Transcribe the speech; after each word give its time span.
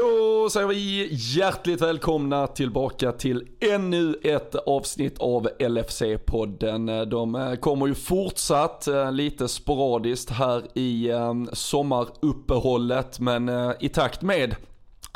Då 0.00 0.50
säger 0.50 0.66
vi 0.66 1.08
hjärtligt 1.12 1.80
välkomna 1.82 2.46
tillbaka 2.46 3.12
till 3.12 3.48
ännu 3.60 4.14
ett 4.22 4.54
avsnitt 4.54 5.18
av 5.18 5.48
LFC-podden. 5.58 7.04
De 7.04 7.34
eh, 7.34 7.54
kommer 7.54 7.86
ju 7.86 7.94
fortsatt 7.94 8.88
eh, 8.88 9.12
lite 9.12 9.48
sporadiskt 9.48 10.30
här 10.30 10.62
i 10.74 11.10
eh, 11.10 11.34
sommaruppehållet, 11.52 13.20
men 13.20 13.50
i 13.80 13.88
takt 13.88 14.22
med 14.22 14.56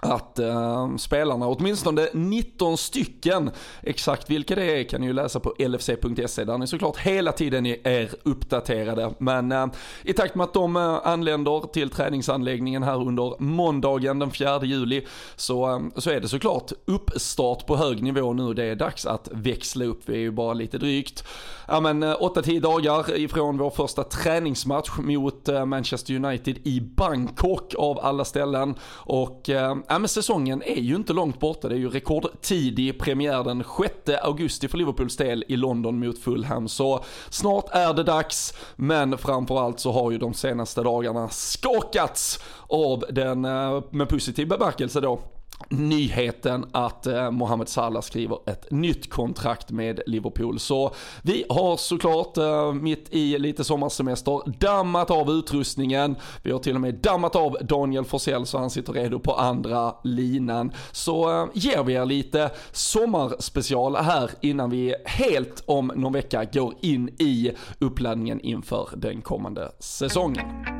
att 0.02 0.38
eh, 0.38 0.96
spelarna, 0.96 1.46
åtminstone 1.46 2.08
19 2.12 2.78
stycken, 2.78 3.50
exakt 3.82 4.30
vilka 4.30 4.54
det 4.54 4.80
är 4.80 4.84
kan 4.84 5.00
ni 5.00 5.06
ju 5.06 5.12
läsa 5.12 5.40
på 5.40 5.54
lfc.se 5.58 6.44
där 6.44 6.58
ni 6.58 6.66
såklart 6.66 6.96
hela 6.96 7.32
tiden 7.32 7.66
är 7.66 8.10
uppdaterade. 8.22 9.14
Men 9.18 9.52
eh, 9.52 9.66
i 10.02 10.12
takt 10.12 10.34
med 10.34 10.44
att 10.44 10.54
de 10.54 10.76
eh, 10.76 11.00
anländer 11.04 11.72
till 11.72 11.90
träningsanläggningen 11.90 12.82
här 12.82 13.06
under 13.06 13.42
måndagen 13.42 14.18
den 14.18 14.30
4 14.30 14.64
juli 14.64 15.06
så, 15.36 15.64
ehm, 15.64 15.92
så 15.96 16.10
är 16.10 16.20
det 16.20 16.28
såklart 16.28 16.72
uppstart 16.84 17.66
på 17.66 17.76
hög 17.76 18.02
nivå 18.02 18.32
nu. 18.32 18.54
Det 18.54 18.64
är 18.64 18.76
dags 18.76 19.06
att 19.06 19.28
växla 19.32 19.84
upp. 19.84 20.00
Vi 20.06 20.14
är 20.14 20.18
ju 20.18 20.30
bara 20.30 20.52
lite 20.52 20.78
drygt 20.78 21.24
ja 21.70 21.80
men 21.80 22.02
eh, 22.02 22.16
8-10 22.20 22.60
dagar 22.60 23.18
ifrån 23.18 23.58
vår 23.58 23.70
första 23.70 24.04
träningsmatch 24.04 24.90
mot 24.98 25.48
eh, 25.48 25.64
Manchester 25.64 26.14
United 26.14 26.58
i 26.64 26.80
Bangkok 26.80 27.74
av 27.78 27.98
alla 27.98 28.24
ställen. 28.24 28.74
Och 28.92 29.48
ehm, 29.48 29.82
ja 29.90 29.98
men 29.98 30.08
säsongen 30.08 30.62
är 30.62 30.80
ju 30.80 30.96
inte 30.96 31.12
långt 31.12 31.40
borta. 31.40 31.68
Det 31.68 31.74
är 31.74 31.78
ju 31.78 31.88
rekordtidig 31.88 32.98
premiär 33.00 33.44
den 33.44 33.64
6 34.04 34.22
augusti 34.22 34.68
för 34.68 34.78
Liverpools 34.78 35.16
del 35.16 35.44
i 35.48 35.56
London 35.56 35.98
mot 35.98 36.18
Fulham. 36.18 36.68
Så 36.68 37.04
snart 37.30 37.64
är 37.70 37.94
det 37.94 38.02
dags, 38.02 38.54
men 38.76 39.18
framförallt 39.18 39.80
så 39.80 39.92
har 39.92 40.10
ju 40.10 40.18
de 40.18 40.34
senaste 40.34 40.82
dagarna 40.82 41.28
skakats 41.28 42.40
av 42.68 43.04
den, 43.10 43.44
eh, 43.44 43.82
med 43.90 44.08
positiv 44.08 44.48
bemärkelse 44.48 45.00
då, 45.00 45.20
nyheten 45.68 46.66
att 46.72 47.06
eh, 47.06 47.30
Mohamed 47.30 47.68
Salah 47.68 48.02
skriver 48.02 48.38
ett 48.46 48.70
nytt 48.70 49.10
kontrakt 49.10 49.70
med 49.70 50.00
Liverpool. 50.06 50.58
Så 50.58 50.94
vi 51.22 51.44
har 51.48 51.76
såklart 51.76 52.36
eh, 52.36 52.72
mitt 52.72 53.08
i 53.10 53.38
lite 53.38 53.64
sommarsemester 53.64 54.58
dammat 54.58 55.10
av 55.10 55.30
utrustningen. 55.30 56.16
Vi 56.42 56.52
har 56.52 56.58
till 56.58 56.74
och 56.74 56.80
med 56.80 56.94
dammat 56.94 57.36
av 57.36 57.56
Daniel 57.60 58.04
Forsell 58.04 58.46
så 58.46 58.58
han 58.58 58.70
sitter 58.70 58.92
redo 58.92 59.18
på 59.18 59.34
andra 59.34 59.94
linan. 60.04 60.72
Så 60.92 61.42
eh, 61.42 61.48
ger 61.54 61.84
vi 61.84 61.92
er 61.92 62.04
lite 62.04 62.50
sommarspecial 62.72 63.96
här 63.96 64.30
innan 64.40 64.70
vi 64.70 64.94
helt 65.04 65.62
om 65.66 65.92
någon 65.96 66.12
vecka 66.12 66.44
går 66.44 66.74
in 66.80 67.08
i 67.18 67.52
uppladdningen 67.78 68.40
inför 68.40 68.88
den 68.96 69.22
kommande 69.22 69.72
säsongen. 69.78 70.79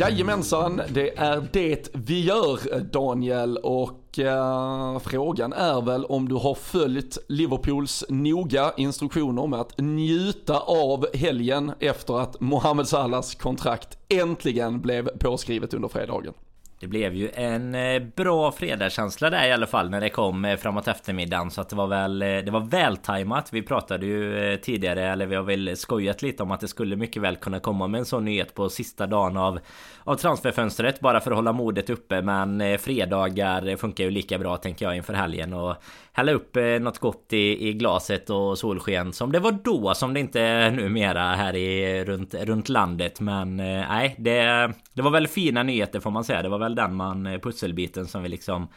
Jajamensan, 0.00 0.80
det 0.88 1.18
är 1.18 1.48
det 1.52 1.88
vi 1.92 2.24
gör 2.24 2.80
Daniel 2.80 3.56
och 3.56 4.18
eh, 4.18 4.98
frågan 4.98 5.52
är 5.52 5.80
väl 5.80 6.04
om 6.04 6.28
du 6.28 6.34
har 6.34 6.54
följt 6.54 7.18
Liverpools 7.28 8.04
noga 8.08 8.72
instruktioner 8.76 9.46
med 9.46 9.60
att 9.60 9.78
njuta 9.78 10.58
av 10.60 11.06
helgen 11.14 11.72
efter 11.80 12.20
att 12.20 12.40
Mohamed 12.40 12.88
Salahs 12.88 13.34
kontrakt 13.34 13.98
äntligen 14.08 14.80
blev 14.80 15.18
påskrivet 15.18 15.74
under 15.74 15.88
fredagen. 15.88 16.34
Det 16.80 16.86
blev 16.86 17.14
ju 17.14 17.30
en 17.34 17.74
eh, 17.74 18.02
bra 18.02 18.52
fredagskänsla 18.52 19.30
där 19.30 19.48
i 19.48 19.52
alla 19.52 19.66
fall 19.66 19.90
när 19.90 20.00
det 20.00 20.08
kom 20.08 20.44
eh, 20.44 20.56
framåt 20.56 20.88
eftermiddagen. 20.88 21.50
Så 21.50 21.60
att 21.60 21.68
det 21.68 21.76
var 21.76 21.86
väl 21.86 22.22
eh, 22.22 22.28
Det 22.28 22.50
var 22.50 22.60
vältajmat. 22.60 23.52
Vi 23.52 23.62
pratade 23.62 24.06
ju 24.06 24.56
tidigare 24.56 25.02
eller 25.02 25.26
vi 25.26 25.36
har 25.36 25.42
väl 25.42 25.76
skojat 25.76 26.22
lite 26.22 26.42
om 26.42 26.50
att 26.50 26.60
det 26.60 26.68
skulle 26.68 26.96
mycket 26.96 27.22
väl 27.22 27.36
kunna 27.36 27.60
komma 27.60 27.86
med 27.86 27.98
en 27.98 28.04
sån 28.04 28.24
nyhet 28.24 28.54
på 28.54 28.68
sista 28.68 29.06
dagen 29.06 29.36
av 29.36 29.60
av 30.04 30.14
transferfönstret 30.14 31.00
bara 31.00 31.20
för 31.20 31.30
att 31.30 31.36
hålla 31.36 31.52
modet 31.52 31.90
uppe. 31.90 32.22
Men 32.22 32.78
fredagar 32.78 33.76
funkar 33.76 34.04
ju 34.04 34.10
lika 34.10 34.38
bra 34.38 34.56
tänker 34.56 34.86
jag 34.86 34.96
inför 34.96 35.14
helgen. 35.14 35.52
Och 35.52 35.76
hälla 36.12 36.32
upp 36.32 36.56
eh, 36.56 36.64
något 36.64 36.98
gott 36.98 37.32
i, 37.32 37.68
i 37.68 37.72
glaset 37.72 38.30
och 38.30 38.58
solsken 38.58 39.12
som 39.12 39.32
det 39.32 39.38
var 39.38 39.52
då 39.52 39.94
som 39.94 40.14
det 40.14 40.20
inte 40.20 40.40
är 40.40 40.70
numera 40.70 41.34
här 41.34 41.56
i 41.56 42.04
runt, 42.04 42.34
runt 42.34 42.68
landet 42.68 43.20
men 43.20 43.60
eh, 43.60 43.88
nej 43.88 44.14
det, 44.18 44.72
det 44.94 45.02
var 45.02 45.10
väl 45.10 45.28
fina 45.28 45.62
nyheter 45.62 46.00
får 46.00 46.10
man 46.10 46.24
säga. 46.24 46.42
Det 46.42 46.48
var 46.48 46.58
väl 46.58 46.74
den 46.74 46.94
man 46.94 47.26
eh, 47.26 47.38
pusselbiten 47.38 48.06
som 48.06 48.22
vi 48.22 48.28
liksom 48.28 48.68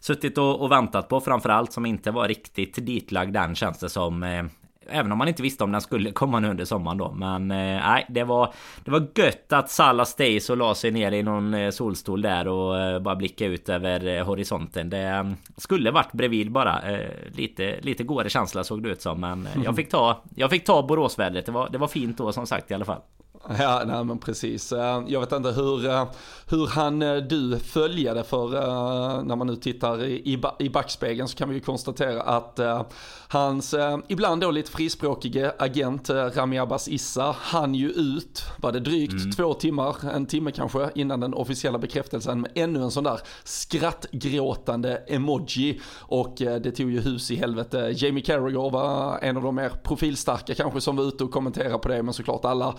suttit 0.00 0.38
och, 0.38 0.60
och 0.60 0.72
väntat 0.72 1.08
på 1.08 1.20
framförallt 1.20 1.72
som 1.72 1.86
inte 1.86 2.10
var 2.10 2.28
riktigt 2.28 2.86
ditlagd 2.86 3.32
den 3.32 3.54
känns 3.54 3.78
det 3.78 3.88
som. 3.88 4.48
Eh, 4.88 4.98
även 4.98 5.12
om 5.12 5.18
man 5.18 5.28
inte 5.28 5.42
visste 5.42 5.64
om 5.64 5.72
den 5.72 5.80
skulle 5.80 6.12
komma 6.12 6.40
nu 6.40 6.50
under 6.50 6.64
sommaren 6.64 6.98
då. 6.98 7.12
Men 7.12 7.50
eh, 7.50 7.56
nej, 7.56 8.06
det 8.08 8.24
var 8.24 8.52
Det 8.84 8.90
var 8.90 9.08
gött 9.14 9.52
att 9.52 9.70
Salah 9.70 10.06
Stays 10.06 10.50
och 10.50 10.56
la 10.56 10.74
sig 10.74 10.90
ner 10.90 11.12
i 11.12 11.22
någon 11.22 11.72
solstol 11.72 12.22
där 12.22 12.48
och 12.48 13.02
bara 13.02 13.16
blicka 13.16 13.46
ut 13.46 13.68
över 13.68 14.22
horisonten. 14.22 14.90
Det 14.90 15.34
skulle 15.56 15.90
varit 15.90 16.12
bredvid 16.12 16.52
bara. 16.52 16.82
Lite, 17.32 17.80
lite 17.80 18.04
gåre 18.04 18.28
känsla 18.28 18.64
såg 18.64 18.82
det 18.82 18.88
ut 18.88 19.02
som. 19.02 19.20
Men 19.20 19.48
jag 19.64 19.76
fick 19.76 19.90
ta 19.90 20.22
Jag 20.34 20.50
fick 20.50 20.64
ta 20.64 20.82
Boråsvädret. 20.82 21.46
Det 21.46 21.52
var, 21.52 21.68
det 21.68 21.78
var 21.78 21.88
fint 21.88 22.18
då 22.18 22.32
som 22.32 22.46
sagt 22.46 22.70
i 22.70 22.74
alla 22.74 22.84
fall. 22.84 23.00
Ja, 23.58 23.82
nej 23.86 24.04
men 24.04 24.18
precis. 24.18 24.72
Eh, 24.72 25.02
jag 25.06 25.20
vet 25.20 25.32
inte 25.32 25.50
hur, 25.50 25.86
eh, 25.86 26.08
hur 26.46 26.66
han 26.66 27.02
eh, 27.02 27.16
du 27.16 27.58
följade 27.58 28.24
för 28.24 28.48
när 29.22 29.36
man 29.36 29.46
nu 29.46 29.56
tittar 29.56 30.04
i, 30.04 30.40
i 30.58 30.70
backspegeln 30.70 31.28
så 31.28 31.36
kan 31.36 31.48
vi 31.48 31.54
ju 31.54 31.60
konstatera 31.60 32.22
att 32.22 32.60
hans 33.28 33.74
ibland 34.08 34.40
då 34.40 34.50
lite 34.50 34.70
frispråkige 34.70 35.52
agent 35.58 36.10
Rami 36.10 36.58
Abbas 36.58 36.88
Issa 36.88 37.36
han 37.38 37.74
ju 37.74 37.90
ut, 37.90 38.44
var 38.58 38.72
det 38.72 38.80
drygt 38.80 39.12
mm. 39.12 39.32
två 39.32 39.54
timmar, 39.54 39.96
en 40.14 40.26
timme 40.26 40.50
kanske 40.50 40.90
innan 40.94 41.20
den 41.20 41.34
officiella 41.34 41.78
bekräftelsen 41.78 42.40
med 42.40 42.50
ännu 42.54 42.82
en 42.82 42.90
sån 42.90 43.04
där 43.04 43.20
skrattgråtande 43.44 44.96
emoji 44.96 45.80
och 45.98 46.34
det 46.38 46.70
tog 46.70 46.90
ju 46.90 47.00
hus 47.00 47.30
i 47.30 47.36
helvete. 47.36 47.94
Jamie 47.96 48.24
Carragher 48.24 48.70
var 48.70 49.18
en 49.22 49.36
av 49.36 49.42
de 49.42 49.54
mer 49.54 49.72
profilstarka 49.82 50.54
kanske 50.54 50.80
som 50.80 50.96
var 50.96 51.04
ute 51.04 51.24
och 51.24 51.30
kommenterade 51.30 51.78
på 51.78 51.88
det 51.88 52.02
men 52.02 52.14
såklart 52.14 52.44
alla 52.44 52.74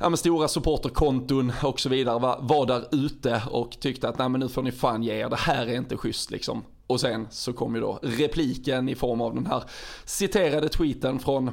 ja, 0.00 0.08
men 0.08 0.16
stora 0.16 0.48
supporterkonton 0.48 1.52
och 1.62 1.80
så 1.80 1.88
vidare 1.88 2.18
var, 2.18 2.38
var 2.40 2.66
där 2.66 2.84
ute 2.92 3.42
och 3.50 3.80
tyckte 3.80 4.08
att 4.08 4.18
nej 4.18 4.28
men 4.28 4.40
nu 4.40 4.48
får 4.48 4.62
ni 4.62 4.72
fan 4.72 5.02
ge 5.02 5.12
er, 5.12 5.28
det 5.28 5.36
här 5.36 5.66
är 5.66 5.76
inte 5.76 5.96
schysst 5.96 6.30
liksom. 6.30 6.64
Och 6.86 7.00
sen 7.00 7.26
så 7.30 7.52
kom 7.52 7.74
ju 7.74 7.80
då 7.80 7.98
repliken 8.02 8.88
i 8.88 8.94
form 8.94 9.20
av 9.20 9.34
den 9.34 9.46
här 9.46 9.62
citerade 10.04 10.68
tweeten 10.68 11.18
från 11.18 11.50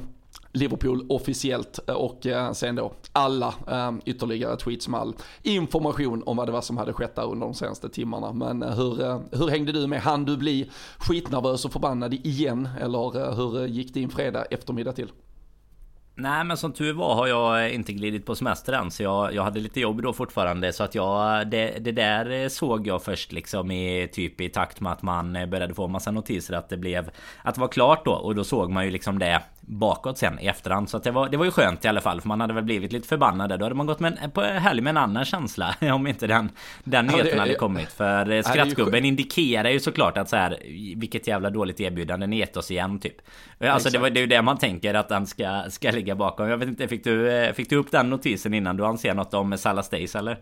Liverpool 0.52 1.06
officiellt 1.08 1.78
och 1.78 2.26
eh, 2.26 2.52
sen 2.52 2.74
då 2.74 2.92
alla 3.12 3.54
eh, 3.70 3.92
ytterligare 4.04 4.56
tweets 4.56 4.88
med 4.88 5.00
all 5.00 5.14
information 5.42 6.22
om 6.26 6.36
vad 6.36 6.48
det 6.48 6.52
var 6.52 6.60
som 6.60 6.76
hade 6.76 6.92
skett 6.92 7.14
där 7.14 7.30
under 7.30 7.46
de 7.46 7.54
senaste 7.54 7.88
timmarna. 7.88 8.32
Men 8.32 8.62
eh, 8.62 8.76
hur, 8.76 8.96
hur 9.36 9.48
hängde 9.48 9.72
du 9.72 9.86
med? 9.86 10.00
Han 10.00 10.24
du 10.24 10.36
bli 10.36 10.70
skitnervös 10.98 11.64
och 11.64 11.72
förbannad 11.72 12.14
igen? 12.14 12.68
Eller 12.80 13.34
hur 13.34 13.66
gick 13.66 13.94
din 13.94 14.10
fredag 14.10 14.44
eftermiddag 14.44 14.92
till? 14.92 15.08
Nej 16.18 16.44
men 16.44 16.56
som 16.56 16.72
tur 16.72 16.92
var 16.92 17.14
har 17.14 17.26
jag 17.26 17.70
inte 17.70 17.92
glidit 17.92 18.26
på 18.26 18.34
semester 18.34 18.72
än 18.72 18.90
så 18.90 19.02
jag, 19.02 19.34
jag 19.34 19.42
hade 19.42 19.60
lite 19.60 19.80
jobb 19.80 20.02
då 20.02 20.12
fortfarande. 20.12 20.72
Så 20.72 20.84
att 20.84 20.94
jag 20.94 21.48
det, 21.50 21.78
det 21.80 21.92
där 21.92 22.48
såg 22.48 22.86
jag 22.86 23.02
först 23.02 23.32
liksom 23.32 23.70
i 23.70 24.08
typ 24.12 24.40
i 24.40 24.48
takt 24.48 24.80
med 24.80 24.92
att 24.92 25.02
man 25.02 25.32
började 25.32 25.74
få 25.74 25.88
massa 25.88 26.10
notiser 26.10 26.54
att 26.54 26.68
det 26.68 26.76
blev 26.76 27.10
Att 27.42 27.54
det 27.54 27.60
var 27.60 27.68
klart 27.68 28.04
då. 28.04 28.12
Och 28.12 28.34
då 28.34 28.44
såg 28.44 28.70
man 28.70 28.84
ju 28.84 28.90
liksom 28.90 29.18
det 29.18 29.42
bakåt 29.66 30.18
sen 30.18 30.38
i 30.40 30.46
efterhand 30.46 30.88
så 30.88 30.98
det 30.98 31.10
var, 31.10 31.28
det 31.28 31.36
var 31.36 31.44
ju 31.44 31.50
skönt 31.50 31.84
i 31.84 31.88
alla 31.88 32.00
fall 32.00 32.20
för 32.20 32.28
man 32.28 32.40
hade 32.40 32.54
väl 32.54 32.64
blivit 32.64 32.92
lite 32.92 33.08
förbannad 33.08 33.48
där. 33.48 33.58
Då 33.58 33.64
hade 33.64 33.74
man 33.74 33.86
gått 33.86 34.00
med 34.00 34.18
en, 34.22 34.30
på 34.30 34.42
helg 34.42 34.80
med 34.80 34.90
en 34.90 34.96
annan 34.96 35.24
känsla 35.24 35.74
om 35.92 36.06
inte 36.06 36.26
den, 36.26 36.50
den 36.84 37.06
nyheten 37.06 37.32
ja, 37.32 37.40
hade 37.40 37.54
kommit. 37.54 37.92
För 37.92 38.42
skrattgubben 38.42 39.04
indikerar 39.04 39.70
ju 39.70 39.80
såklart 39.80 40.18
att 40.18 40.28
så 40.28 40.36
här 40.36 40.58
vilket 40.96 41.26
jävla 41.26 41.50
dåligt 41.50 41.80
erbjudande 41.80 42.26
ni 42.26 42.38
gett 42.38 42.56
oss 42.56 42.70
igen 42.70 42.98
typ. 42.98 43.16
Alltså 43.60 43.90
det, 43.90 43.98
var, 43.98 44.10
det 44.10 44.18
är 44.18 44.22
ju 44.22 44.26
det 44.26 44.42
man 44.42 44.58
tänker 44.58 44.94
att 44.94 45.08
den 45.08 45.26
ska, 45.26 45.64
ska 45.68 45.90
ligga 45.90 46.14
bakom. 46.14 46.48
Jag 46.48 46.56
vet 46.56 46.68
inte, 46.68 46.88
fick 46.88 47.04
du, 47.04 47.52
fick 47.54 47.70
du 47.70 47.76
upp 47.76 47.90
den 47.90 48.10
notisen 48.10 48.54
innan 48.54 48.76
du 48.76 48.86
anser 48.86 49.14
något 49.14 49.34
om 49.34 49.58
Salah 49.58 49.84
Stays 49.84 50.16
eller? 50.16 50.38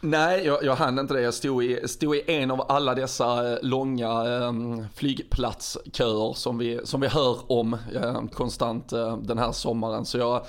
Nej, 0.00 0.46
jag, 0.46 0.64
jag 0.64 0.76
hann 0.76 0.98
inte 0.98 1.14
det. 1.14 1.20
Jag 1.20 1.34
stod 1.34 1.64
i, 1.64 1.88
stod 1.88 2.16
i 2.16 2.22
en 2.26 2.50
av 2.50 2.66
alla 2.68 2.94
dessa 2.94 3.52
eh, 3.52 3.58
långa 3.62 4.10
ehm, 4.10 4.84
flygplatsköer 4.94 6.32
som 6.34 6.58
vi, 6.58 6.80
som 6.84 7.00
vi 7.00 7.08
hör 7.08 7.52
om 7.52 7.76
ehm, 8.02 8.28
konstant 8.28 8.92
eh, 8.92 9.16
den 9.16 9.38
här 9.38 9.52
sommaren. 9.52 10.04
Så 10.04 10.18
jag 10.18 10.46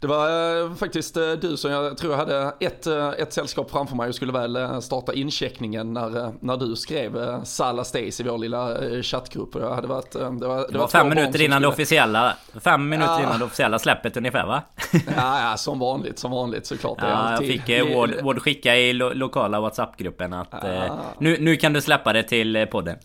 det 0.00 0.06
var 0.06 0.60
eh, 0.60 0.74
faktiskt 0.74 1.16
eh, 1.16 1.32
du 1.32 1.56
som 1.56 1.70
jag 1.70 1.98
tror 1.98 2.12
jag 2.12 2.18
hade 2.18 2.54
ett, 2.60 2.86
eh, 2.86 3.08
ett 3.08 3.32
sällskap 3.32 3.70
framför 3.70 3.96
mig 3.96 4.08
och 4.08 4.14
skulle 4.14 4.32
väl 4.32 4.82
starta 4.82 5.14
incheckningen 5.14 5.92
när, 5.92 6.32
när 6.40 6.56
du 6.56 6.76
skrev 6.76 7.44
Salla 7.44 7.84
Stays 7.84 8.20
i 8.20 8.22
vår 8.22 8.38
lilla 8.38 8.76
chattgrupp. 9.02 9.54
Jag 9.54 9.74
hade 9.74 9.88
varit, 9.88 10.12
det 10.12 10.46
var, 10.46 10.72
det 10.72 10.78
var 10.78 10.88
fem 10.88 11.08
minuter 11.08 11.42
innan 11.42 11.62
det 11.62 11.68
officiella 11.68 12.36
Fem 12.60 12.88
minuter 12.88 13.12
ja. 13.12 13.22
innan 13.22 13.38
det 13.38 13.44
officiella 13.44 13.78
släppet 13.78 14.16
ungefär 14.16 14.46
va? 14.46 14.62
ja, 15.16 15.50
ja, 15.50 15.56
som 15.56 15.78
vanligt, 15.78 16.18
som 16.18 16.30
vanligt 16.30 16.66
såklart. 16.66 16.98
Ja, 17.00 17.30
jag 17.30 17.38
fick 17.38 17.68
eh, 17.68 17.96
Ward, 17.96 18.10
Ward 18.22 18.42
skicka 18.42 18.76
i 18.76 18.92
lo 18.92 19.12
lokala 19.14 19.60
WhatsApp-gruppen 19.60 20.32
att 20.32 20.48
ja. 20.50 20.68
eh, 20.68 20.92
nu, 21.18 21.36
nu 21.40 21.56
kan 21.56 21.72
du 21.72 21.80
släppa 21.80 22.12
det 22.12 22.22
till 22.22 22.66
podden. 22.70 22.96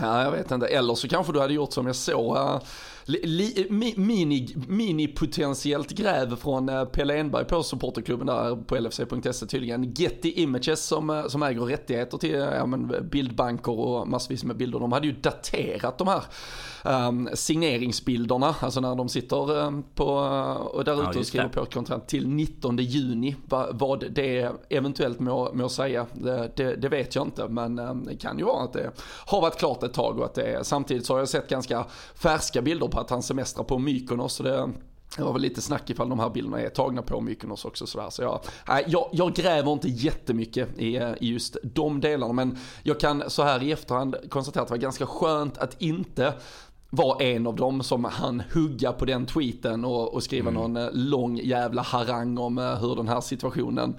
Ja, 0.00 0.22
jag 0.22 0.30
vet 0.30 0.50
inte. 0.50 0.66
Eller 0.66 0.94
så 0.94 1.08
kanske 1.08 1.32
du 1.32 1.40
hade 1.40 1.54
gjort 1.54 1.72
som 1.72 1.86
jag 1.86 1.96
såg. 1.96 2.60
Li, 3.04 3.66
mini, 3.96 4.56
mini 4.68 5.08
potentiellt 5.08 5.90
gräv 5.90 6.36
från 6.36 6.68
uh, 6.68 6.84
Pelle 6.84 7.18
Enberg 7.18 7.44
på 7.44 7.62
supporterklubben 7.62 8.26
där 8.26 8.56
på 8.56 8.76
LFC.se 8.76 9.46
tydligen. 9.46 9.92
Getty 9.92 10.32
Images 10.36 10.84
som, 10.84 11.10
uh, 11.10 11.26
som 11.26 11.42
äger 11.42 11.60
rättigheter 11.60 12.18
till 12.18 12.30
ja, 12.30 12.66
men 12.66 13.08
bildbanker 13.10 13.78
och 13.78 14.08
massvis 14.08 14.44
med 14.44 14.56
bilder. 14.56 14.78
De 14.78 14.92
hade 14.92 15.06
ju 15.06 15.12
daterat 15.12 15.98
de 15.98 16.08
här 16.08 16.22
um, 16.84 17.28
signeringsbilderna, 17.34 18.54
alltså 18.60 18.80
när 18.80 18.94
de 18.94 19.08
sitter 19.08 19.50
um, 19.50 19.84
på, 19.94 20.06
och 20.72 20.84
där 20.84 20.94
ute 20.94 21.10
ja, 21.14 21.18
och 21.18 21.26
skriver 21.26 21.48
på 21.48 21.62
ett 21.62 21.74
kontrakt 21.74 22.08
till 22.08 22.28
19 22.28 22.76
juni. 22.76 23.36
Va, 23.44 23.66
vad 23.72 24.04
det 24.10 24.50
eventuellt 24.68 25.20
må, 25.20 25.54
må 25.54 25.68
säga, 25.68 26.06
det, 26.12 26.52
det, 26.56 26.76
det, 26.76 26.88
vet 26.88 27.14
jag 27.14 27.26
inte, 27.26 27.48
men 27.48 27.78
um, 27.78 28.04
det 28.04 28.16
kan 28.16 28.38
ju 28.38 28.44
vara 28.44 28.64
att 28.64 28.72
det 28.72 28.90
har 29.26 29.40
varit 29.40 29.58
klart 29.58 29.82
ett 29.82 29.94
tag 29.94 30.18
och 30.18 30.24
att 30.24 30.34
det 30.34 30.42
är, 30.42 30.62
samtidigt 30.62 31.06
så 31.06 31.14
har 31.14 31.18
jag 31.18 31.28
sett 31.28 31.48
ganska 31.48 31.84
färska 32.14 32.62
bilder 32.62 32.88
på 32.92 33.00
att 33.00 33.10
han 33.10 33.22
semestrar 33.22 33.64
på 33.64 33.78
Mykonos. 33.78 34.34
Så 34.34 34.42
det, 34.42 34.70
det 35.16 35.22
var 35.22 35.32
väl 35.32 35.42
lite 35.42 35.62
snack 35.62 35.90
ifall 35.90 36.08
de 36.08 36.18
här 36.18 36.30
bilderna 36.30 36.60
är 36.60 36.68
tagna 36.68 37.02
på 37.02 37.20
Mykonos 37.20 37.64
också 37.64 37.86
sådär. 37.86 38.10
Så 38.10 38.22
jag, 38.22 38.40
jag, 38.86 39.08
jag 39.12 39.34
gräver 39.34 39.72
inte 39.72 39.88
jättemycket 39.88 40.78
i, 40.78 40.96
i 41.20 41.32
just 41.32 41.56
de 41.62 42.00
delarna. 42.00 42.32
Men 42.32 42.58
jag 42.82 43.00
kan 43.00 43.22
så 43.30 43.42
här 43.42 43.62
i 43.62 43.72
efterhand 43.72 44.16
konstatera 44.28 44.62
att 44.62 44.68
det 44.68 44.74
var 44.74 44.78
ganska 44.78 45.06
skönt 45.06 45.58
att 45.58 45.82
inte 45.82 46.34
var 46.94 47.22
en 47.22 47.46
av 47.46 47.56
dem 47.56 47.82
som 47.82 48.04
han 48.04 48.42
hugga 48.54 48.92
på 48.92 49.04
den 49.04 49.26
tweeten 49.26 49.84
och, 49.84 50.14
och 50.14 50.22
skriva 50.22 50.50
mm. 50.50 50.62
någon 50.62 50.76
eh, 50.76 50.88
lång 50.92 51.36
jävla 51.36 51.82
harang 51.82 52.38
om 52.38 52.58
eh, 52.58 52.80
hur 52.80 52.96
den 52.96 53.08
här 53.08 53.20
situationen 53.20 53.96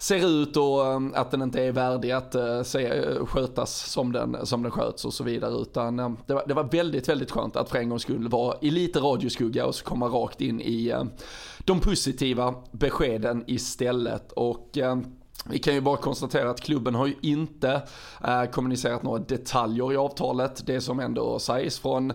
ser 0.00 0.28
ut 0.28 0.56
och 0.56 0.80
um, 0.86 1.12
att 1.16 1.30
den 1.30 1.42
inte 1.42 1.62
är 1.62 1.72
värdig 1.72 2.10
att 2.10 2.34
uh, 2.34 2.62
se, 2.62 3.00
uh, 3.00 3.26
skötas 3.26 3.90
som 3.90 4.12
den, 4.12 4.46
som 4.46 4.62
den 4.62 4.72
sköts 4.72 5.04
och 5.04 5.14
så 5.14 5.24
vidare. 5.24 5.54
Utan 5.54 6.00
um, 6.00 6.16
det 6.26 6.34
var, 6.34 6.44
det 6.46 6.54
var 6.54 6.64
väldigt, 6.64 7.08
väldigt 7.08 7.30
skönt 7.30 7.56
att 7.56 7.70
för 7.70 7.78
en 7.78 7.88
gångs 7.88 8.02
skull 8.02 8.28
vara 8.28 8.56
i 8.60 8.70
lite 8.70 8.98
radioskugga 8.98 9.66
och 9.66 9.74
så 9.74 9.84
komma 9.84 10.06
rakt 10.06 10.40
in 10.40 10.60
i 10.60 10.92
um, 10.92 11.10
de 11.58 11.80
positiva 11.80 12.54
beskeden 12.72 13.44
istället. 13.46 14.32
Och 14.32 14.78
vi 15.44 15.58
kan 15.58 15.74
ju 15.74 15.80
bara 15.80 15.96
konstatera 15.96 16.50
att 16.50 16.60
klubben 16.60 16.94
har 16.94 17.06
ju 17.06 17.14
inte 17.22 17.82
eh, 18.24 18.44
kommunicerat 18.44 19.02
några 19.02 19.18
detaljer 19.18 19.92
i 19.92 19.96
avtalet. 19.96 20.66
Det 20.66 20.80
som 20.80 21.00
ändå 21.00 21.38
sägs 21.38 21.78
från 21.78 22.12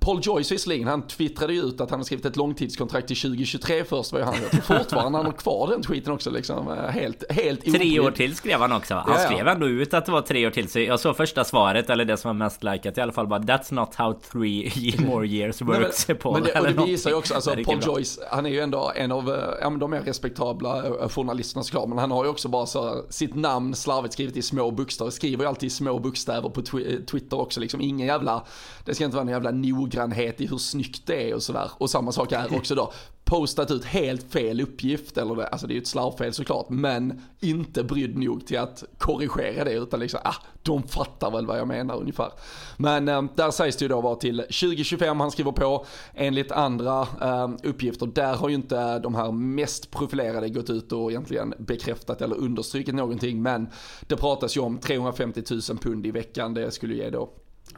Paul 0.00 0.20
Joyce 0.22 0.54
visserligen, 0.54 0.88
han 0.88 1.02
twittrade 1.02 1.52
ju 1.52 1.60
ut 1.60 1.80
att 1.80 1.90
han 1.90 1.98
har 1.98 2.04
skrivit 2.04 2.24
ett 2.24 2.36
långtidskontrakt 2.36 3.06
till 3.06 3.16
2023 3.16 3.84
först 3.84 4.12
var 4.12 4.20
han. 4.20 4.34
Jag 4.42 4.50
tror 4.50 4.78
fortfarande 4.78 5.18
han 5.18 5.26
har 5.26 5.32
kvar 5.32 5.68
den 5.68 5.82
tweeten 5.82 6.12
också 6.12 6.30
liksom. 6.30 6.68
Eh, 6.68 6.74
helt, 6.74 7.32
helt 7.32 7.60
Tre 7.64 8.00
år 8.00 8.10
till 8.10 8.36
skrev 8.36 8.60
han 8.60 8.72
också. 8.72 8.94
Han 8.94 9.14
ja, 9.18 9.18
skrev 9.18 9.48
ändå 9.48 9.68
ut 9.68 9.94
att 9.94 10.06
det 10.06 10.12
var 10.12 10.22
tre 10.22 10.46
år 10.46 10.50
till. 10.50 10.68
Så 10.68 10.80
jag 10.80 11.00
såg 11.00 11.16
första 11.16 11.44
svaret, 11.44 11.90
eller 11.90 12.04
det 12.04 12.16
som 12.16 12.28
var 12.28 12.34
mest 12.34 12.64
likat 12.64 12.98
i 12.98 13.00
alla 13.00 13.12
fall 13.12 13.26
bara 13.26 13.40
That's 13.40 13.74
not 13.74 13.94
how 13.94 14.20
three 14.32 14.94
more 14.98 15.26
years 15.26 15.62
works 15.62 16.08
Nej, 16.08 16.14
men, 16.14 16.16
Paul. 16.16 16.32
Men 16.32 16.42
det, 16.42 16.60
och 16.60 16.84
det 16.84 16.90
visar 16.90 17.10
ju 17.10 17.16
också, 17.16 17.34
alltså 17.34 17.56
Paul 17.64 17.80
Joyce, 17.86 18.20
han 18.30 18.46
är 18.46 18.50
ju 18.50 18.60
ändå 18.60 18.92
en 18.96 19.12
av 19.12 19.30
eh, 19.30 19.34
ja, 19.60 19.70
de 19.70 19.90
mer 19.90 20.00
respektabla 20.00 20.86
eh, 20.86 21.08
journalisterna 21.08 21.62
såklart. 21.62 21.88
Men 21.88 21.98
han 21.98 22.10
har 22.10 22.24
ju 22.24 22.30
också 22.30 22.48
bara 22.48 22.66
så 22.66 23.04
sitt 23.08 23.34
namn 23.34 23.74
slarvigt 23.74 24.14
skrivet 24.14 24.36
i 24.36 24.42
små 24.42 24.70
bokstäver. 24.70 25.10
Skriver 25.10 25.44
ju 25.44 25.48
alltid 25.48 25.66
i 25.66 25.70
små 25.70 25.98
bokstäver 25.98 26.48
på 26.48 26.62
Twitter 27.10 27.40
också 27.40 27.60
liksom. 27.60 27.80
Ingen 27.80 28.06
jävla, 28.06 28.44
det 28.84 28.94
ska 28.94 29.04
inte 29.04 29.16
vara 29.16 29.26
en 29.26 29.32
jävla 29.32 29.50
noggrannhet 29.90 30.40
i 30.40 30.46
hur 30.46 30.58
snyggt 30.58 31.06
det 31.06 31.30
är 31.30 31.34
och 31.34 31.42
sådär. 31.42 31.70
Och 31.78 31.90
samma 31.90 32.12
sak 32.12 32.32
här 32.32 32.56
också 32.56 32.74
då. 32.74 32.92
Postat 33.24 33.70
ut 33.70 33.84
helt 33.84 34.32
fel 34.32 34.60
uppgift, 34.60 35.18
eller 35.18 35.34
det, 35.34 35.46
alltså 35.46 35.66
det 35.66 35.72
är 35.72 35.74
ju 35.74 35.80
ett 35.80 35.86
slarvfel 35.86 36.32
såklart, 36.32 36.66
men 36.68 37.22
inte 37.40 37.84
brydd 37.84 38.18
nog 38.18 38.46
till 38.46 38.58
att 38.58 38.84
korrigera 38.98 39.64
det 39.64 39.72
utan 39.72 40.00
liksom, 40.00 40.20
ah, 40.24 40.34
de 40.62 40.82
fattar 40.82 41.30
väl 41.30 41.46
vad 41.46 41.58
jag 41.58 41.68
menar 41.68 41.96
ungefär. 41.96 42.32
Men 42.76 43.08
eh, 43.08 43.22
där 43.36 43.50
sägs 43.50 43.76
det 43.76 43.84
ju 43.84 43.88
då 43.88 44.00
vara 44.00 44.16
till 44.16 44.36
2025 44.36 45.20
han 45.20 45.30
skriver 45.30 45.52
på. 45.52 45.86
Enligt 46.14 46.52
andra 46.52 47.00
eh, 47.20 47.48
uppgifter, 47.62 48.06
där 48.06 48.34
har 48.34 48.48
ju 48.48 48.54
inte 48.54 48.98
de 48.98 49.14
här 49.14 49.32
mest 49.32 49.90
profilerade 49.90 50.48
gått 50.48 50.70
ut 50.70 50.92
och 50.92 51.10
egentligen 51.10 51.54
bekräftat 51.58 52.22
eller 52.22 52.36
understrukit 52.36 52.94
någonting, 52.94 53.42
men 53.42 53.68
det 54.00 54.16
pratas 54.16 54.56
ju 54.56 54.60
om 54.60 54.78
350 54.78 55.42
000 55.50 55.78
pund 55.78 56.06
i 56.06 56.10
veckan, 56.10 56.54
det 56.54 56.70
skulle 56.70 56.94
ge 56.94 57.10
då 57.10 57.30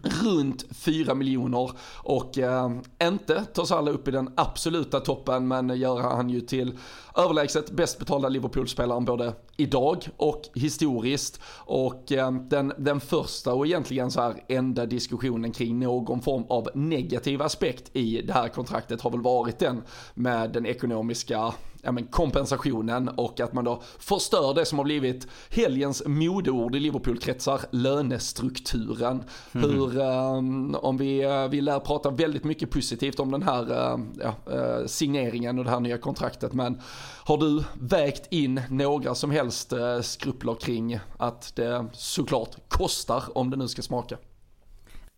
runt 0.03 0.65
4 0.71 1.15
miljoner 1.15 1.71
och 1.97 2.39
eh, 2.39 2.71
inte 3.03 3.45
tar 3.45 3.65
Salah 3.65 3.95
upp 3.95 4.09
i 4.09 4.11
den 4.11 4.31
absoluta 4.37 5.01
toppen 5.01 5.49
men 5.49 5.79
gör 5.79 6.01
han 6.01 6.31
ju 6.31 6.41
till 6.41 6.79
överlägset 7.17 7.71
bäst 7.71 7.99
betalda 7.99 8.29
Liverpool-spelaren 8.29 9.05
både 9.05 9.35
idag 9.57 10.09
och 10.17 10.43
historiskt. 10.55 11.41
Och 11.57 12.13
eh, 12.13 12.33
den, 12.33 12.73
den 12.79 13.01
första 13.01 13.55
och 13.55 13.67
egentligen 13.67 14.11
så 14.11 14.21
här 14.21 14.45
enda 14.49 14.87
diskussionen 14.87 15.53
kring 15.53 15.79
någon 15.79 16.21
form 16.21 16.45
av 16.49 16.69
negativ 16.75 17.43
aspekt 17.43 17.97
i 17.97 18.23
det 18.23 18.33
här 18.33 18.49
kontraktet 18.49 19.01
har 19.01 19.11
väl 19.11 19.23
varit 19.23 19.59
den 19.59 19.83
med 20.15 20.53
den 20.53 20.67
ekonomiska 20.67 21.55
ja, 21.83 21.93
men 21.93 22.07
kompensationen 22.07 23.09
och 23.09 23.41
att 23.41 23.53
man 23.53 23.65
då 23.65 23.83
förstör 23.99 24.55
det 24.55 24.65
som 24.65 24.79
har 24.79 24.85
blivit 24.85 25.27
helgens 25.51 26.03
modeord 26.07 26.77
i 26.77 26.81
Liverpool-kretsar, 26.81 27.61
lönestrukturen. 27.71 29.25
Mm. 29.53 29.71
Hur, 29.71 30.01
um, 30.01 30.75
om 30.75 30.97
vi, 30.97 31.27
uh, 31.27 31.49
vi 31.49 31.61
lär 31.61 31.81
prata 31.81 32.11
väldigt 32.11 32.45
mycket 32.45 32.71
positivt 32.71 33.21
om 33.21 33.31
den 33.31 33.43
här 33.43 33.63
uh, 33.63 34.01
ja, 34.21 34.35
uh, 34.53 34.87
signeringen 34.87 35.59
och 35.59 35.65
det 35.65 35.71
här 35.71 35.81
nya 35.81 35.99
kontraktet, 35.99 36.53
men 36.53 36.81
har 37.25 37.37
du 37.37 37.65
vägt 37.75 38.33
in 38.33 38.63
några 38.71 39.15
som 39.15 39.31
helst 39.31 39.73
skrupler 40.03 40.55
kring 40.55 40.99
att 41.19 41.57
det 41.57 41.87
såklart 41.93 42.57
kostar 42.69 43.23
om 43.35 43.51
det 43.51 43.57
nu 43.57 43.69
ska 43.69 43.83
smaka? 43.83 44.17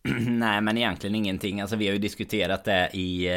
Nej 0.27 0.61
men 0.61 0.77
egentligen 0.77 1.15
ingenting. 1.15 1.61
Alltså 1.61 1.75
vi 1.75 1.87
har 1.87 1.93
ju 1.93 1.99
diskuterat 1.99 2.63
det 2.63 2.89
i 2.93 3.29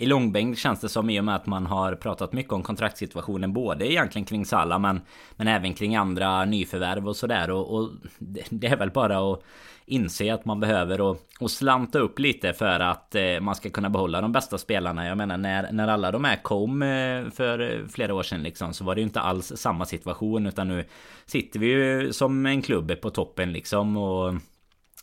i 0.00 0.06
långbänk 0.06 0.58
känns 0.58 0.80
det 0.80 0.88
som 0.88 1.10
i 1.10 1.20
och 1.20 1.24
med 1.24 1.36
att 1.36 1.46
man 1.46 1.66
har 1.66 1.94
pratat 1.94 2.32
mycket 2.32 2.52
om 2.52 2.62
kontraktssituationen 2.62 3.52
både 3.52 3.92
egentligen 3.92 4.26
kring 4.26 4.46
Salla 4.46 4.78
men, 4.78 5.00
men 5.36 5.48
även 5.48 5.74
kring 5.74 5.96
andra 5.96 6.44
nyförvärv 6.44 7.08
och 7.08 7.16
sådär 7.16 7.50
och, 7.50 7.74
och 7.74 7.90
det, 8.18 8.42
det 8.50 8.66
är 8.66 8.76
väl 8.76 8.90
bara 8.90 9.32
att 9.32 9.42
inse 9.84 10.34
att 10.34 10.44
man 10.44 10.60
behöver 10.60 11.00
och, 11.00 11.16
och 11.40 11.50
slanta 11.50 11.98
upp 11.98 12.18
lite 12.18 12.52
för 12.52 12.80
att 12.80 13.14
eh, 13.14 13.40
man 13.40 13.54
ska 13.54 13.70
kunna 13.70 13.90
behålla 13.90 14.20
de 14.20 14.32
bästa 14.32 14.58
spelarna. 14.58 15.06
Jag 15.06 15.18
menar 15.18 15.36
när, 15.36 15.72
när 15.72 15.88
alla 15.88 16.10
de 16.10 16.24
här 16.24 16.42
kom 16.42 16.82
eh, 16.82 17.30
för 17.30 17.60
eh, 17.60 17.86
flera 17.88 18.14
år 18.14 18.22
sedan 18.22 18.42
liksom 18.42 18.74
så 18.74 18.84
var 18.84 18.94
det 18.94 19.00
ju 19.00 19.06
inte 19.06 19.20
alls 19.20 19.52
samma 19.56 19.84
situation 19.84 20.46
utan 20.46 20.68
nu 20.68 20.84
sitter 21.26 21.60
vi 21.60 21.66
ju 21.66 22.12
som 22.12 22.46
en 22.46 22.62
klubb 22.62 23.00
på 23.00 23.10
toppen 23.10 23.52
liksom 23.52 23.96
och 23.96 24.34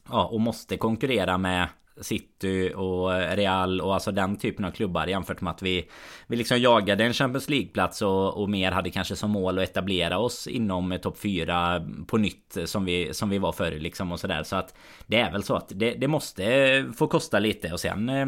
ja, 0.10 0.26
och 0.26 0.42
måste 0.42 0.78
konkurrera 0.78 1.38
med 1.38 1.68
City 2.02 2.72
och 2.76 3.16
eh, 3.16 3.36
Real 3.36 3.82
och 3.82 3.94
alltså 3.94 4.12
den 4.12 4.38
typen 4.38 4.66
av 4.66 4.72
klubbar 4.72 5.08
jämfört 5.08 5.42
med 5.42 5.52
att 5.52 5.62
vi 5.62 5.90
Vi 6.28 6.36
liksom 6.36 6.60
jagade 6.60 7.04
en 7.04 7.14
Champions 7.14 7.50
League-plats 7.50 8.02
och, 8.02 8.42
och 8.42 8.50
mer 8.50 8.72
hade 8.72 8.90
kanske 8.90 9.16
som 9.16 9.32
mål 9.32 9.58
att 9.58 9.70
etablera 9.70 10.18
oss 10.18 10.48
inom 10.48 10.92
eh, 10.92 11.00
topp 11.00 11.18
4 11.18 11.88
på 12.08 12.18
nytt 12.18 12.58
eh, 12.58 12.66
som 12.66 12.86
vi, 12.86 13.14
som 13.14 13.30
vi 13.30 13.38
var 13.38 13.52
förr 13.52 13.72
liksom 13.72 14.12
och 14.12 14.20
sådär. 14.20 14.44
Så 14.44 14.56
att 14.56 14.76
Det 15.06 15.20
är 15.20 15.32
väl 15.32 15.44
så 15.44 15.56
att 15.56 15.72
det, 15.76 15.92
det 15.92 16.08
måste 16.08 16.86
få 16.98 17.08
kosta 17.08 17.40
lite. 17.40 17.74
Och 17.74 17.80
sen 17.80 18.10
eh, 18.10 18.28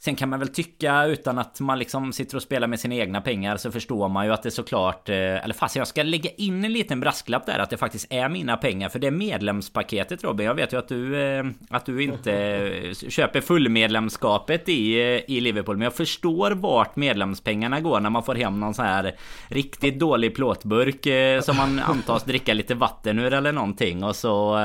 Sen 0.00 0.16
kan 0.16 0.28
man 0.28 0.38
väl 0.38 0.48
tycka 0.48 1.04
utan 1.04 1.38
att 1.38 1.60
man 1.60 1.78
liksom 1.78 2.12
sitter 2.12 2.36
och 2.36 2.42
spelar 2.42 2.66
med 2.66 2.80
sina 2.80 2.94
egna 2.94 3.20
pengar 3.20 3.56
så 3.56 3.70
förstår 3.70 4.08
man 4.08 4.26
ju 4.26 4.32
att 4.32 4.42
det 4.42 4.50
såklart... 4.50 5.08
Eh, 5.08 5.16
eller 5.16 5.54
fast 5.54 5.76
jag 5.76 5.88
ska 5.88 6.02
lägga 6.02 6.30
in 6.30 6.64
en 6.64 6.72
liten 6.72 7.00
brasklapp 7.00 7.46
där 7.46 7.58
att 7.58 7.70
det 7.70 7.76
faktiskt 7.76 8.06
är 8.10 8.28
mina 8.28 8.56
pengar 8.56 8.88
för 8.88 8.98
det 8.98 9.06
är 9.06 9.10
medlemspaketet 9.10 10.24
Robin. 10.24 10.46
Jag 10.46 10.54
vet 10.54 10.72
ju 10.72 10.78
att 10.78 10.88
du, 10.88 11.22
eh, 11.22 11.44
att 11.70 11.86
du 11.86 12.02
inte 12.02 12.32
eh, 12.32 13.08
köper 13.08 13.40
fullmedlemskapet 13.40 14.68
i, 14.68 14.98
i 15.28 15.40
Liverpool. 15.40 15.76
Men 15.76 15.84
jag 15.84 15.94
förstår 15.94 16.50
vart 16.50 16.96
medlemspengarna 16.96 17.80
går 17.80 18.00
när 18.00 18.10
man 18.10 18.22
får 18.22 18.34
hem 18.34 18.60
någon 18.60 18.74
sån 18.74 18.84
här 18.84 19.14
riktigt 19.48 19.98
dålig 19.98 20.34
plåtburk 20.34 21.06
som 21.44 21.56
man 21.56 21.78
antas 21.78 22.24
dricka 22.24 22.54
lite 22.54 22.74
vatten 22.74 23.18
ur 23.18 23.32
eller 23.32 23.52
någonting. 23.52 24.04
Och 24.04 24.16
så, 24.16 24.60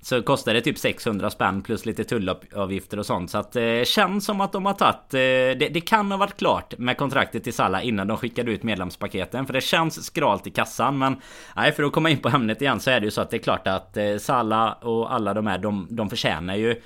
så 0.00 0.22
kostar 0.22 0.54
det 0.54 0.60
typ 0.60 0.78
600 0.78 1.30
spänn 1.30 1.62
plus 1.62 1.86
lite 1.86 2.04
tullavgifter 2.04 2.98
och 2.98 3.06
sånt. 3.06 3.30
Så 3.30 3.38
att 3.38 3.52
det 3.52 3.88
känns 3.88 4.24
som 4.24 4.40
att 4.40 4.52
de 4.52 4.67
har 4.68 4.74
tagit... 4.74 5.14
Eh, 5.14 5.58
det, 5.58 5.68
det, 5.74 5.80
kan 5.80 6.10
ha 6.10 6.18
varit 6.18 6.36
klart 6.36 6.78
med 6.78 6.96
kontraktet 6.96 7.44
till 7.44 7.52
Salla 7.52 7.82
innan 7.82 8.06
de 8.06 8.16
skickade 8.16 8.50
ut 8.50 8.62
medlemspaketen. 8.62 9.46
För 9.46 9.52
det 9.52 9.60
känns 9.60 10.04
skralt 10.04 10.46
i 10.46 10.50
kassan. 10.50 10.98
Men 10.98 11.16
nej, 11.56 11.72
för 11.72 11.82
att 11.82 11.92
komma 11.92 12.10
in 12.10 12.18
på 12.18 12.28
ämnet 12.28 12.62
igen 12.62 12.80
så 12.80 12.90
är 12.90 13.00
det 13.00 13.04
ju 13.04 13.10
så 13.10 13.20
att 13.20 13.30
det 13.30 13.36
är 13.36 13.42
klart 13.42 13.66
att 13.66 13.96
eh, 13.96 14.16
Salla 14.16 14.72
och 14.72 15.12
alla 15.12 15.34
de 15.34 15.46
här, 15.46 15.58
de, 15.58 15.86
de 15.90 16.10
förtjänar 16.10 16.56
ju 16.56 16.82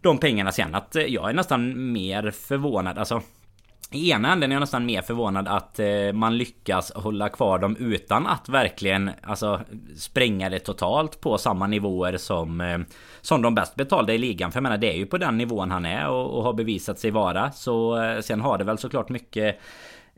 de 0.00 0.18
pengarna 0.18 0.52
sen. 0.52 0.74
Att 0.74 0.96
eh, 0.96 1.02
jag 1.02 1.30
är 1.30 1.34
nästan 1.34 1.92
mer 1.92 2.30
förvånad. 2.30 2.98
Alltså 2.98 3.22
i 3.90 4.10
ena 4.10 4.32
änden 4.32 4.52
är 4.52 4.54
jag 4.54 4.60
nästan 4.60 4.86
mer 4.86 5.02
förvånad 5.02 5.48
att 5.48 5.78
eh, 5.78 6.12
man 6.12 6.38
lyckas 6.38 6.92
hålla 6.94 7.28
kvar 7.28 7.58
dem 7.58 7.76
utan 7.76 8.26
att 8.26 8.48
verkligen 8.48 9.10
alltså, 9.22 9.60
spränga 9.96 10.50
det 10.50 10.58
totalt 10.58 11.20
på 11.20 11.38
samma 11.38 11.66
nivåer 11.66 12.16
som, 12.16 12.60
eh, 12.60 12.78
som 13.20 13.42
de 13.42 13.54
bäst 13.54 13.74
betalda 13.74 14.14
i 14.14 14.18
ligan. 14.18 14.52
För 14.52 14.56
jag 14.56 14.62
menar 14.62 14.78
det 14.78 14.92
är 14.92 14.96
ju 14.96 15.06
på 15.06 15.18
den 15.18 15.38
nivån 15.38 15.70
han 15.70 15.84
är 15.84 16.08
och, 16.08 16.38
och 16.38 16.42
har 16.42 16.52
bevisat 16.52 16.98
sig 16.98 17.10
vara. 17.10 17.52
Så 17.52 18.02
eh, 18.02 18.20
sen 18.20 18.40
har 18.40 18.58
det 18.58 18.64
väl 18.64 18.78
såklart 18.78 19.08
mycket 19.08 19.60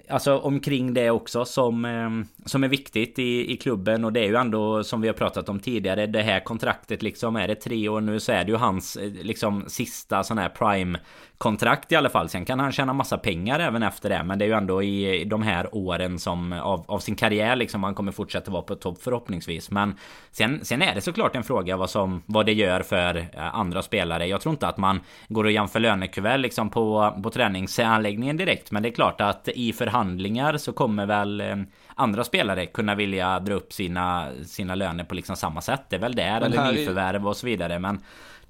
Alltså 0.09 0.39
omkring 0.39 0.95
det 0.95 1.11
också 1.11 1.45
som, 1.45 1.85
eh, 1.85 2.11
som 2.47 2.65
är 2.65 2.69
viktigt 2.69 3.19
i, 3.19 3.53
i 3.53 3.57
klubben 3.57 4.05
och 4.05 4.13
det 4.13 4.21
är 4.21 4.29
ju 4.29 4.37
ändå 4.37 4.85
som 4.85 5.01
vi 5.01 5.09
har 5.09 5.15
pratat 5.15 5.49
om 5.49 5.61
tidigare 5.61 6.07
Det 6.07 6.23
här 6.23 6.41
kontraktet 6.41 7.03
liksom 7.03 7.37
är 7.37 7.49
det 7.49 7.55
tre 7.55 7.89
år 7.89 8.01
nu 8.01 8.21
så 8.21 8.33
är 8.33 8.45
det 8.45 8.51
ju 8.51 8.57
hans 8.57 8.97
eh, 8.97 9.13
liksom 9.13 9.65
sista 9.69 10.25
sån 10.25 10.39
här 10.39 10.49
prime 10.49 10.99
kontrakt 11.45 11.93
i 11.93 11.97
alla 11.97 12.09
fall. 12.09 12.29
Sen 12.29 12.45
kan 12.45 12.61
han 12.61 12.73
tjäna 12.73 12.93
massa 12.93 13.19
pengar 13.19 13.61
även 13.61 13.83
efter 13.83 14.09
det. 14.09 14.23
Men 14.25 14.39
det 14.39 14.45
är 14.45 14.47
ju 14.47 14.53
ändå 14.53 14.83
i 14.83 15.25
de 15.25 15.43
här 15.43 15.75
åren 15.75 16.19
som 16.19 16.53
av, 16.53 16.85
av 16.89 16.99
sin 16.99 17.17
karriär 17.17 17.57
liksom 17.57 17.85
han 17.85 17.95
kommer 17.95 18.13
fortsätta 18.13 18.51
vara 18.51 18.63
på 18.63 18.75
topp 18.75 19.03
förhoppningsvis. 19.03 19.71
Men 19.71 19.95
sen, 20.31 20.65
sen 20.65 20.83
är 20.83 20.95
det 20.95 21.01
såklart 21.01 21.37
en 21.37 21.43
fråga 21.43 21.77
vad 21.77 21.91
som 21.91 22.23
vad 22.27 22.47
det 22.47 22.53
gör 22.53 22.83
för 22.83 23.17
eh, 23.17 23.55
andra 23.55 23.83
spelare. 23.83 24.27
Jag 24.27 24.41
tror 24.41 24.53
inte 24.53 24.67
att 24.67 24.77
man 24.77 25.01
går 25.29 25.45
och 25.45 25.51
jämför 25.51 25.81
lönekuvert 25.81 26.39
liksom 26.39 26.71
på, 26.71 27.19
på 27.23 27.31
träningsanläggningen 27.31 28.37
direkt. 28.37 28.71
Men 28.71 28.83
det 28.83 28.89
är 28.89 28.95
klart 28.95 29.21
att 29.21 29.49
i 29.49 29.73
förhandlingar 29.73 30.57
så 30.57 30.73
kommer 30.73 31.07
väl 31.07 31.41
eh, 31.41 31.57
andra 31.95 32.25
spelare 32.25 32.67
kunna 32.67 32.95
vilja 32.95 33.41
dra 33.41 33.55
upp 33.55 33.73
sina, 33.73 34.29
sina 34.47 34.75
löner 34.75 35.05
på 35.05 35.15
liksom 35.15 35.37
samma 35.37 35.61
sätt. 35.61 35.83
Det 35.89 35.97
är 35.97 36.01
väl 36.01 36.15
där, 36.15 36.41
eller 36.41 36.73
nyförvärv 36.73 37.29
och 37.29 37.37
så 37.37 37.47
vidare. 37.47 37.79
Men 37.79 38.01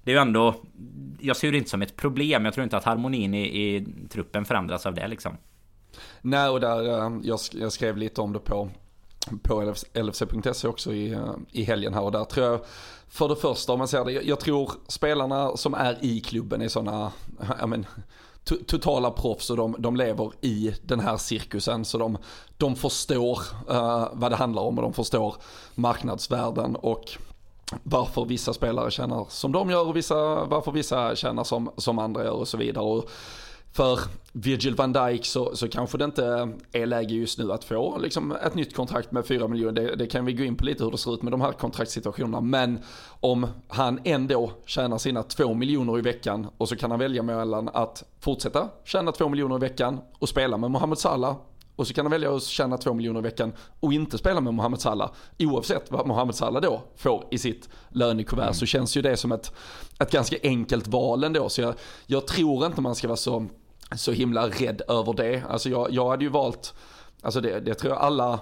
det 0.04 0.10
är 0.10 0.14
ju 0.14 0.20
ändå... 0.20 0.54
Jag 1.20 1.36
ser 1.36 1.52
det 1.52 1.58
inte 1.58 1.70
som 1.70 1.82
ett 1.82 1.96
problem. 1.96 2.44
Jag 2.44 2.54
tror 2.54 2.64
inte 2.64 2.76
att 2.76 2.84
harmonin 2.84 3.34
i, 3.34 3.42
i 3.42 3.86
truppen 4.08 4.44
förändras 4.44 4.86
av 4.86 4.94
det 4.94 5.08
liksom. 5.08 5.36
Nej, 6.20 6.48
och 6.48 6.60
där, 6.60 6.88
eh, 6.88 7.12
jag, 7.22 7.40
jag 7.52 7.72
skrev 7.72 7.96
lite 7.96 8.20
om 8.20 8.32
det 8.32 8.38
på, 8.38 8.68
på 9.42 9.74
LFC.se 9.94 10.68
också 10.68 10.92
i, 10.92 11.12
eh, 11.12 11.34
i 11.52 11.64
helgen 11.64 11.94
här 11.94 12.02
och 12.02 12.12
där 12.12 12.24
tror 12.24 12.46
jag 12.46 12.60
för 13.08 13.28
det 13.28 13.36
första 13.36 13.72
om 13.72 13.78
man 13.78 13.88
säger 13.88 14.04
det, 14.04 14.12
jag 14.12 14.40
tror 14.40 14.70
spelarna 14.88 15.56
som 15.56 15.74
är 15.74 15.96
i 16.00 16.20
klubben 16.20 16.62
är 16.62 16.68
sådana, 16.68 17.12
ja 17.60 17.66
men 17.66 17.86
totala 18.66 19.10
proffs 19.10 19.50
och 19.50 19.56
de, 19.56 19.76
de 19.78 19.96
lever 19.96 20.32
i 20.40 20.74
den 20.82 21.00
här 21.00 21.16
cirkusen. 21.16 21.84
Så 21.84 21.98
de, 21.98 22.18
de 22.56 22.76
förstår 22.76 23.38
uh, 23.70 24.08
vad 24.12 24.32
det 24.32 24.36
handlar 24.36 24.62
om 24.62 24.78
och 24.78 24.82
de 24.82 24.92
förstår 24.92 25.36
marknadsvärden. 25.74 26.76
Och 26.76 27.04
varför 27.82 28.24
vissa 28.24 28.52
spelare 28.52 28.90
tjänar 28.90 29.26
som 29.28 29.52
de 29.52 29.70
gör 29.70 29.88
och 29.88 29.96
vissa, 29.96 30.44
varför 30.44 30.72
vissa 30.72 31.16
tjänar 31.16 31.44
som, 31.44 31.70
som 31.76 31.98
andra 31.98 32.24
gör 32.24 32.32
och 32.32 32.48
så 32.48 32.56
vidare. 32.56 32.84
Och 32.84 33.10
för 33.72 34.00
Virgil 34.32 34.74
van 34.74 34.92
Dijk 34.92 35.24
så, 35.24 35.56
så 35.56 35.68
kanske 35.68 35.98
det 35.98 36.04
inte 36.04 36.52
är 36.72 36.86
läge 36.86 37.14
just 37.14 37.38
nu 37.38 37.52
att 37.52 37.64
få 37.64 37.98
liksom, 37.98 38.32
ett 38.32 38.54
nytt 38.54 38.76
kontrakt 38.76 39.12
med 39.12 39.26
4 39.26 39.48
miljoner. 39.48 39.72
Det, 39.72 39.96
det, 39.96 40.06
kan 40.06 40.24
vi 40.24 40.32
gå 40.32 40.44
in 40.44 40.56
på 40.56 40.64
lite 40.64 40.84
hur 40.84 40.90
det 40.90 40.98
ser 40.98 41.14
ut 41.14 41.22
med 41.22 41.32
de 41.32 41.40
här 41.40 41.52
kontraktssituationerna. 41.52 42.40
Men 42.40 42.78
om 43.20 43.46
han 43.68 44.00
ändå 44.04 44.50
tjänar 44.66 44.98
sina 44.98 45.22
2 45.22 45.54
miljoner 45.54 45.98
i 45.98 46.02
veckan 46.02 46.46
och 46.58 46.68
så 46.68 46.76
kan 46.76 46.90
han 46.90 47.00
välja 47.00 47.22
mellan 47.22 47.68
att 47.68 48.04
fortsätta 48.20 48.68
tjäna 48.84 49.12
2 49.12 49.28
miljoner 49.28 49.56
i 49.56 49.58
veckan 49.58 50.00
och 50.18 50.28
spela 50.28 50.56
med 50.56 50.70
Mohamed 50.70 50.98
Salah 50.98 51.36
och 51.76 51.86
så 51.86 51.94
kan 51.94 52.04
han 52.04 52.10
välja 52.10 52.36
att 52.36 52.42
tjäna 52.42 52.76
2 52.76 52.94
miljoner 52.94 53.20
i 53.20 53.22
veckan 53.22 53.52
och 53.80 53.92
inte 53.92 54.18
spela 54.18 54.40
med 54.40 54.54
Mohamed 54.54 54.80
Salah. 54.80 55.10
Oavsett 55.38 55.90
vad 55.90 56.06
Mohamed 56.06 56.34
Salah 56.34 56.62
då 56.62 56.82
får 56.96 57.24
i 57.30 57.38
sitt 57.38 57.68
lönekuvert 57.88 58.42
mm. 58.42 58.54
så 58.54 58.66
känns 58.66 58.96
ju 58.96 59.02
det 59.02 59.16
som 59.16 59.32
ett, 59.32 59.52
ett 60.00 60.10
ganska 60.10 60.36
enkelt 60.42 60.86
val 60.86 61.24
ändå. 61.24 61.48
Så 61.48 61.60
jag, 61.60 61.74
jag 62.06 62.26
tror 62.26 62.66
inte 62.66 62.80
man 62.80 62.94
ska 62.94 63.08
vara 63.08 63.16
så, 63.16 63.46
så 63.96 64.12
himla 64.12 64.48
rädd 64.48 64.82
över 64.88 65.12
det. 65.12 65.42
Alltså 65.48 65.68
jag, 65.68 65.92
jag 65.92 66.08
hade 66.08 66.24
ju 66.24 66.30
valt, 66.30 66.74
alltså 67.22 67.40
det, 67.40 67.60
det 67.60 67.74
tror 67.74 67.92
jag 67.92 68.02
alla 68.02 68.40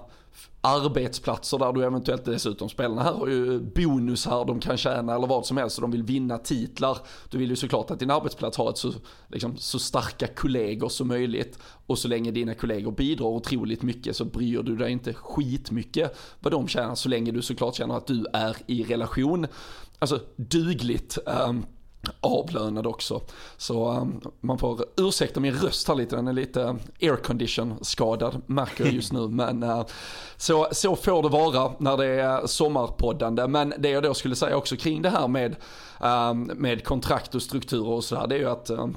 arbetsplatser 0.61 1.59
där 1.59 1.73
du 1.73 1.85
eventuellt 1.85 2.25
dessutom, 2.25 2.69
spelarna 2.69 3.03
här 3.03 3.13
har 3.13 3.29
ju 3.29 3.61
bonusar 3.61 4.45
de 4.45 4.61
kan 4.61 4.77
tjäna 4.77 5.15
eller 5.15 5.27
vad 5.27 5.47
som 5.47 5.57
helst 5.57 5.79
och 5.79 5.83
de 5.83 5.91
vill 5.91 6.03
vinna 6.03 6.39
titlar. 6.39 6.99
Du 7.31 7.39
vill 7.39 7.51
ju 7.51 7.57
såklart 7.57 7.91
att 7.91 7.99
din 7.99 8.11
arbetsplats 8.11 8.59
har 8.59 8.71
ett 8.71 8.79
så, 8.79 8.93
liksom, 9.29 9.57
så 9.57 9.79
starka 9.79 10.27
kollegor 10.27 10.89
som 10.89 11.09
möjligt 11.09 11.59
och 11.87 11.99
så 11.99 12.09
länge 12.09 12.31
dina 12.31 12.55
kollegor 12.55 12.93
bidrar 12.93 13.27
otroligt 13.27 13.83
mycket 13.83 14.17
så 14.17 14.25
bryr 14.25 14.63
du 14.63 14.77
dig 14.77 14.93
inte 14.93 15.15
skitmycket 15.15 16.19
vad 16.41 16.53
de 16.53 16.69
tjänar 16.69 16.95
så 16.95 17.09
länge 17.09 17.31
du 17.31 17.43
såklart 17.43 17.75
känner 17.75 17.97
att 17.97 18.07
du 18.07 18.27
är 18.33 18.57
i 18.67 18.85
relation, 18.85 19.47
alltså 19.99 20.21
dugligt. 20.37 21.19
Um, 21.49 21.67
avlönad 22.21 22.87
också. 22.87 23.21
Så 23.57 23.91
um, 23.91 24.21
man 24.41 24.59
får 24.59 24.85
ursäkta 24.97 25.41
min 25.41 25.55
röst 25.55 25.89
här 25.89 25.95
lite, 25.95 26.17
den 26.17 26.29
är 26.29 26.33
lite 26.33 26.77
aircondition 27.01 27.79
skadad 27.81 28.43
märker 28.47 28.85
jag 28.85 28.95
just 28.95 29.13
nu. 29.13 29.29
Men 29.29 29.63
uh, 29.63 29.87
så, 30.37 30.69
så 30.73 30.97
får 30.97 31.23
det 31.23 31.29
vara 31.29 31.73
när 31.79 31.97
det 31.97 32.07
är 32.07 32.47
sommarpoddande. 32.47 33.47
Men 33.47 33.75
det 33.79 33.89
jag 33.89 34.03
då 34.03 34.15
skulle 34.15 34.37
säga 34.37 34.57
också 34.57 34.77
kring 34.77 35.03
det 35.03 35.11
här 35.11 35.29
med, 35.29 35.57
um, 36.01 36.43
med 36.43 36.85
kontrakt 36.85 37.35
och 37.35 37.43
strukturer 37.43 37.91
och 37.91 38.05
sådär, 38.05 38.27
det 38.27 38.35
är 38.35 38.39
ju 38.39 38.51
att 38.51 38.71
um, 38.71 38.97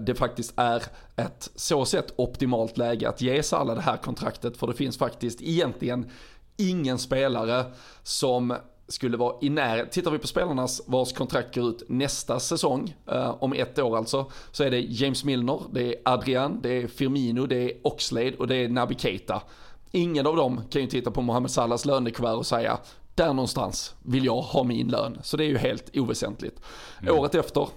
det 0.00 0.14
faktiskt 0.14 0.52
är 0.56 0.82
ett 1.16 1.50
så 1.54 1.84
sett 1.84 2.12
optimalt 2.16 2.76
läge 2.76 3.08
att 3.08 3.20
ge 3.20 3.42
alla 3.52 3.74
det 3.74 3.80
här 3.80 3.96
kontraktet 3.96 4.56
för 4.56 4.66
det 4.66 4.74
finns 4.74 4.98
faktiskt 4.98 5.42
egentligen 5.42 6.10
ingen 6.56 6.98
spelare 6.98 7.64
som 8.02 8.54
skulle 8.92 9.16
vara 9.16 9.36
i 9.40 9.50
närheten. 9.50 9.90
Tittar 9.90 10.10
vi 10.10 10.18
på 10.18 10.26
spelarnas 10.26 10.82
vars 10.86 11.12
kontrakt 11.12 11.54
går 11.54 11.68
ut 11.68 11.82
nästa 11.88 12.40
säsong, 12.40 12.94
eh, 13.06 13.36
om 13.42 13.52
ett 13.52 13.78
år 13.78 13.96
alltså, 13.96 14.30
så 14.52 14.64
är 14.64 14.70
det 14.70 14.80
James 14.80 15.24
Milner, 15.24 15.60
det 15.72 15.88
är 15.88 15.94
Adrian, 16.04 16.60
det 16.62 16.82
är 16.82 16.86
Firmino, 16.86 17.46
det 17.46 17.56
är 17.56 17.72
Oxlade 17.82 18.36
och 18.38 18.46
det 18.46 18.56
är 18.56 18.68
Naby 18.68 18.94
Keita. 18.94 19.42
Ingen 19.90 20.26
av 20.26 20.36
dem 20.36 20.60
kan 20.70 20.82
ju 20.82 20.88
titta 20.88 21.10
på 21.10 21.22
Mohamed 21.22 21.50
Salahs 21.50 21.84
lönekuvert 21.84 22.36
och 22.36 22.46
säga 22.46 22.78
där 23.14 23.26
någonstans 23.26 23.94
vill 24.02 24.24
jag 24.24 24.40
ha 24.42 24.64
min 24.64 24.88
lön. 24.88 25.18
Så 25.22 25.36
det 25.36 25.44
är 25.44 25.48
ju 25.48 25.58
helt 25.58 25.96
oväsentligt. 25.96 26.60
Mm. 27.00 27.14
Året 27.18 27.34
efter, 27.34 27.68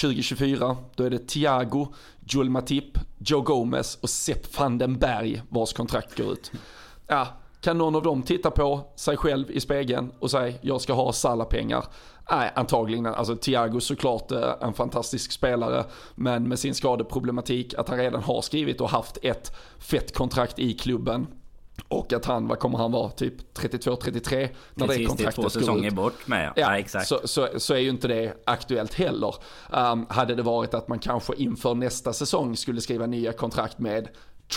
2024, 0.00 0.76
då 0.94 1.04
är 1.04 1.10
det 1.10 1.28
Thiago, 1.28 1.86
Joel 2.26 2.50
Matip, 2.50 2.98
Joe 3.18 3.40
Gomez 3.40 3.98
och 4.00 4.10
Sepp 4.10 4.58
van 4.58 4.78
den 4.78 4.98
Berg 4.98 5.42
vars 5.48 5.72
kontrakt 5.72 6.16
går 6.16 6.32
ut. 6.32 6.52
Ja, 7.06 7.28
kan 7.62 7.78
någon 7.78 7.96
av 7.96 8.02
dem 8.02 8.22
titta 8.22 8.50
på 8.50 8.80
sig 8.96 9.16
själv 9.16 9.50
i 9.50 9.60
spegeln 9.60 10.12
och 10.18 10.30
säga 10.30 10.54
jag 10.60 10.80
ska 10.80 10.92
ha 10.92 11.12
Salah-pengar? 11.12 11.84
Nej, 12.30 12.52
antagligen. 12.54 13.06
Alltså 13.06 13.36
Thiago 13.36 13.80
såklart 13.80 14.32
eh, 14.32 14.54
en 14.60 14.72
fantastisk 14.72 15.32
spelare, 15.32 15.84
men 16.14 16.48
med 16.48 16.58
sin 16.58 16.74
skadeproblematik, 16.74 17.74
att 17.74 17.88
han 17.88 17.98
redan 17.98 18.22
har 18.22 18.42
skrivit 18.42 18.80
och 18.80 18.90
haft 18.90 19.18
ett 19.22 19.56
fett 19.78 20.14
kontrakt 20.14 20.58
i 20.58 20.74
klubben. 20.74 21.26
Och 21.88 22.12
att 22.12 22.24
han, 22.24 22.48
vad 22.48 22.58
kommer 22.58 22.78
han 22.78 22.92
vara, 22.92 23.10
typ 23.10 23.58
32-33 23.58 24.48
när 24.74 24.86
Precis, 24.86 25.00
det 25.00 25.06
kontraktet 25.06 25.16
det 25.18 25.24
är 25.24 25.30
två 25.30 25.50
säsonger 25.50 25.88
ut. 25.88 25.94
bort 25.94 26.26
med. 26.26 26.44
Ja, 26.44 26.52
ja 26.56 26.78
exakt. 26.78 27.06
Så, 27.06 27.20
så, 27.24 27.48
så, 27.56 27.74
är 27.74 27.78
ju 27.78 27.88
inte 27.88 28.08
det 28.08 28.42
aktuellt 28.46 28.94
heller. 28.94 29.34
Um, 29.70 30.06
hade 30.08 30.34
det 30.34 30.42
varit 30.42 30.74
att 30.74 30.88
man 30.88 30.98
kanske 30.98 31.34
inför 31.36 31.74
nästa 31.74 32.12
säsong 32.12 32.56
skulle 32.56 32.80
skriva 32.80 33.06
nya 33.06 33.32
kontrakt 33.32 33.78
med 33.78 34.08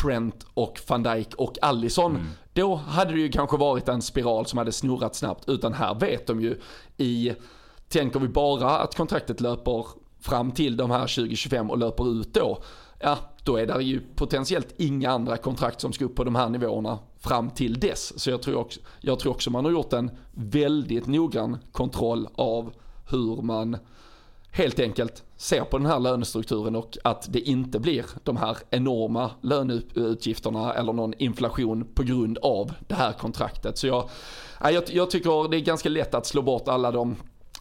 Trent 0.02 0.46
och 0.54 0.80
van 0.88 1.04
Dijk 1.04 1.36
och 1.36 1.58
Allison. 1.62 2.12
Mm. 2.12 2.28
Då 2.54 2.75
hade 2.75 3.14
det 3.14 3.20
ju 3.20 3.30
kanske 3.30 3.58
varit 3.58 3.88
en 3.88 4.02
spiral 4.02 4.46
som 4.46 4.58
hade 4.58 4.72
snurrat 4.72 5.16
snabbt. 5.16 5.50
Utan 5.50 5.74
här 5.74 5.96
vet 5.96 6.28
de 6.28 6.42
ju 6.42 6.62
i, 6.98 7.34
tänker 7.90 8.20
vi 8.20 8.28
bara 8.28 8.78
att 8.78 8.96
kontraktet 8.96 9.42
löper 9.42 9.86
fram 10.20 10.52
till 10.52 10.78
de 10.78 10.92
här 10.92 11.00
2025 11.00 11.72
och 11.72 11.78
löper 11.78 12.22
ut 12.22 12.34
då. 12.34 12.64
Ja, 13.00 13.18
då 13.44 13.58
är 13.58 13.66
det 13.66 13.84
ju 13.84 14.02
potentiellt 14.16 14.74
inga 14.78 15.12
andra 15.12 15.38
kontrakt 15.38 15.82
som 15.82 15.94
ska 15.94 16.06
upp 16.06 16.16
på 16.16 16.24
de 16.24 16.36
här 16.36 16.50
nivåerna 16.50 17.00
fram 17.20 17.50
till 17.50 17.80
dess. 17.80 18.20
Så 18.20 18.30
jag 18.30 18.42
tror 18.42 18.56
också, 18.56 18.80
jag 19.02 19.20
tror 19.20 19.32
också 19.32 19.50
man 19.50 19.66
har 19.66 19.72
gjort 19.72 19.94
en 19.94 20.12
väldigt 20.32 21.08
noggrann 21.08 21.58
kontroll 21.72 22.28
av 22.36 22.74
hur 23.10 23.42
man 23.42 23.78
helt 24.52 24.80
enkelt 24.80 25.24
ser 25.38 25.63
på 25.63 25.77
den 25.77 25.88
här 25.88 26.00
lönestrukturen 26.00 26.75
och 26.75 26.98
att 27.04 27.34
det 27.34 27.39
inte 27.39 27.80
blir 27.80 28.06
de 28.24 28.38
här 28.38 28.58
enorma 28.70 29.32
löneutgifterna 29.42 30.74
eller 30.74 30.94
någon 30.94 31.13
inflation 31.13 31.88
på 31.94 32.04
grund 32.04 32.38
av 32.38 32.74
det 32.88 32.96
här 32.96 33.13
kontraktet. 33.13 33.77
Så 33.77 33.88
jag, 33.88 34.10
jag, 34.63 34.84
jag 34.88 35.12
tycker 35.12 35.50
det 35.50 35.58
är 35.58 35.62
ganska 35.62 35.89
lätt 35.89 36.13
att 36.13 36.25
slå 36.25 36.42
bort 36.42 36.68
alla 36.68 36.92
de 36.92 37.15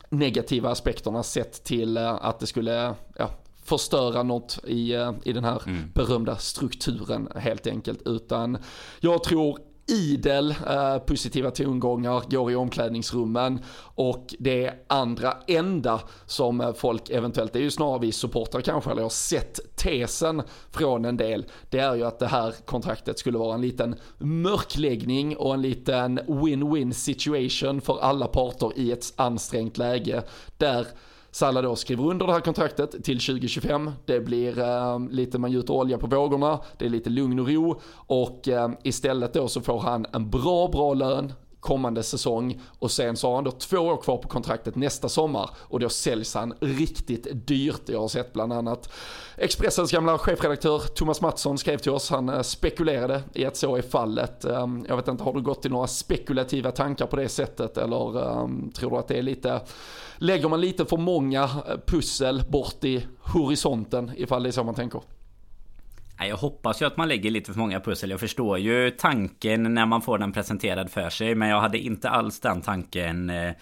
negativa 0.09 0.71
aspekterna 0.71 1.23
sett 1.23 1.65
till 1.65 1.97
eh, 1.97 2.25
att 2.25 2.41
det 2.41 2.47
skulle 2.47 2.95
ja, 3.19 3.31
förstöra 3.65 4.23
något 4.23 4.59
i, 4.67 4.95
eh, 4.95 5.13
i 5.25 5.33
den 5.33 5.45
här 5.45 5.63
mm. 5.67 5.91
berömda 5.95 6.37
strukturen 6.37 7.29
helt 7.37 7.67
enkelt. 7.67 8.03
Utan 8.05 8.59
jag 9.01 9.25
tror 9.25 9.59
idel 9.87 10.55
eh, 10.69 10.99
positiva 10.99 11.51
tongångar 11.51 12.23
går 12.31 12.53
i 12.53 12.55
omklädningsrummen 12.55 13.61
och 13.95 14.35
det 14.39 14.71
andra 14.87 15.37
enda 15.47 16.01
som 16.27 16.61
eh, 16.61 16.73
folk 16.73 17.11
eventuellt, 17.11 17.53
det 17.53 17.59
är 17.59 17.63
ju 17.63 17.71
snarare 17.71 18.01
vi 18.01 18.13
supportrar 18.13 18.61
kanske, 18.61 18.91
eller 18.91 19.03
har 19.03 19.09
sett 19.09 19.77
tesen 19.77 20.43
från 20.71 21.05
en 21.05 21.17
del, 21.17 21.45
det 21.71 21.79
är 21.79 21.95
ju 21.95 22.05
att 22.05 22.19
det 22.19 22.27
här 22.27 22.55
kontraktet 22.65 23.19
skulle 23.19 23.39
vara 23.39 23.55
en 23.55 23.61
liten 23.61 23.95
mörkläggning 24.19 25.37
och 25.37 25.55
en 25.55 25.63
liten 25.63 26.21
win-win 26.21 26.93
situation 26.93 27.81
för 27.81 27.99
alla 28.01 28.27
parter 28.27 28.73
i 28.77 28.93
ett 28.93 29.13
ansträngt 29.17 29.79
läge 29.79 30.23
där 30.59 30.87
Salah 31.35 31.63
då 31.63 31.77
skriver 31.77 32.05
under 32.05 32.27
det 32.27 32.33
här 32.33 32.41
kontraktet 32.41 32.91
till 33.05 33.21
2025. 33.21 33.91
Det 34.05 34.21
blir 34.21 34.59
eh, 34.59 34.99
lite, 35.11 35.39
man 35.39 35.53
gjuter 35.53 35.75
olja 35.75 35.99
på 35.99 36.07
vågorna, 36.07 36.61
det 36.79 36.85
är 36.85 36.89
lite 36.89 37.11
lugn 37.11 37.39
och 37.39 37.49
ro. 37.49 37.81
Och 37.95 38.49
eh, 38.49 38.71
istället 38.83 39.33
då 39.33 39.49
så 39.49 39.61
får 39.61 39.81
han 39.81 40.07
en 40.13 40.31
bra, 40.31 40.69
bra 40.69 40.95
lön 40.95 41.33
kommande 41.65 42.03
säsong 42.03 42.61
och 42.79 42.91
sen 42.91 43.17
så 43.17 43.29
har 43.29 43.35
han 43.35 43.45
då 43.45 43.51
två 43.51 43.79
år 43.79 43.97
kvar 43.97 44.17
på 44.17 44.29
kontraktet 44.29 44.77
nästa 44.77 45.09
sommar 45.09 45.51
och 45.57 45.81
då 45.81 45.89
säljs 45.89 46.35
han 46.35 46.55
riktigt 46.61 47.27
dyrt. 47.47 47.83
Jag 47.87 48.01
har 48.01 48.09
sett 48.09 48.33
bland 48.33 48.53
annat 48.53 48.93
Expressens 49.37 49.93
gamla 49.93 50.19
chefredaktör 50.19 50.79
Thomas 50.79 51.21
Mattsson 51.21 51.59
skrev 51.59 51.79
till 51.79 51.93
oss, 51.93 52.11
han 52.11 52.29
eh, 52.29 52.43
spekulerade 52.43 53.23
i 53.35 53.45
att 53.45 53.57
så 53.57 53.77
är 53.77 53.83
fallet. 53.83 54.45
Ehm, 54.45 54.87
jag 54.89 54.97
vet 54.97 55.09
inte, 55.09 55.25
har 55.25 55.33
du 55.33 55.43
gått 55.43 55.67
i 55.67 55.69
några 55.69 55.87
spekulativa 55.87 56.71
tankar 56.71 57.07
på 57.07 57.17
det 57.17 57.29
sättet 57.29 57.77
eller 57.79 58.33
ehm, 58.33 58.73
tror 58.73 58.91
du 58.91 58.97
att 58.97 59.09
det 59.09 59.19
är 59.19 59.23
lite, 59.23 59.61
lägger 60.17 60.49
man 60.49 60.61
lite 60.61 60.85
för 60.85 60.97
många 60.97 61.43
eh, 61.43 61.77
pussel 61.87 62.43
bort 62.49 62.85
i 62.85 63.07
horisonten 63.21 64.13
ifall 64.17 64.43
det 64.43 64.49
är 64.49 64.53
så 64.53 64.65
man 64.65 64.75
tänker? 64.75 65.01
Jag 66.19 66.37
hoppas 66.37 66.83
ju 66.83 66.87
att 66.87 66.97
man 66.97 67.09
lägger 67.09 67.31
lite 67.31 67.53
för 67.53 67.59
många 67.59 67.81
pussel. 67.81 68.11
Jag 68.11 68.21
förstår 68.21 68.59
ju 68.59 68.91
tanken 68.91 69.75
när 69.75 69.87
man 69.87 70.03
får 70.03 70.19
den 70.19 70.33
presenterad 70.33 70.91
för 70.91 71.11
sig. 71.11 71.35
Men 71.35 71.49
jag 71.49 71.61
hade 71.61 71.79
inte 71.79 72.11
alls 72.11 72.41
den 72.41 72.61
tanken 72.61 73.31
eh, 73.31 73.53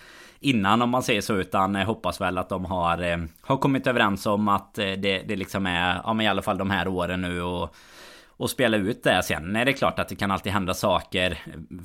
innan 0.41 0.83
om 0.83 0.91
man 0.91 1.03
säger 1.03 1.21
så. 1.21 1.35
Utan 1.35 1.75
jag 1.75 1.87
hoppas 1.87 2.21
väl 2.21 2.39
att 2.39 2.49
de 2.49 2.65
har, 2.65 3.03
eh, 3.03 3.19
har 3.41 3.57
kommit 3.57 3.87
överens 3.87 4.27
om 4.27 4.49
att 4.49 4.79
eh, 4.79 4.93
det, 4.93 5.23
det 5.29 5.37
liksom 5.37 5.67
är, 5.67 6.01
ja 6.05 6.13
men 6.13 6.27
i 6.27 6.29
alla 6.29 6.43
fall 6.43 6.59
de 6.59 6.71
här 6.71 6.89
åren 6.89 7.21
nu. 7.21 7.43
Och 7.43 7.75
och 8.37 8.51
spela 8.51 8.77
ut 8.77 9.03
det. 9.03 9.23
Sen 9.23 9.57
är 9.57 9.65
det 9.65 9.73
klart 9.73 9.99
att 9.99 10.09
det 10.09 10.15
kan 10.15 10.31
alltid 10.31 10.53
hända 10.53 10.75
saker 10.75 11.39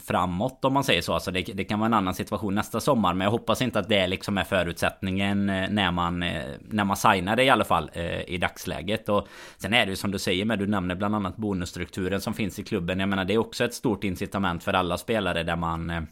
framåt 0.05 0.65
om 0.65 0.73
man 0.73 0.83
säger 0.83 1.01
så. 1.01 1.13
Alltså 1.13 1.31
det, 1.31 1.41
det 1.41 1.63
kan 1.63 1.79
vara 1.79 1.85
en 1.85 1.93
annan 1.93 2.13
situation 2.13 2.55
nästa 2.55 2.79
sommar. 2.79 3.13
Men 3.13 3.25
jag 3.25 3.31
hoppas 3.31 3.61
inte 3.61 3.79
att 3.79 3.89
det 3.89 4.07
liksom 4.07 4.37
är 4.37 4.43
förutsättningen 4.43 5.49
eh, 5.49 5.69
när 5.69 5.91
man, 5.91 6.23
eh, 6.23 6.43
när 6.69 6.83
man 6.83 6.97
signar 6.97 7.35
det 7.35 7.43
i 7.43 7.49
alla 7.49 7.63
fall 7.63 7.91
eh, 7.93 8.21
i 8.21 8.37
dagsläget. 8.37 9.09
Och 9.09 9.27
sen 9.57 9.73
är 9.73 9.85
det 9.85 9.89
ju 9.89 9.95
som 9.95 10.11
du 10.11 10.19
säger 10.19 10.45
med, 10.45 10.59
du 10.59 10.67
nämner 10.67 10.95
bland 10.95 11.15
annat 11.15 11.37
bonusstrukturen 11.37 12.21
som 12.21 12.33
finns 12.33 12.59
i 12.59 12.63
klubben. 12.63 12.99
Jag 12.99 13.09
menar 13.09 13.25
det 13.25 13.33
är 13.33 13.37
också 13.37 13.65
ett 13.65 13.73
stort 13.73 14.03
incitament 14.03 14.63
för 14.63 14.73
alla 14.73 14.97
spelare 14.97 15.43
där 15.43 15.55
man 15.55 16.07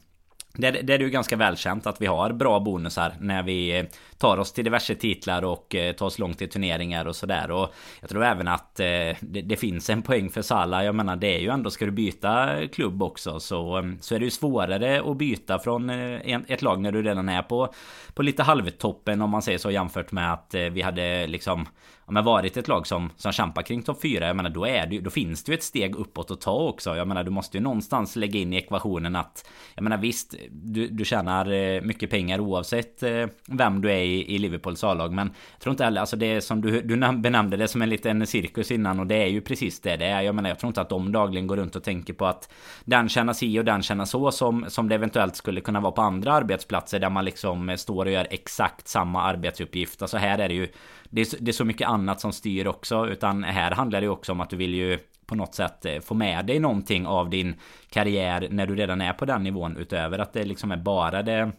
det, 0.58 0.72
det 0.72 0.94
är 0.94 1.00
ju 1.00 1.10
ganska 1.10 1.36
välkänt 1.36 1.88
att 1.88 2.02
vi 2.02 2.06
har 2.06 2.34
bra 2.34 2.60
bonusar 2.60 3.14
när 3.20 3.44
vi 3.44 3.80
eh, 3.80 3.86
tar 4.18 4.38
oss 4.38 4.54
till 4.54 4.64
diverse 4.64 4.96
titlar 4.96 5.44
och 5.44 5.76
eh, 5.76 5.94
tar 5.94 6.06
oss 6.06 6.20
långt 6.20 6.42
i 6.42 6.48
turneringar 6.48 7.06
och 7.06 7.16
sådär. 7.16 7.52
Och 7.52 7.74
jag 8.02 8.10
tror 8.10 8.24
även 8.24 8.48
att 8.48 8.80
eh, 8.80 8.86
det, 9.20 9.42
det, 9.42 9.56
finns 9.56 9.90
en 9.90 10.02
poäng 10.02 10.30
för 10.30 10.42
Salah. 10.42 10.86
Jag 10.86 10.96
menar 10.96 11.16
det 11.16 11.36
är 11.36 11.40
ju 11.40 11.50
ändå, 11.50 11.70
ska 11.70 11.86
du 11.86 11.92
byta 11.92 12.50
klubb 12.68 13.04
också 13.04 13.40
så, 13.40 13.94
så 14.02 14.16
är 14.16 14.20
det 14.20 14.26
ju 14.26 14.32
svårare 14.32 15.12
att 15.12 15.18
byta 15.18 15.60
från 15.60 15.90
ett 15.90 16.62
lag 16.62 16.82
när 16.82 16.92
du 16.92 17.04
redan 17.04 17.30
är 17.30 17.42
på, 17.42 17.74
på 18.14 18.24
lite 18.24 18.44
halvtoppen 18.44 19.22
om 19.22 19.30
man 19.30 19.42
säger 19.42 19.58
så 19.58 19.72
jämfört 19.72 20.12
med 20.12 20.34
att 20.34 20.56
vi 20.72 20.82
hade 20.82 21.28
liksom 21.28 21.68
ja, 22.06 22.12
men 22.12 22.24
varit 22.24 22.58
ett 22.58 22.68
lag 22.68 22.88
som, 22.88 23.10
som 23.18 23.32
kämpar 23.32 23.62
kring 23.62 23.84
topp 23.84 24.02
4, 24.02 24.28
jag 24.28 24.36
menar 24.36 24.50
då, 24.50 24.66
är 24.66 24.88
det, 24.88 25.00
då 25.00 25.10
finns 25.10 25.44
det 25.44 25.52
ju 25.52 25.56
ett 25.56 25.64
steg 25.64 25.96
uppåt 25.96 26.32
att 26.32 26.42
ta 26.42 26.68
också. 26.68 26.96
Jag 26.96 27.08
menar 27.08 27.24
du 27.24 27.32
måste 27.32 27.58
ju 27.58 27.64
någonstans 27.64 28.16
lägga 28.16 28.40
in 28.40 28.54
i 28.54 28.58
ekvationen 28.58 29.16
att 29.16 29.50
Jag 29.76 29.84
menar 29.84 29.98
visst, 29.98 30.36
du, 30.52 30.88
du 30.88 31.06
tjänar 31.06 31.52
eh, 31.52 31.82
mycket 31.82 32.10
pengar 32.10 32.40
oavsett 32.40 33.04
eh, 33.04 33.28
vem 33.48 33.82
du 33.82 33.92
är 33.92 34.02
i, 34.02 34.36
i 34.36 34.38
Liverpools 34.38 34.84
A-lag. 34.84 35.14
Men 35.14 35.32
jag 35.52 35.60
tror 35.60 35.72
inte 35.72 35.84
heller, 35.84 36.02
alltså 36.02 36.16
det 36.16 36.26
är 36.26 36.40
som 36.40 36.62
du, 36.62 36.82
du 36.82 36.98
benämnde 36.98 37.58
det 37.58 37.68
som 37.68 37.82
en 37.82 37.90
liten 37.90 38.28
cirkus 38.28 38.72
innan 38.72 39.00
och 39.00 39.08
det 39.08 39.16
är 39.16 39.28
ju 39.28 39.42
precis 39.42 39.80
det 39.80 39.98
det 39.98 40.06
är. 40.06 40.22
Jag 40.22 40.36
menar 40.36 40.50
jag 40.50 40.60
tror 40.60 40.68
inte 40.68 40.82
att 40.82 40.90
de 40.90 41.12
dagligen 41.12 41.48
går 41.48 41.58
runt 41.58 41.76
och 41.76 41.84
tänker 41.84 42.14
på 42.14 42.26
att 42.26 42.52
den 42.86 43.10
tjänar 43.10 43.34
si 43.34 43.60
och 43.60 43.66
den 43.66 43.84
tjänar 43.84 44.06
så 44.06 44.32
som, 44.32 44.66
som 44.68 44.90
det 44.90 44.96
eventuellt 44.96 45.36
skulle 45.36 45.62
kunna 45.62 45.80
vara 45.80 45.92
på 45.92 46.02
andra 46.02 46.34
arbetsplatser 46.34 47.00
där 47.00 47.10
man 47.10 47.26
liksom 47.26 47.70
eh, 47.70 47.76
står 47.76 48.06
och 48.06 48.12
gör 48.12 48.28
exakt 48.30 48.88
samma 48.88 49.22
arbetsuppgift. 49.22 50.02
Alltså 50.02 50.18
här 50.18 50.40
är 50.40 50.48
det 50.48 50.56
ju 50.56 50.68
det 51.10 51.22
är, 51.22 51.28
det 51.40 51.52
är 51.52 51.54
så 51.54 51.66
mycket 51.66 51.88
annat 51.88 52.22
som 52.22 52.34
styr 52.34 52.68
också. 52.68 53.08
Utan 53.08 53.44
här 53.44 53.72
handlar 53.72 54.02
det 54.02 54.06
ju 54.06 54.12
också 54.12 54.32
om 54.32 54.42
att 54.42 54.50
du 54.50 54.56
vill 54.56 54.74
ju 54.74 55.00
på 55.26 55.36
något 55.36 55.56
sätt 55.56 55.86
eh, 55.86 56.00
få 56.00 56.14
med 56.14 56.46
dig 56.46 56.60
någonting 56.60 57.08
av 57.08 57.30
din 57.30 57.56
karriär 57.90 58.48
när 58.52 58.68
du 58.68 58.76
redan 58.76 59.02
är 59.02 59.14
på 59.14 59.26
den 59.26 59.44
nivån 59.44 59.78
utöver 59.78 60.20
att 60.20 60.34
det 60.34 60.44
liksom 60.44 60.72
är 60.72 60.78
bara 60.78 61.22
det 61.22 61.52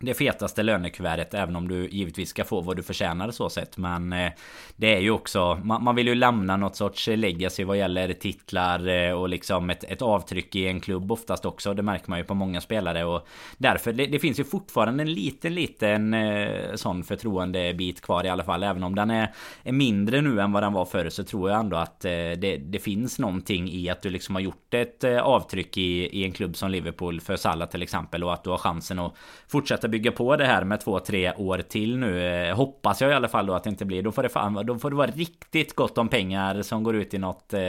det 0.00 0.14
fetaste 0.14 0.62
lönekuvertet 0.62 1.34
även 1.34 1.56
om 1.56 1.68
du 1.68 1.88
givetvis 1.88 2.28
ska 2.28 2.44
få 2.44 2.60
vad 2.60 2.76
du 2.76 2.82
förtjänar 2.82 3.30
så 3.30 3.50
sett. 3.50 3.76
Men 3.76 4.12
eh, 4.12 4.32
Det 4.76 4.94
är 4.94 5.00
ju 5.00 5.10
också 5.10 5.60
man, 5.62 5.84
man, 5.84 5.94
vill 5.94 6.08
ju 6.08 6.14
lämna 6.14 6.56
något 6.56 6.76
sorts 6.76 7.06
legacy 7.06 7.64
vad 7.64 7.78
gäller 7.78 8.12
titlar 8.12 8.88
eh, 8.88 9.12
och 9.12 9.28
liksom 9.28 9.70
ett, 9.70 9.84
ett, 9.84 10.02
avtryck 10.02 10.56
i 10.56 10.66
en 10.66 10.80
klubb 10.80 11.12
oftast 11.12 11.44
också. 11.44 11.74
Det 11.74 11.82
märker 11.82 12.10
man 12.10 12.18
ju 12.18 12.24
på 12.24 12.34
många 12.34 12.60
spelare 12.60 13.04
och 13.04 13.26
Därför 13.58 13.92
det, 13.92 14.06
det 14.06 14.18
finns 14.18 14.40
ju 14.40 14.44
fortfarande 14.44 15.02
en 15.02 15.12
liten 15.12 15.54
liten 15.54 16.14
eh, 16.14 16.74
sån 16.74 17.04
förtroendebit 17.04 18.00
kvar 18.00 18.24
i 18.24 18.28
alla 18.28 18.44
fall. 18.44 18.62
Även 18.62 18.82
om 18.82 18.94
den 18.94 19.10
är, 19.10 19.34
är 19.62 19.72
mindre 19.72 20.20
nu 20.20 20.40
än 20.40 20.52
vad 20.52 20.62
den 20.62 20.72
var 20.72 20.84
förr 20.84 21.08
så 21.08 21.24
tror 21.24 21.50
jag 21.50 21.60
ändå 21.60 21.76
att 21.76 22.04
eh, 22.04 22.10
det, 22.10 22.56
det 22.56 22.78
finns 22.78 23.18
någonting 23.18 23.70
i 23.70 23.90
att 23.90 24.02
du 24.02 24.10
liksom 24.10 24.34
har 24.34 24.42
gjort 24.42 24.74
ett 24.74 25.04
eh, 25.04 25.18
avtryck 25.18 25.78
i, 25.78 26.20
i 26.20 26.24
en 26.24 26.32
klubb 26.32 26.56
som 26.56 26.70
Liverpool 26.70 27.20
för 27.20 27.36
Salah 27.36 27.68
till 27.68 27.82
exempel 27.82 28.24
och 28.24 28.32
att 28.32 28.44
du 28.44 28.50
har 28.50 28.58
chansen 28.58 28.98
att 28.98 29.14
fortsätta 29.48 29.83
bygga 29.88 30.12
på 30.12 30.36
det 30.36 30.46
här 30.46 30.64
med 30.64 30.80
två, 30.80 31.00
tre 31.00 31.32
år 31.32 31.58
till 31.58 31.98
nu. 31.98 32.26
Eh, 32.26 32.56
hoppas 32.56 33.00
jag 33.00 33.10
i 33.10 33.14
alla 33.14 33.28
fall 33.28 33.46
då 33.46 33.54
att 33.54 33.64
det 33.64 33.70
inte 33.70 33.84
blir. 33.84 34.02
Då 34.02 34.12
får 34.12 34.22
det 34.22 34.28
fan, 34.28 34.66
då 34.66 34.78
får 34.78 34.90
det 34.90 34.96
vara 34.96 35.10
riktigt 35.10 35.74
gott 35.74 35.98
om 35.98 36.08
pengar 36.08 36.62
som 36.62 36.82
går 36.82 36.96
ut 36.96 37.14
i 37.14 37.18
något, 37.18 37.54
eh, 37.54 37.60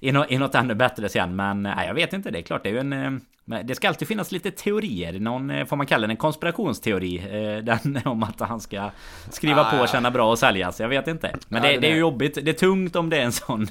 i 0.00 0.12
något, 0.12 0.30
i 0.30 0.38
något 0.38 0.54
ännu 0.54 0.74
bättre 0.74 1.08
sen. 1.08 1.36
Men 1.36 1.62
nej, 1.62 1.86
jag 1.86 1.94
vet 1.94 2.12
inte. 2.12 2.30
Det 2.30 2.38
är 2.38 2.42
klart, 2.42 2.62
det 2.62 2.68
är 2.68 2.72
ju 2.72 2.78
en 2.78 2.92
eh, 2.92 3.10
men 3.44 3.66
det 3.66 3.74
ska 3.74 3.88
alltid 3.88 4.08
finnas 4.08 4.32
lite 4.32 4.50
teorier. 4.50 5.20
Någon, 5.20 5.66
får 5.66 5.76
man 5.76 5.86
kalla 5.86 6.06
det 6.06 6.12
en 6.12 6.16
konspirationsteori? 6.16 7.18
Den 7.62 8.00
om 8.04 8.22
att 8.22 8.40
han 8.40 8.60
ska 8.60 8.90
skriva 9.30 9.60
ah, 9.60 9.78
på 9.78 9.86
känna 9.86 10.10
bra 10.10 10.30
och 10.30 10.38
säljas. 10.38 10.80
Jag 10.80 10.88
vet 10.88 11.08
inte. 11.08 11.36
Men 11.48 11.62
ja, 11.62 11.70
det, 11.70 11.78
det, 11.78 11.86
är 11.86 11.92
ju 11.92 12.00
jobbigt. 12.00 12.38
Det 12.42 12.50
är 12.50 12.52
tungt 12.52 12.96
om 12.96 13.10
det 13.10 13.16
är 13.16 13.22
en 13.22 13.32
sån... 13.32 13.68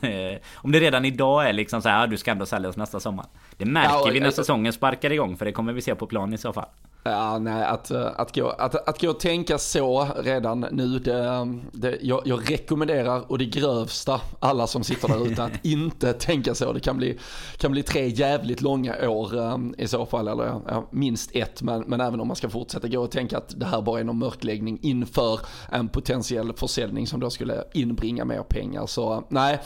Om 0.56 0.72
det 0.72 0.80
redan 0.80 1.06
idag 1.06 1.50
är 1.50 1.54
liksom 1.54 1.82
så 1.82 1.90
här, 1.90 2.08
du 2.08 2.18
ska 2.18 2.32
ändå 2.32 2.46
säljas 2.46 2.78
nästa 2.78 3.00
sommar. 3.00 3.26
Det 3.58 3.66
märker 3.66 3.90
ja, 3.90 4.02
och, 4.02 4.16
vi 4.16 4.20
när 4.20 4.32
säsongen 4.32 4.74
sparkar 4.74 5.12
igång. 5.12 5.38
För 5.38 5.46
det 5.46 5.52
kommer 5.52 5.74
vi 5.74 5.82
se 5.82 5.96
på 5.96 6.08
plan 6.08 6.34
i 6.34 6.38
så 6.38 6.54
fall. 6.54 6.68
Ja, 7.04 7.40
nej, 7.40 7.64
att, 7.64 7.92
eh, 7.92 8.08
att, 8.16 8.36
gå, 8.36 8.50
att, 8.50 8.90
att 8.90 9.02
gå 9.02 9.10
och 9.10 9.20
tänka 9.20 9.58
så 9.58 10.08
redan 10.20 10.66
nu, 10.72 11.00
det, 11.00 11.48
det, 11.72 11.98
jag, 12.02 12.22
jag 12.26 12.52
rekommenderar 12.52 13.32
och 13.32 13.38
det 13.38 13.46
grövsta 13.46 14.22
alla 14.40 14.68
som 14.68 14.84
sitter 14.84 15.08
där 15.08 15.28
ute 15.28 15.44
att 15.44 15.52
inte 15.66 16.14
tänka 16.14 16.56
så. 16.56 16.74
Det 16.74 16.80
kan 16.80 16.98
bli, 16.98 17.20
kan 17.58 17.72
bli 17.72 17.84
tre 17.84 18.08
jävligt 18.08 18.62
långa 18.62 19.10
år 19.10 19.54
i 19.78 19.88
så 19.88 20.06
fall, 20.06 20.28
eller 20.28 20.45
ja, 20.45 20.88
minst 20.91 21.32
ett, 21.34 21.62
men, 21.62 21.82
men 21.82 22.02
även 22.02 22.19
om 22.19 22.28
man 22.28 22.36
ska 22.36 22.49
fortsätta 22.49 22.88
gå 22.88 22.99
och 22.99 23.12
tänka 23.12 23.38
att 23.38 23.60
det 23.60 23.65
här 23.65 23.82
bara 23.82 23.99
är 23.99 24.04
någon 24.04 24.19
mörkläggning 24.19 24.80
inför 24.82 25.39
en 25.71 25.89
potentiell 25.89 26.54
försäljning 26.54 27.08
som 27.08 27.19
då 27.19 27.30
skulle 27.30 27.63
inbringa 27.73 28.26
mer 28.26 28.43
pengar. 28.43 28.86
Så 28.86 29.23
nej 29.30 29.60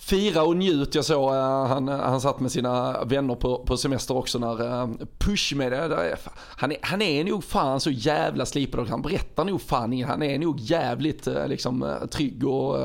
fira 0.00 0.42
och 0.42 0.56
njut. 0.56 0.94
Jag 0.94 1.04
såg 1.04 1.34
eh, 1.34 1.66
han, 1.66 1.88
han 1.88 2.20
satt 2.20 2.40
med 2.40 2.52
sina 2.52 3.04
vänner 3.04 3.34
på, 3.34 3.58
på 3.58 3.76
semester 3.76 4.16
också 4.16 4.38
när 4.38 4.82
eh, 4.82 4.88
Push 5.18 5.54
med 5.56 5.72
det. 5.72 6.16
Han 6.36 6.72
är, 6.72 6.78
han 6.82 7.02
är 7.02 7.24
nog 7.24 7.44
fan 7.44 7.80
så 7.80 7.90
jävla 7.90 8.46
slipad 8.46 8.80
och 8.80 8.88
han 8.88 9.02
berättar 9.02 9.44
nog 9.44 9.60
fan 9.60 10.02
Han 10.02 10.22
är 10.22 10.38
nog 10.38 10.60
jävligt 10.60 11.26
eh, 11.26 11.46
liksom 11.46 11.96
trygg 12.10 12.46
och 12.46 12.76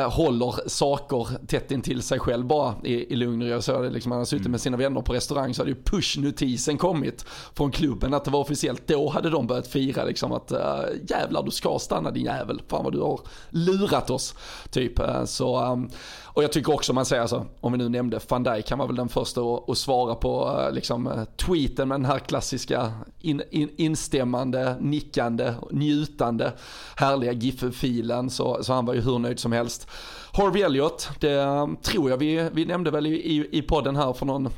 håller 0.00 0.68
saker 0.68 1.46
tätt 1.46 1.70
intill 1.70 2.02
sig 2.02 2.18
själv 2.18 2.46
bara 2.46 2.74
i, 2.84 3.12
i 3.12 3.16
lugn 3.16 3.42
och 3.42 3.48
ro. 3.48 3.62
Så 3.62 3.82
liksom, 3.82 4.12
han 4.12 4.20
har 4.20 4.24
suttit 4.24 4.46
med 4.46 4.60
sina 4.60 4.76
vänner 4.76 5.00
på 5.00 5.12
restaurang 5.12 5.54
så 5.54 5.62
hade 5.62 5.70
ju 5.70 5.82
push-notisen 5.84 6.78
kommit 6.78 7.24
från 7.54 7.70
klubben 7.70 8.14
att 8.14 8.24
det 8.24 8.30
var 8.30 8.40
officiellt. 8.40 8.86
Då 8.86 9.08
hade 9.08 9.30
de 9.30 9.46
börjat 9.46 9.66
fira 9.66 10.04
liksom 10.04 10.32
att 10.32 10.52
äh, 10.52 10.58
jävlar 11.08 11.42
du 11.42 11.50
ska 11.50 11.78
stanna 11.78 12.10
din 12.10 12.24
jävel. 12.24 12.62
Fan 12.68 12.84
vad 12.84 12.92
du 12.92 13.00
har 13.00 13.20
lurat 13.50 14.10
oss. 14.10 14.34
Typ. 14.70 14.98
Eh, 14.98 15.24
så, 15.24 15.78
och 16.24 16.42
jag 16.42 16.52
tycker 16.52 16.74
också 16.74 16.92
man 16.92 17.06
säger 17.06 17.22
alltså, 17.22 17.46
om 17.60 17.72
vi 17.72 17.78
nu 17.78 17.88
nämnde 17.88 18.20
van 18.28 18.42
Dijk, 18.42 18.70
han 18.70 18.78
var 18.78 18.86
väl 18.86 18.96
den 18.96 19.08
första 19.08 19.40
att, 19.40 19.70
att 19.70 19.78
svara 19.78 20.14
på 20.14 20.60
liksom, 20.72 21.26
tweeten 21.36 21.88
med 21.88 22.00
den 22.00 22.04
här 22.04 22.18
klassiska 22.18 22.92
in, 23.20 23.42
in, 23.50 23.70
instämmande, 23.76 24.76
nickande, 24.80 25.54
njutande, 25.70 26.52
härliga 26.96 27.32
GIF-filen. 27.32 28.30
Så, 28.30 28.58
så 28.62 28.72
han 28.72 28.86
var 28.86 28.94
ju 28.94 29.00
hur 29.00 29.18
nöjd 29.18 29.38
som 29.38 29.52
helst. 29.52 29.81
Harvey 30.32 30.62
Elliot, 30.62 31.10
det 31.20 31.68
tror 31.82 32.10
jag 32.10 32.16
vi, 32.16 32.48
vi 32.52 32.64
nämnde 32.64 32.90
väl 32.90 33.06
i, 33.06 33.14
i, 33.14 33.48
i 33.58 33.62
podden 33.62 33.96
här 33.96 34.12
för 34.12 34.26
någon 34.26 34.48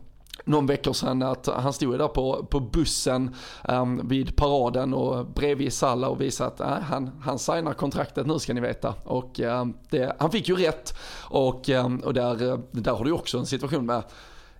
någon 0.45 0.67
veckor 0.67 0.93
sedan 0.93 1.23
att 1.23 1.47
han 1.47 1.73
stod 1.73 1.99
där 1.99 2.09
på, 2.09 2.47
på 2.51 2.61
bussen 2.61 3.35
um, 3.69 4.09
vid 4.09 4.37
paraden 4.37 4.95
och 4.95 5.27
bredvid 5.27 5.73
Salla 5.73 6.09
och 6.09 6.21
visade 6.21 6.49
att 6.49 6.61
äh, 6.61 6.67
han, 6.67 7.11
han 7.23 7.39
signar 7.39 7.73
kontraktet 7.73 8.27
nu 8.27 8.39
ska 8.39 8.55
ni 8.55 8.61
veta. 8.61 8.95
Och 9.05 9.41
um, 9.41 9.77
det, 9.91 10.17
han 10.19 10.31
fick 10.31 10.49
ju 10.49 10.57
rätt 10.57 10.99
och, 11.23 11.69
um, 11.69 11.99
och 11.99 12.15
där, 12.15 12.61
där 12.71 12.93
har 12.93 13.05
du 13.05 13.13
också 13.13 13.39
en 13.39 13.47
situation 13.47 13.87
med 13.87 14.03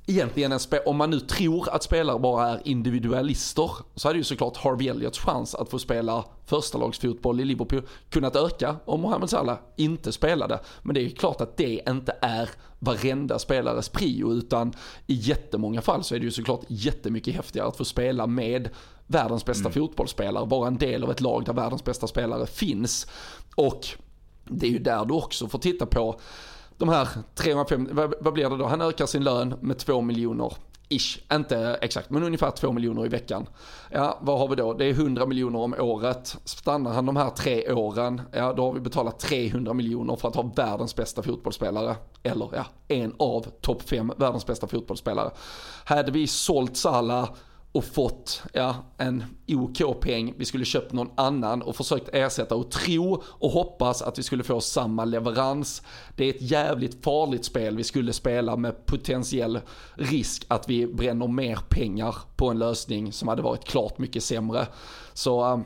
egentligen 0.07 0.53
en 0.53 0.59
spe- 0.59 0.85
om 0.87 0.97
man 0.97 1.11
nu 1.11 1.21
tror 1.21 1.69
att 1.75 1.83
spelare 1.83 2.19
bara 2.19 2.49
är 2.49 2.61
individualister 2.65 3.71
så 3.95 4.09
hade 4.09 4.19
ju 4.19 4.25
såklart 4.25 4.57
Harvey 4.57 4.89
Elliots 4.89 5.19
chans 5.19 5.55
att 5.55 5.71
få 5.71 5.79
spela 5.79 6.25
första 6.45 6.79
lagsfotboll 6.79 7.41
i 7.41 7.45
Liverpool 7.45 7.83
kunnat 8.11 8.37
öka 8.37 8.77
om 8.85 9.01
Mohamed 9.01 9.31
Salah 9.31 9.59
inte 9.77 10.13
spelade. 10.13 10.61
Men 10.83 10.95
det 10.95 11.01
är 11.01 11.05
ju 11.05 11.11
klart 11.11 11.41
att 11.41 11.57
det 11.57 11.81
inte 11.89 12.17
är 12.21 12.51
varenda 12.79 13.39
spelares 13.39 13.89
prio 13.89 14.33
utan 14.33 14.73
i 15.07 15.15
jättemånga 15.15 15.83
fall 15.83 16.05
så 16.05 16.15
är 16.15 16.19
det 16.19 16.25
ju 16.25 16.31
såklart 16.31 16.65
jättemycket 16.69 17.35
häftigare 17.35 17.69
att 17.69 17.77
få 17.77 17.85
spela 17.85 18.27
med 18.27 18.69
världens 19.07 19.45
bästa 19.45 19.69
mm. 19.69 19.73
fotbollsspelare, 19.73 20.47
vara 20.47 20.67
en 20.67 20.79
del 20.79 21.05
av 21.05 21.11
ett 21.11 21.21
lag 21.21 21.45
där 21.45 21.53
världens 21.53 21.85
bästa 21.85 22.07
spelare 22.07 22.47
finns. 22.47 23.07
Och 23.55 23.87
det 24.45 24.67
är 24.67 24.71
ju 24.71 24.79
där 24.79 25.05
du 25.05 25.15
också 25.15 25.49
får 25.49 25.59
titta 25.59 25.87
på 25.87 26.21
de 26.79 26.89
här 26.89 27.09
350, 27.35 27.93
vad, 27.95 28.15
vad 28.21 28.33
blir 28.35 28.51
det 28.51 28.57
då? 28.57 28.67
Han 28.67 28.81
ökar 28.81 29.07
sin 29.07 29.25
lön 29.25 29.55
med 29.61 29.79
2 29.79 30.01
miljoner 30.01 30.53
Ish, 30.89 31.19
inte 31.33 31.79
exakt, 31.81 32.11
men 32.11 32.23
ungefär 32.23 32.51
2 32.51 32.73
miljoner 32.73 33.07
i 33.07 33.09
veckan. 33.09 33.47
Ja, 33.91 34.19
vad 34.23 34.39
har 34.39 34.49
vi 34.49 34.57
då? 34.57 34.75
Det 34.75 34.85
är 34.85 34.91
100 34.91 35.27
miljoner 35.27 35.59
om 35.59 35.75
året. 35.79 36.37
Stannar 36.45 36.93
han 36.93 37.07
de 37.07 37.17
här 37.17 37.31
tre 37.31 37.73
åren, 37.73 38.23
ja 38.33 38.53
då 38.53 38.65
har 38.65 38.73
vi 38.73 38.81
betalat 38.81 39.19
300 39.19 39.73
miljoner 39.73 40.17
för 40.17 40.29
att 40.29 40.37
ha 40.37 40.43
världens 40.57 40.97
bästa 40.97 41.23
fotbollsspelare. 41.23 41.97
Eller 42.23 42.49
ja, 42.53 42.65
en 42.89 43.15
av 43.19 43.47
topp 43.61 43.83
fem 43.83 44.13
världens 44.17 44.47
bästa 44.47 44.67
fotbollsspelare. 44.67 45.31
Hade 45.85 46.13
vi 46.13 46.27
sålt 46.27 46.77
Salah 46.77 47.29
och 47.75 47.85
fått 47.85 48.43
ja, 48.53 48.77
en 48.99 49.25
OK-peng, 49.49 50.35
vi 50.37 50.45
skulle 50.45 50.65
köpt 50.65 50.93
någon 50.93 51.11
annan 51.15 51.63
och 51.63 51.77
försökt 51.77 52.09
ersätta 52.13 52.55
och 52.55 52.71
tro 52.71 53.23
och 53.27 53.51
hoppas 53.51 54.03
att 54.03 54.19
vi 54.19 54.23
skulle 54.23 54.43
få 54.43 54.61
samma 54.61 55.05
leverans. 55.05 55.83
Det 56.17 56.25
är 56.25 56.31
ett 56.31 56.43
jävligt 56.43 57.05
farligt 57.05 57.45
spel 57.45 57.77
vi 57.77 57.85
skulle 57.85 58.13
spela 58.13 58.57
med 58.57 58.87
potentiell 58.87 59.61
risk 59.95 60.45
att 60.49 60.69
vi 60.69 60.87
bränner 60.87 61.29
mer 61.29 61.59
pengar 61.69 62.17
på 62.37 62.49
en 62.51 62.59
lösning 62.59 63.13
som 63.13 63.29
hade 63.29 63.43
varit 63.43 63.65
klart 63.65 63.99
mycket 63.99 64.23
sämre. 64.23 64.67
Så 65.13 65.53
um, 65.53 65.65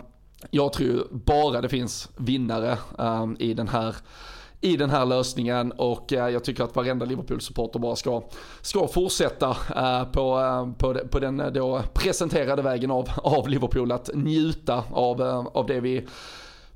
jag 0.51 0.73
tror 0.73 1.07
bara 1.11 1.61
det 1.61 1.69
finns 1.69 2.09
vinnare 2.17 2.79
um, 2.99 3.37
i 3.39 3.55
den 3.55 3.69
här 3.69 3.97
i 4.61 4.77
den 4.77 4.91
här 4.91 5.07
lösningen. 5.07 5.73
Och 5.73 6.13
eh, 6.13 6.29
jag 6.29 6.45
tycker 6.45 6.65
att 6.65 6.77
varenda 6.77 7.07
Liverpool-supporter 7.07 7.79
bara 7.79 7.97
ska, 7.97 8.23
ska 8.61 8.89
fortsätta 8.89 9.57
eh, 9.77 10.05
på, 10.05 10.41
eh, 10.41 10.73
på, 10.79 10.95
på 11.11 11.19
den 11.19 11.43
då 11.55 11.83
presenterade 11.95 12.63
vägen 12.63 12.91
av, 12.91 13.09
av 13.17 13.49
Liverpool 13.49 13.93
att 13.93 14.11
njuta 14.15 14.85
av, 14.91 15.23
av 15.53 15.67
det 15.67 15.81
vi 15.81 16.07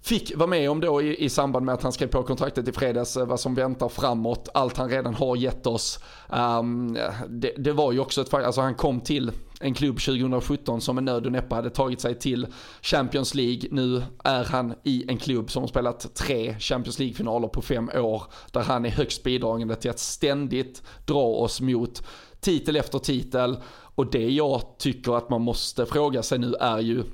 fick 0.02 0.36
vara 0.36 0.46
med 0.46 0.70
om 0.70 0.80
då 0.80 1.02
i, 1.02 1.24
i 1.24 1.28
samband 1.28 1.66
med 1.66 1.74
att 1.74 1.82
han 1.82 1.92
skrev 1.92 2.06
på 2.06 2.22
kontraktet 2.22 2.68
i 2.68 2.72
fredags, 2.72 3.16
eh, 3.16 3.26
vad 3.26 3.40
som 3.40 3.54
väntar 3.54 3.88
framåt, 3.88 4.48
allt 4.54 4.76
han 4.76 4.90
redan 4.90 5.14
har 5.14 5.36
gett 5.36 5.66
oss. 5.66 5.98
Um, 6.28 6.98
det, 7.28 7.54
det, 7.58 7.72
var 7.72 7.92
ju 7.92 8.00
också 8.00 8.20
ett 8.20 8.34
alltså 8.34 8.60
han 8.60 8.74
kom 8.74 9.00
till 9.00 9.32
en 9.60 9.74
klubb 9.74 10.00
2017 10.00 10.80
som 10.80 10.94
med 10.94 11.04
nöd 11.04 11.26
och 11.26 11.32
näppe 11.32 11.54
hade 11.54 11.70
tagit 11.70 12.00
sig 12.00 12.18
till 12.18 12.46
Champions 12.82 13.34
League. 13.34 13.68
Nu 13.70 14.02
är 14.24 14.44
han 14.44 14.74
i 14.84 15.04
en 15.08 15.18
klubb 15.18 15.50
som 15.50 15.62
har 15.62 15.68
spelat 15.68 16.14
tre 16.14 16.56
Champions 16.58 16.98
League-finaler 16.98 17.48
på 17.48 17.62
fem 17.62 17.90
år, 17.94 18.22
där 18.52 18.60
han 18.60 18.84
är 18.84 18.90
högst 18.90 19.22
bidragande 19.22 19.76
till 19.76 19.90
att 19.90 19.98
ständigt 19.98 20.82
dra 21.06 21.24
oss 21.24 21.60
mot 21.60 22.02
titel 22.40 22.76
efter 22.76 22.98
titel. 22.98 23.56
Och 23.94 24.10
det 24.10 24.28
jag 24.28 24.62
tycker 24.78 25.16
att 25.16 25.30
man 25.30 25.42
måste 25.42 25.86
fråga 25.86 26.22
sig 26.22 26.38
nu 26.38 26.54
är 26.54 26.78
ju 26.78 27.04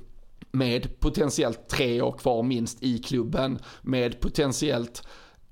med 0.50 1.00
potentiellt 1.00 1.68
tre 1.68 2.00
år 2.02 2.12
kvar 2.12 2.42
minst 2.42 2.82
i 2.82 2.98
klubben, 2.98 3.58
med 3.82 4.20
potentiellt 4.20 5.02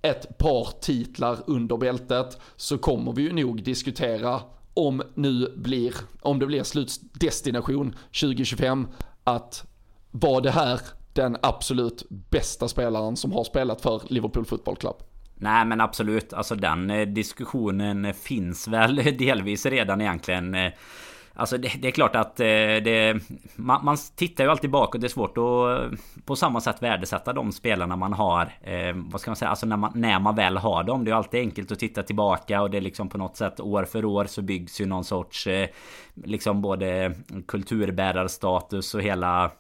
ett 0.02 0.38
par 0.38 0.80
titlar 0.80 1.38
under 1.46 1.76
bältet, 1.76 2.38
så 2.56 2.78
kommer 2.78 3.12
vi 3.12 3.22
ju 3.22 3.32
nog 3.32 3.62
diskutera 3.62 4.40
om 4.74 5.02
nu 5.14 5.54
blir, 5.56 5.94
om 6.22 6.38
det 6.38 6.46
blir 6.46 6.62
slutdestination 6.62 7.94
2025, 8.20 8.88
att 9.24 9.66
var 10.10 10.40
det 10.40 10.50
här 10.50 10.80
den 11.12 11.36
absolut 11.42 12.06
bästa 12.08 12.68
spelaren 12.68 13.16
som 13.16 13.32
har 13.32 13.44
spelat 13.44 13.80
för 13.80 14.02
Liverpool 14.06 14.44
Football 14.44 14.76
Club? 14.76 14.96
Nej 15.34 15.66
men 15.66 15.80
absolut, 15.80 16.32
alltså 16.32 16.54
den 16.54 16.90
eh, 16.90 17.06
diskussionen 17.06 18.14
finns 18.14 18.68
väl 18.68 18.96
delvis 19.18 19.66
redan 19.66 20.00
egentligen. 20.00 20.54
Eh, 20.54 20.72
Alltså 21.38 21.58
det, 21.58 21.72
det, 21.78 21.88
är 21.88 21.92
klart 21.92 22.16
att 22.16 22.40
eh, 22.40 22.46
det, 22.46 23.20
man, 23.56 23.84
man, 23.84 23.96
tittar 24.16 24.44
ju 24.44 24.50
alltid 24.50 24.70
bakåt. 24.70 25.00
Det 25.00 25.06
är 25.06 25.08
svårt 25.08 25.38
att 25.38 25.92
eh, 25.92 25.98
på 26.24 26.36
samma 26.36 26.60
sätt 26.60 26.82
värdesätta 26.82 27.32
de 27.32 27.52
spelarna 27.52 27.96
man 27.96 28.12
har. 28.12 28.52
Eh, 28.62 28.94
vad 28.94 29.20
ska 29.20 29.30
man 29.30 29.36
säga? 29.36 29.48
Alltså 29.48 29.66
när 29.66 29.76
man, 29.76 29.92
när 29.94 30.20
man 30.20 30.34
väl 30.34 30.56
har 30.56 30.84
dem. 30.84 31.04
Det 31.04 31.10
är 31.10 31.14
alltid 31.14 31.40
enkelt 31.40 31.72
att 31.72 31.78
titta 31.78 32.02
tillbaka 32.02 32.62
och 32.62 32.70
det 32.70 32.76
är 32.76 32.80
liksom 32.80 33.08
på 33.08 33.18
något 33.18 33.36
sätt 33.36 33.60
år 33.60 33.84
för 33.84 34.04
år 34.04 34.24
så 34.24 34.42
byggs 34.42 34.80
ju 34.80 34.86
någon 34.86 35.04
sorts 35.04 35.46
eh, 35.46 35.68
liksom 36.24 36.62
både 36.62 37.14
kulturbärarstatus 37.48 38.94
och 38.94 39.02
hela 39.02 39.50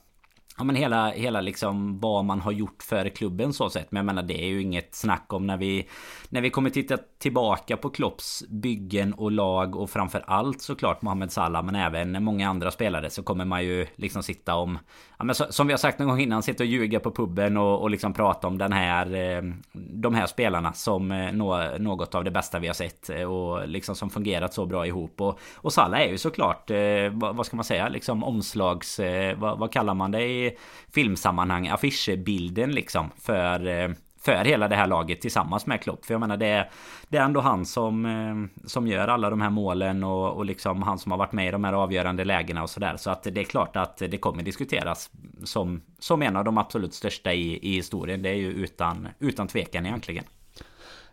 Ja 0.58 0.64
men 0.64 0.76
hela, 0.76 1.10
hela 1.10 1.40
liksom 1.40 2.00
vad 2.00 2.24
man 2.24 2.40
har 2.40 2.52
gjort 2.52 2.82
för 2.82 3.08
klubben 3.08 3.52
så 3.52 3.70
sett. 3.70 3.92
Men 3.92 3.96
jag 3.98 4.06
menar 4.06 4.22
det 4.22 4.42
är 4.42 4.46
ju 4.46 4.62
inget 4.62 4.94
snack 4.94 5.32
om 5.32 5.46
när 5.46 5.56
vi 5.56 5.88
När 6.28 6.40
vi 6.40 6.50
kommer 6.50 6.70
titta 6.70 6.98
tillbaka 7.18 7.76
på 7.76 7.90
Klopps 7.90 8.44
byggen 8.48 9.14
och 9.14 9.32
lag 9.32 9.76
och 9.76 9.90
framför 9.90 10.24
allt 10.26 10.62
såklart 10.62 11.02
Mohamed 11.02 11.32
Salah 11.32 11.62
men 11.62 11.74
även 11.74 12.24
många 12.24 12.48
andra 12.48 12.70
spelare 12.70 13.10
så 13.10 13.22
kommer 13.22 13.44
man 13.44 13.64
ju 13.64 13.86
liksom 13.96 14.22
sitta 14.22 14.54
om 14.54 14.78
Ja 15.18 15.24
men 15.24 15.34
så, 15.34 15.46
som 15.50 15.66
vi 15.66 15.72
har 15.72 15.78
sagt 15.78 15.98
någon 15.98 16.08
gång 16.08 16.20
innan 16.20 16.42
sitta 16.42 16.62
och 16.62 16.68
ljuga 16.68 17.00
på 17.00 17.10
puben 17.10 17.56
och, 17.56 17.82
och 17.82 17.90
liksom 17.90 18.12
prata 18.12 18.46
om 18.46 18.58
den 18.58 18.72
här 18.72 19.14
eh, 19.14 19.42
De 19.72 20.14
här 20.14 20.26
spelarna 20.26 20.72
som 20.72 21.12
eh, 21.12 21.32
nå, 21.32 21.78
något 21.78 22.14
av 22.14 22.24
det 22.24 22.30
bästa 22.30 22.58
vi 22.58 22.66
har 22.66 22.74
sett 22.74 23.10
eh, 23.10 23.22
och 23.22 23.68
liksom 23.68 23.94
som 23.94 24.10
fungerat 24.10 24.54
så 24.54 24.66
bra 24.66 24.86
ihop 24.86 25.20
och, 25.20 25.38
och 25.54 25.72
Salah 25.72 26.00
är 26.00 26.08
ju 26.08 26.18
såklart 26.18 26.70
vad, 27.12 27.36
vad 27.36 27.46
ska 27.46 27.56
man 27.56 27.64
säga 27.64 27.88
liksom 27.88 28.24
omslags 28.24 29.00
vad, 29.36 29.58
vad 29.58 29.72
kallar 29.72 29.94
man 29.94 30.10
det 30.10 30.22
i 30.22 30.45
filmsammanhang 30.94 31.68
affischbilden 31.68 32.70
liksom 32.72 33.10
för 33.16 33.66
eh, 33.66 33.90
för 34.26 34.44
hela 34.44 34.68
det 34.68 34.76
här 34.76 34.86
laget 34.86 35.20
tillsammans 35.20 35.66
med 35.66 35.82
Klopp. 35.82 36.04
För 36.04 36.14
jag 36.14 36.20
menar 36.20 36.36
det 36.36 36.46
är, 36.46 36.70
det 37.08 37.16
är 37.16 37.22
ändå 37.22 37.40
han 37.40 37.66
som, 37.66 38.06
eh, 38.06 38.66
som 38.66 38.86
gör 38.86 39.08
alla 39.08 39.30
de 39.30 39.40
här 39.40 39.50
målen 39.50 40.04
och, 40.04 40.32
och 40.36 40.44
liksom 40.44 40.82
han 40.82 40.98
som 40.98 41.12
har 41.12 41.18
varit 41.18 41.32
med 41.32 41.48
i 41.48 41.50
de 41.50 41.64
här 41.64 41.72
avgörande 41.72 42.24
lägena 42.24 42.62
och 42.62 42.70
sådär. 42.70 42.96
Så 42.96 43.10
att 43.10 43.22
det 43.22 43.40
är 43.40 43.44
klart 43.44 43.76
att 43.76 43.96
det 43.96 44.18
kommer 44.18 44.42
diskuteras 44.42 45.10
som, 45.44 45.82
som 45.98 46.22
en 46.22 46.36
av 46.36 46.44
de 46.44 46.58
absolut 46.58 46.94
största 46.94 47.32
i, 47.32 47.58
i 47.62 47.74
historien. 47.74 48.22
Det 48.22 48.28
är 48.28 48.34
ju 48.34 48.52
utan, 48.52 49.08
utan 49.18 49.48
tvekan 49.48 49.86
egentligen. 49.86 50.24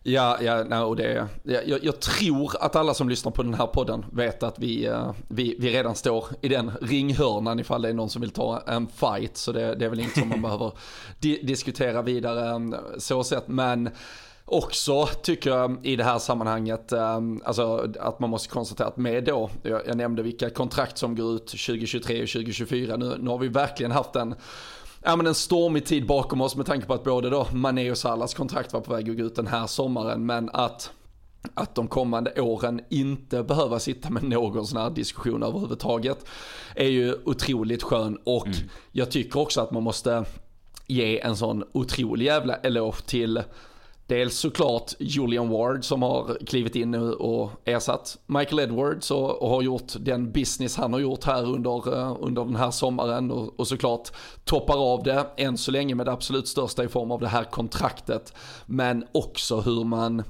Ja, 0.06 0.38
ja 0.42 0.84
och 0.84 0.96
det, 0.96 1.28
jag, 1.42 1.84
jag, 1.84 2.00
tror 2.00 2.52
att 2.60 2.76
alla 2.76 2.94
som 2.94 3.08
lyssnar 3.08 3.32
på 3.32 3.42
den 3.42 3.54
här 3.54 3.66
podden 3.66 4.04
vet 4.12 4.42
att 4.42 4.58
vi, 4.58 4.86
eh, 4.86 5.12
vi, 5.28 5.56
vi 5.58 5.72
redan 5.72 5.94
står 5.94 6.26
i 6.40 6.48
den 6.48 6.72
ringhörnan 6.80 7.60
ifall 7.60 7.82
det 7.82 7.88
är 7.88 7.92
någon 7.92 8.10
som 8.10 8.20
vill 8.20 8.30
ta 8.30 8.62
en 8.66 8.86
fight. 8.86 9.36
Så 9.36 9.52
det, 9.52 9.74
det 9.74 9.84
är 9.84 9.88
väl 9.88 10.00
inte 10.00 10.20
som 10.20 10.28
man 10.28 10.42
behöver 10.42 10.72
di 11.18 11.42
diskutera 11.42 12.02
vidare 12.02 12.50
eh, 12.50 12.98
så 12.98 13.24
sett. 13.24 13.48
Men 13.48 13.90
också 14.44 15.06
tycker 15.06 15.50
jag 15.50 15.86
i 15.86 15.96
det 15.96 16.04
här 16.04 16.18
sammanhanget, 16.18 16.92
eh, 16.92 17.20
alltså 17.44 17.92
att 18.00 18.20
man 18.20 18.30
måste 18.30 18.48
konstatera 18.48 18.88
att 18.88 18.96
med 18.96 19.24
då, 19.24 19.50
jag, 19.62 19.82
jag 19.86 19.96
nämnde 19.96 20.22
vilka 20.22 20.50
kontrakt 20.50 20.98
som 20.98 21.16
går 21.16 21.34
ut 21.34 21.46
2023 21.46 22.22
och 22.22 22.28
2024, 22.28 22.96
nu, 22.96 23.16
nu 23.18 23.30
har 23.30 23.38
vi 23.38 23.48
verkligen 23.48 23.92
haft 23.92 24.16
en 24.16 24.34
ja, 25.04 25.16
men 25.16 25.26
en 25.26 25.34
stormig 25.34 25.86
tid 25.86 26.06
bakom 26.06 26.40
oss 26.40 26.56
med 26.56 26.66
tanke 26.66 26.86
på 26.86 26.94
att 26.94 27.04
både 27.04 27.30
då 27.30 27.46
Mané 27.52 27.90
och 27.90 27.98
Salas 27.98 28.34
kontrakt 28.34 28.72
var 28.72 28.80
på 28.80 28.92
väg 28.92 29.10
att 29.10 29.16
gå 29.16 29.22
ut 29.22 29.36
den 29.36 29.46
här 29.46 29.66
sommaren. 29.66 30.26
Men 30.26 30.50
att, 30.52 30.90
att 31.54 31.74
de 31.74 31.88
kommande 31.88 32.40
åren 32.40 32.80
inte 32.88 33.42
behöva 33.42 33.78
sitta 33.78 34.10
med 34.10 34.22
någon 34.22 34.66
sån 34.66 34.80
här 34.80 34.90
diskussion 34.90 35.42
överhuvudtaget 35.42 36.26
är 36.74 36.88
ju 36.88 37.14
otroligt 37.24 37.82
skön. 37.82 38.18
Och 38.24 38.46
mm. 38.46 38.58
jag 38.92 39.10
tycker 39.10 39.40
också 39.40 39.60
att 39.60 39.70
man 39.70 39.82
måste 39.82 40.24
ge 40.86 41.20
en 41.20 41.36
sån 41.36 41.64
otrolig 41.72 42.26
jävla 42.26 42.54
eloge 42.54 43.02
till 43.06 43.42
Dels 44.06 44.38
såklart 44.38 44.94
Julian 44.98 45.48
Ward 45.48 45.84
som 45.84 46.02
har 46.02 46.38
klivit 46.46 46.76
in 46.76 46.90
nu 46.90 47.12
och 47.12 47.50
ersatt 47.64 48.18
Michael 48.26 48.58
Edwards 48.58 49.10
och, 49.10 49.42
och 49.42 49.48
har 49.48 49.62
gjort 49.62 49.92
den 50.00 50.32
business 50.32 50.76
han 50.76 50.92
har 50.92 51.00
gjort 51.00 51.24
här 51.24 51.44
under, 51.44 51.98
eh, 51.98 52.16
under 52.20 52.44
den 52.44 52.56
här 52.56 52.70
sommaren 52.70 53.30
och, 53.30 53.60
och, 53.60 53.68
såklart 53.68 54.08
toppar 54.44 54.92
av 54.92 55.02
det 55.02 55.26
än 55.36 55.58
så 55.58 55.70
länge 55.70 55.94
med 55.94 56.06
det 56.06 56.12
absolut 56.12 56.48
största 56.48 56.84
i 56.84 56.88
form 56.88 57.10
av 57.10 57.20
det 57.20 57.28
här 57.28 57.44
kontraktet. 57.44 58.32
Men 58.66 59.04
också 59.12 59.60
hur 59.60 59.84
man 59.84 60.22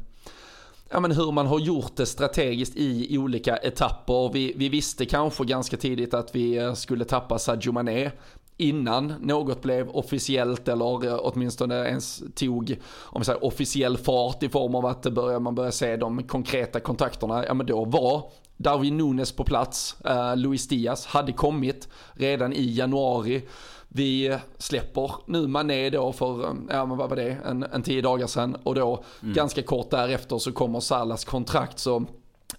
ja, 0.90 1.00
men 1.00 1.12
hur 1.12 1.32
man 1.32 1.46
har 1.46 1.58
gjort 1.58 1.96
det 1.96 2.06
strategiskt 2.06 2.76
i 2.76 3.18
olika 3.18 3.56
etapper. 3.56 4.32
Vi, 4.32 4.52
vi 4.56 4.68
visste 4.68 5.06
kanske 5.06 5.44
ganska 5.44 5.76
tidigt 5.76 6.14
att 6.14 6.34
vi 6.34 6.56
eh, 6.56 6.74
skulle 6.74 7.04
tappa 7.04 7.38
Sadio 7.38 7.72
Mané 7.72 8.10
innan 8.56 9.14
något 9.20 9.62
blev 9.62 9.90
officiellt 9.90 10.68
eller 10.68 11.06
eh, 11.06 11.18
åtminstone 11.22 11.74
ens 11.88 12.22
tog 12.34 12.76
om 13.00 13.20
vi 13.20 13.24
säger, 13.24 13.44
officiell 13.44 13.96
fart 13.96 14.42
i 14.42 14.48
form 14.48 14.74
av 14.74 14.86
att 14.86 15.02
börja, 15.02 15.38
man 15.38 15.54
börjar 15.54 15.70
se 15.70 15.96
de 15.96 16.22
konkreta 16.22 16.80
kontakterna, 16.80 17.44
ja 17.46 17.54
men 17.54 17.66
då 17.66 17.84
var 17.84 18.30
Darwin 18.56 18.96
Nunes 18.96 19.32
på 19.32 19.44
plats, 19.44 19.96
uh, 20.06 20.36
Luis 20.36 20.68
Diaz 20.68 21.06
hade 21.06 21.32
kommit 21.32 21.88
redan 22.12 22.52
i 22.52 22.74
januari. 22.74 23.42
Vi 23.88 24.38
släpper 24.58 25.12
nu 25.26 25.46
Mané 25.46 25.90
då 25.90 26.12
för, 26.12 26.44
eh, 26.44 26.54
ja 26.68 26.86
men 26.86 26.96
vad 26.96 27.08
var 27.08 27.16
det, 27.16 27.38
en, 27.46 27.62
en 27.62 27.82
tio 27.82 28.02
dagar 28.02 28.26
sedan 28.26 28.56
och 28.62 28.74
då 28.74 29.04
mm. 29.22 29.34
ganska 29.34 29.62
kort 29.62 29.90
därefter 29.90 30.38
så 30.38 30.52
kommer 30.52 30.80
Salas 30.80 31.24
kontrakt 31.24 31.78
så 31.78 32.04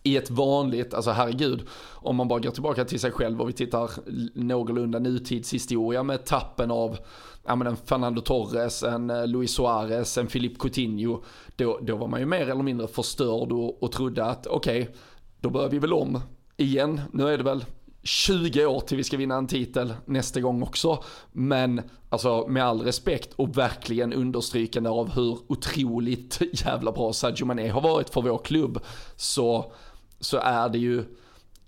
i 0.04 0.18
ett 0.18 0.30
vanligt, 0.30 0.94
alltså 0.94 1.12
herregud, 1.12 1.68
om 1.92 2.16
man 2.16 2.28
bara 2.28 2.40
går 2.40 2.52
tillbaka 2.52 2.86
till 2.86 3.00
sig 3.00 3.12
själv 3.12 3.42
och 3.42 3.50
vi 3.50 3.54
tittar 3.54 3.92
någorlunda 4.34 5.00
nutidshistoria 5.00 6.04
med 6.04 6.26
tappen 6.26 6.72
av 6.72 6.98
ja, 7.46 7.56
men 7.56 7.68
en 7.68 7.76
Fernando 7.76 8.22
Torres, 8.22 8.84
en 8.84 9.10
eh, 9.10 9.28
Luis 9.28 9.52
Suarez, 9.52 10.18
en 10.18 10.28
Filip 10.28 10.60
Coutinho, 10.60 11.24
då, 11.56 11.80
då 11.82 11.96
var 11.96 12.08
man 12.08 12.20
ju 12.20 12.26
mer 12.26 12.50
eller 12.50 12.64
mindre 12.64 12.88
förstörd 12.88 13.52
och, 13.52 13.84
och 13.84 13.92
trodde 13.92 14.26
att 14.26 14.48
okej, 14.48 14.82
okay, 14.82 14.94
då 15.40 15.50
börjar 15.50 15.70
vi 15.70 15.80
väl 15.80 15.94
om 15.94 16.20
igen. 16.58 17.02
Nu 17.12 17.28
är 17.28 17.38
det 17.38 17.44
väl 17.44 17.66
20 18.06 18.66
år 18.66 18.80
till 18.80 18.98
vi 18.98 19.04
ska 19.04 19.18
vinna 19.18 19.36
en 19.36 19.48
titel 19.48 19.94
nästa 20.06 20.42
gång 20.42 20.64
också. 20.64 21.04
Men 21.32 21.82
alltså 22.10 22.48
med 22.48 22.66
all 22.66 22.82
respekt 22.82 23.34
och 23.34 23.58
verkligen 23.58 24.14
understrykande 24.14 24.90
av 24.90 25.10
hur 25.10 25.40
otroligt 25.48 26.42
jävla 26.66 26.92
bra 26.92 27.14
Sadio 27.14 27.46
Mané 27.46 27.68
har 27.68 27.82
varit 27.82 28.10
för 28.10 28.22
vår 28.22 28.38
klubb. 28.38 28.80
Så, 29.16 29.72
så 30.20 30.38
är 30.38 30.70
det 30.70 30.78
ju 30.78 31.04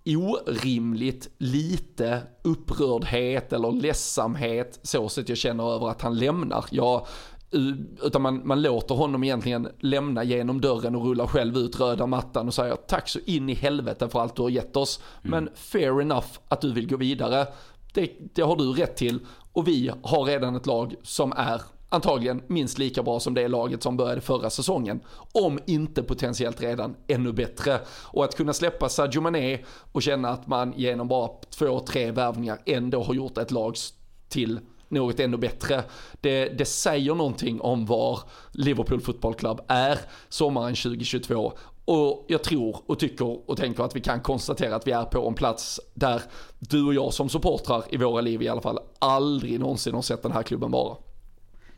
orimligt 0.05 1.29
lite 1.37 2.21
upprördhet 2.41 3.53
eller 3.53 3.71
ledsamhet 3.71 4.79
så 4.83 5.09
sätt 5.09 5.29
jag 5.29 5.37
känner 5.37 5.75
över 5.75 5.89
att 5.89 6.01
han 6.01 6.17
lämnar. 6.17 6.65
Jag, 6.71 7.07
utan 7.51 8.21
man, 8.21 8.47
man 8.47 8.61
låter 8.61 8.95
honom 8.95 9.23
egentligen 9.23 9.67
lämna 9.79 10.23
genom 10.23 10.61
dörren 10.61 10.95
och 10.95 11.05
rulla 11.05 11.27
själv 11.27 11.57
ut 11.57 11.79
röda 11.79 12.05
mattan 12.05 12.47
och 12.47 12.53
säger 12.53 12.75
tack 12.75 13.09
så 13.09 13.19
in 13.25 13.49
i 13.49 13.53
helvete 13.53 14.09
för 14.09 14.19
allt 14.19 14.35
du 14.35 14.41
har 14.41 14.49
gett 14.49 14.75
oss. 14.75 14.99
Mm. 15.23 15.31
Men 15.31 15.53
fair 15.55 16.01
enough 16.01 16.27
att 16.47 16.61
du 16.61 16.73
vill 16.73 16.89
gå 16.89 16.97
vidare. 16.97 17.47
Det, 17.93 18.11
det 18.33 18.41
har 18.41 18.55
du 18.55 18.73
rätt 18.73 18.95
till 18.95 19.19
och 19.53 19.67
vi 19.67 19.91
har 20.03 20.23
redan 20.23 20.55
ett 20.55 20.65
lag 20.65 20.95
som 21.03 21.33
är 21.37 21.61
antagligen 21.89 22.41
minst 22.47 22.77
lika 22.77 23.03
bra 23.03 23.19
som 23.19 23.33
det 23.33 23.47
laget 23.47 23.83
som 23.83 23.97
började 23.97 24.21
förra 24.21 24.49
säsongen. 24.49 24.99
Om 25.31 25.59
inte 25.65 26.03
potentiellt 26.03 26.61
redan 26.61 26.95
ännu 27.07 27.33
bättre. 27.33 27.79
Och 27.87 28.23
att 28.23 28.35
kunna 28.37 28.53
släppa 28.53 28.89
Sadio 28.89 29.21
Mané 29.21 29.59
och 29.91 30.01
känna 30.01 30.29
att 30.29 30.47
man 30.47 30.73
genom 30.77 31.07
bara 31.07 31.29
två, 31.49 31.79
tre 31.79 32.11
värvningar 32.11 32.59
ändå 32.65 33.03
har 33.03 33.13
gjort 33.13 33.37
ett 33.37 33.51
lag 33.51 33.75
till 34.29 34.59
något 34.89 35.19
ännu 35.19 35.37
bättre. 35.37 35.83
Det, 36.21 36.45
det 36.45 36.65
säger 36.65 37.15
någonting 37.15 37.61
om 37.61 37.85
var 37.85 38.19
Liverpool 38.51 39.01
Football 39.01 39.33
Club 39.33 39.61
är 39.67 39.99
sommaren 40.29 40.75
2022. 40.75 41.53
Och 41.85 42.25
jag 42.27 42.43
tror 42.43 42.81
och 42.85 42.99
tycker 42.99 43.49
och 43.49 43.57
tänker 43.57 43.83
att 43.83 43.95
vi 43.95 44.01
kan 44.01 44.19
konstatera 44.19 44.75
att 44.75 44.87
vi 44.87 44.91
är 44.91 45.03
på 45.03 45.27
en 45.27 45.33
plats 45.33 45.79
där 45.93 46.21
du 46.59 46.85
och 46.85 46.93
jag 46.93 47.13
som 47.13 47.29
supportrar 47.29 47.83
i 47.89 47.97
våra 47.97 48.21
liv 48.21 48.41
i 48.41 48.47
alla 48.47 48.61
fall 48.61 48.79
aldrig 48.99 49.59
någonsin 49.59 49.93
har 49.93 50.01
sett 50.01 50.23
den 50.23 50.31
här 50.31 50.43
klubben 50.43 50.71
vara. 50.71 50.97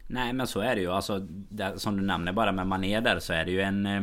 Nej 0.08 0.34
men 0.34 0.48
så 0.48 0.60
är 0.60 0.76
det 0.76 0.82
ju. 0.82 0.92
Alltså, 0.92 1.28
som 1.76 1.98
du 1.98 2.04
nämner 2.04 2.34
bara 2.34 2.52
med 2.52 2.68
Mané 2.68 3.00
där 3.00 3.20
så 3.20 3.34
är 3.34 3.46
det 3.46 3.52
ju 3.52 3.62
en 3.62 3.86
eh, 3.86 4.02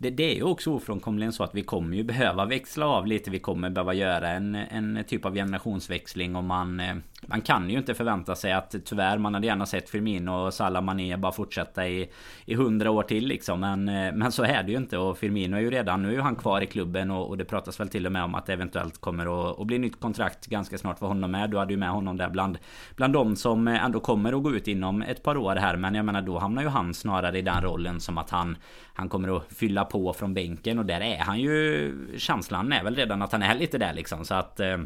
det, 0.00 0.10
det 0.10 0.22
är 0.22 0.34
ju 0.34 0.42
också 0.42 0.72
ofrånkomligen 0.72 1.32
så 1.32 1.44
att 1.44 1.54
vi 1.54 1.62
kommer 1.62 1.96
ju 1.96 2.02
behöva 2.02 2.44
växla 2.44 2.86
av 2.86 3.06
lite. 3.06 3.30
Vi 3.30 3.38
kommer 3.38 3.70
behöva 3.70 3.94
göra 3.94 4.28
en, 4.28 4.54
en 4.54 5.04
typ 5.08 5.24
av 5.24 5.34
generationsväxling 5.34 6.36
och 6.36 6.44
man 6.44 6.80
eh, 6.80 6.94
man 7.26 7.40
kan 7.40 7.70
ju 7.70 7.78
inte 7.78 7.94
förvänta 7.94 8.34
sig 8.36 8.52
att 8.52 8.74
tyvärr 8.84 9.18
man 9.18 9.34
hade 9.34 9.46
gärna 9.46 9.66
sett 9.66 9.90
Firmino 9.90 10.30
och 10.30 10.54
Salah 10.54 10.82
Mané 10.82 11.16
bara 11.16 11.32
fortsätta 11.32 11.88
i, 11.88 12.10
i 12.44 12.54
hundra 12.54 12.90
år 12.90 13.02
till 13.02 13.26
liksom. 13.26 13.60
Men, 13.60 13.88
eh, 13.88 14.12
men 14.12 14.32
så 14.32 14.42
är 14.42 14.62
det 14.62 14.70
ju 14.72 14.76
inte 14.78 14.98
och 14.98 15.18
Firmino 15.18 15.56
är 15.56 15.60
ju 15.60 15.70
redan, 15.70 16.02
nu 16.02 16.08
är 16.08 16.12
ju 16.12 16.20
han 16.20 16.36
kvar 16.36 16.60
i 16.60 16.66
klubben 16.66 17.10
och, 17.10 17.28
och 17.28 17.38
det 17.38 17.44
pratas 17.44 17.80
väl 17.80 17.88
till 17.88 18.06
och 18.06 18.12
med 18.12 18.24
om 18.24 18.34
att 18.34 18.46
det 18.46 18.52
eventuellt 18.52 19.00
kommer 19.00 19.50
att, 19.50 19.60
att 19.60 19.66
bli 19.66 19.78
nytt 19.78 20.00
kontrakt 20.00 20.46
ganska 20.46 20.78
snart 20.78 20.98
för 20.98 21.06
honom 21.06 21.30
med. 21.30 21.50
Du 21.50 21.58
hade 21.58 21.72
ju 21.72 21.78
med 21.78 21.90
honom 21.90 22.16
där 22.16 22.30
bland, 22.30 22.58
bland 22.96 23.12
de 23.12 23.36
som 23.36 23.68
eh, 23.68 23.84
ändå 23.84 24.00
kommer 24.00 24.32
att 24.32 24.42
gå 24.42 24.52
ut 24.52 24.68
inom 24.68 25.02
ett 25.02 25.22
par 25.22 25.36
år 25.36 25.56
här. 25.56 25.76
Men 25.76 25.94
jag 25.94 26.04
menar 26.04 26.22
då 26.22 26.38
hamnar 26.38 26.62
ju 26.62 26.68
han 26.68 26.94
snarare 26.94 27.38
i 27.38 27.42
den 27.42 27.62
rollen 27.62 28.00
som 28.00 28.18
att 28.18 28.30
han, 28.30 28.56
han 29.00 29.08
kommer 29.08 29.36
att 29.36 29.52
fylla 29.52 29.84
på 29.84 30.12
från 30.12 30.34
bänken 30.34 30.78
och 30.78 30.86
där 30.86 31.00
är 31.00 31.18
han 31.18 31.40
ju 31.40 31.92
Känslan 32.18 32.72
är 32.72 32.84
väl 32.84 32.96
redan 32.96 33.22
att 33.22 33.32
han 33.32 33.42
är 33.42 33.54
lite 33.54 33.78
där 33.78 33.92
liksom. 33.92 34.24
Så 34.24 34.34
att 34.34 34.60
eh, 34.60 34.78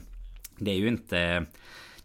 Det 0.59 0.71
är 0.71 0.75
ju 0.75 0.89
inte 0.89 1.47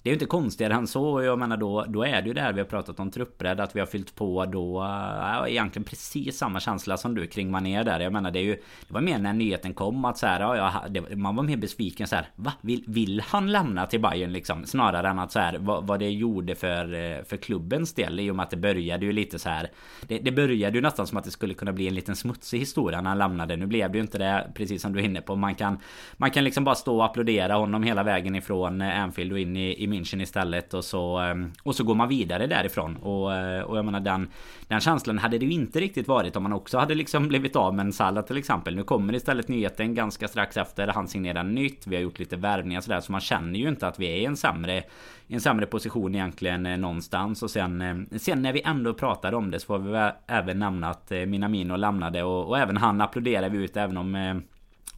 det 0.03 0.09
är 0.09 0.12
ju 0.12 0.15
inte 0.15 0.25
konstigare 0.25 0.73
än 0.73 0.88
så. 0.88 1.23
Jag 1.23 1.39
menar 1.39 1.57
då, 1.57 1.85
då 1.88 2.03
är 2.03 2.21
det 2.21 2.27
ju 2.27 2.33
det 2.33 2.41
här 2.41 2.53
vi 2.53 2.59
har 2.59 2.67
pratat 2.67 2.99
om 2.99 3.12
truppbredd. 3.12 3.59
Att 3.59 3.75
vi 3.75 3.79
har 3.79 3.88
fyllt 3.88 4.15
på 4.15 4.45
då 4.45 4.83
äh, 4.83 5.51
egentligen 5.51 5.83
precis 5.83 6.38
samma 6.38 6.59
känsla 6.59 6.97
som 6.97 7.15
du 7.15 7.27
kring 7.27 7.51
Mané 7.51 7.83
där. 7.83 7.99
Jag 7.99 8.13
menar 8.13 8.31
det 8.31 8.39
är 8.39 8.43
ju 8.43 8.55
Det 8.88 8.93
var 8.93 9.01
mer 9.01 9.19
när 9.19 9.33
nyheten 9.33 9.73
kom 9.73 10.05
att 10.05 10.17
så 10.17 10.27
här, 10.27 10.39
ja, 10.39 10.55
jag 10.55 10.93
det, 10.93 11.15
man 11.15 11.35
var 11.35 11.43
mer 11.43 11.57
besviken 11.57 12.07
så 12.07 12.15
här. 12.15 12.27
Va? 12.35 12.53
Vill, 12.62 12.83
vill 12.88 13.21
han 13.21 13.51
lämna 13.51 13.85
till 13.85 13.99
Bayern 14.01 14.33
liksom? 14.33 14.65
Snarare 14.65 15.09
än 15.09 15.19
att 15.19 15.31
så 15.31 15.39
här 15.39 15.57
vad, 15.59 15.88
vad 15.88 15.99
det 15.99 16.09
gjorde 16.09 16.55
för, 16.55 16.93
eh, 16.93 17.23
för 17.23 17.38
klubbens 17.38 17.93
del. 17.93 18.19
I 18.19 18.31
och 18.31 18.35
med 18.35 18.43
att 18.43 18.49
det 18.49 18.57
började 18.57 19.05
ju 19.05 19.12
lite 19.12 19.39
så 19.39 19.49
här. 19.49 19.71
Det, 20.07 20.19
det 20.19 20.31
började 20.31 20.75
ju 20.75 20.81
nästan 20.81 21.07
som 21.07 21.17
att 21.17 21.23
det 21.23 21.31
skulle 21.31 21.53
kunna 21.53 21.73
bli 21.73 21.88
en 21.88 21.95
liten 21.95 22.15
smutsig 22.15 22.59
historia 22.59 23.01
när 23.01 23.09
han 23.09 23.17
lämnade. 23.17 23.55
Nu 23.55 23.65
blev 23.65 23.91
det 23.91 23.97
ju 23.97 24.01
inte 24.01 24.17
det 24.17 24.51
precis 24.53 24.81
som 24.81 24.93
du 24.93 24.99
är 24.99 25.03
inne 25.03 25.21
på. 25.21 25.35
Man 25.35 25.55
kan 25.55 25.79
Man 26.17 26.31
kan 26.31 26.43
liksom 26.43 26.63
bara 26.63 26.75
stå 26.75 26.97
och 26.97 27.05
applådera 27.05 27.55
honom 27.55 27.83
hela 27.83 28.03
vägen 28.03 28.35
ifrån 28.35 28.81
eh, 28.81 29.01
Anfield 29.01 29.31
och 29.31 29.39
in 29.39 29.57
i, 29.57 29.83
i 29.83 29.88
München 29.89 30.21
istället 30.21 30.73
och 30.73 30.86
så 30.86 31.17
ehm, 31.17 31.52
Och 31.63 31.75
så 31.75 31.84
går 31.84 31.95
man 31.95 32.08
vidare 32.08 32.47
därifrån. 32.47 32.95
Och, 32.95 33.36
eh, 33.36 33.62
och 33.62 33.78
jag 33.78 33.86
menar 33.86 33.99
den 33.99 34.28
Den 34.67 34.80
känslan 34.80 35.17
hade 35.17 35.38
det 35.38 35.45
ju 35.45 35.52
inte 35.52 35.80
riktigt 35.80 36.08
varit 36.08 36.36
om 36.36 36.43
man 36.43 36.54
också 36.54 36.78
hade 36.78 36.95
liksom 36.95 37.28
blivit 37.28 37.56
av 37.56 37.75
med 37.75 37.86
en 37.86 37.93
Salah 37.93 38.23
till 38.23 38.38
exempel. 38.38 38.75
Nu 38.75 38.84
kommer 38.84 39.15
istället 39.15 39.47
nyheten 39.47 39.95
ganska 39.95 40.28
strax 40.28 40.58
efter. 40.58 40.88
Han 40.88 41.08
signerar 41.08 41.43
nytt. 41.43 41.88
Vi 41.88 41.95
har 41.95 42.04
gjort 42.04 42.19
lite 42.19 42.36
värvningar 42.36 42.82
sådär 42.82 43.02
så 43.02 43.12
man 43.12 43.21
känner 43.21 43.60
ju 43.60 43.69
inte 43.69 43.88
att 43.88 43.99
vi 43.99 44.06
är 44.06 44.15
i 44.15 44.25
en 44.25 44.38
sämre 44.38 44.84
i 45.28 45.34
en 45.34 45.41
sämre 45.41 45.65
position 45.65 46.15
egentligen 46.15 46.65
eh, 46.65 46.78
någonstans. 46.78 47.43
Och 47.43 47.52
sen 47.52 47.82
eh, 47.82 48.17
Sen 48.17 48.41
när 48.41 48.54
vi 48.54 48.62
ändå 48.62 48.93
pratar 48.93 49.34
om 49.34 49.52
det 49.52 49.60
så 49.60 49.65
får 49.65 49.80
vi 49.80 50.12
även 50.28 50.60
nämna 50.60 50.89
att 50.89 51.12
Minamino 51.12 51.75
lämnade 51.75 52.23
och, 52.23 52.47
och 52.47 52.58
även 52.58 52.78
han 52.78 53.02
applåderar 53.02 53.49
vi 53.49 53.58
ut 53.58 53.78
även 53.78 53.97
om 53.97 54.41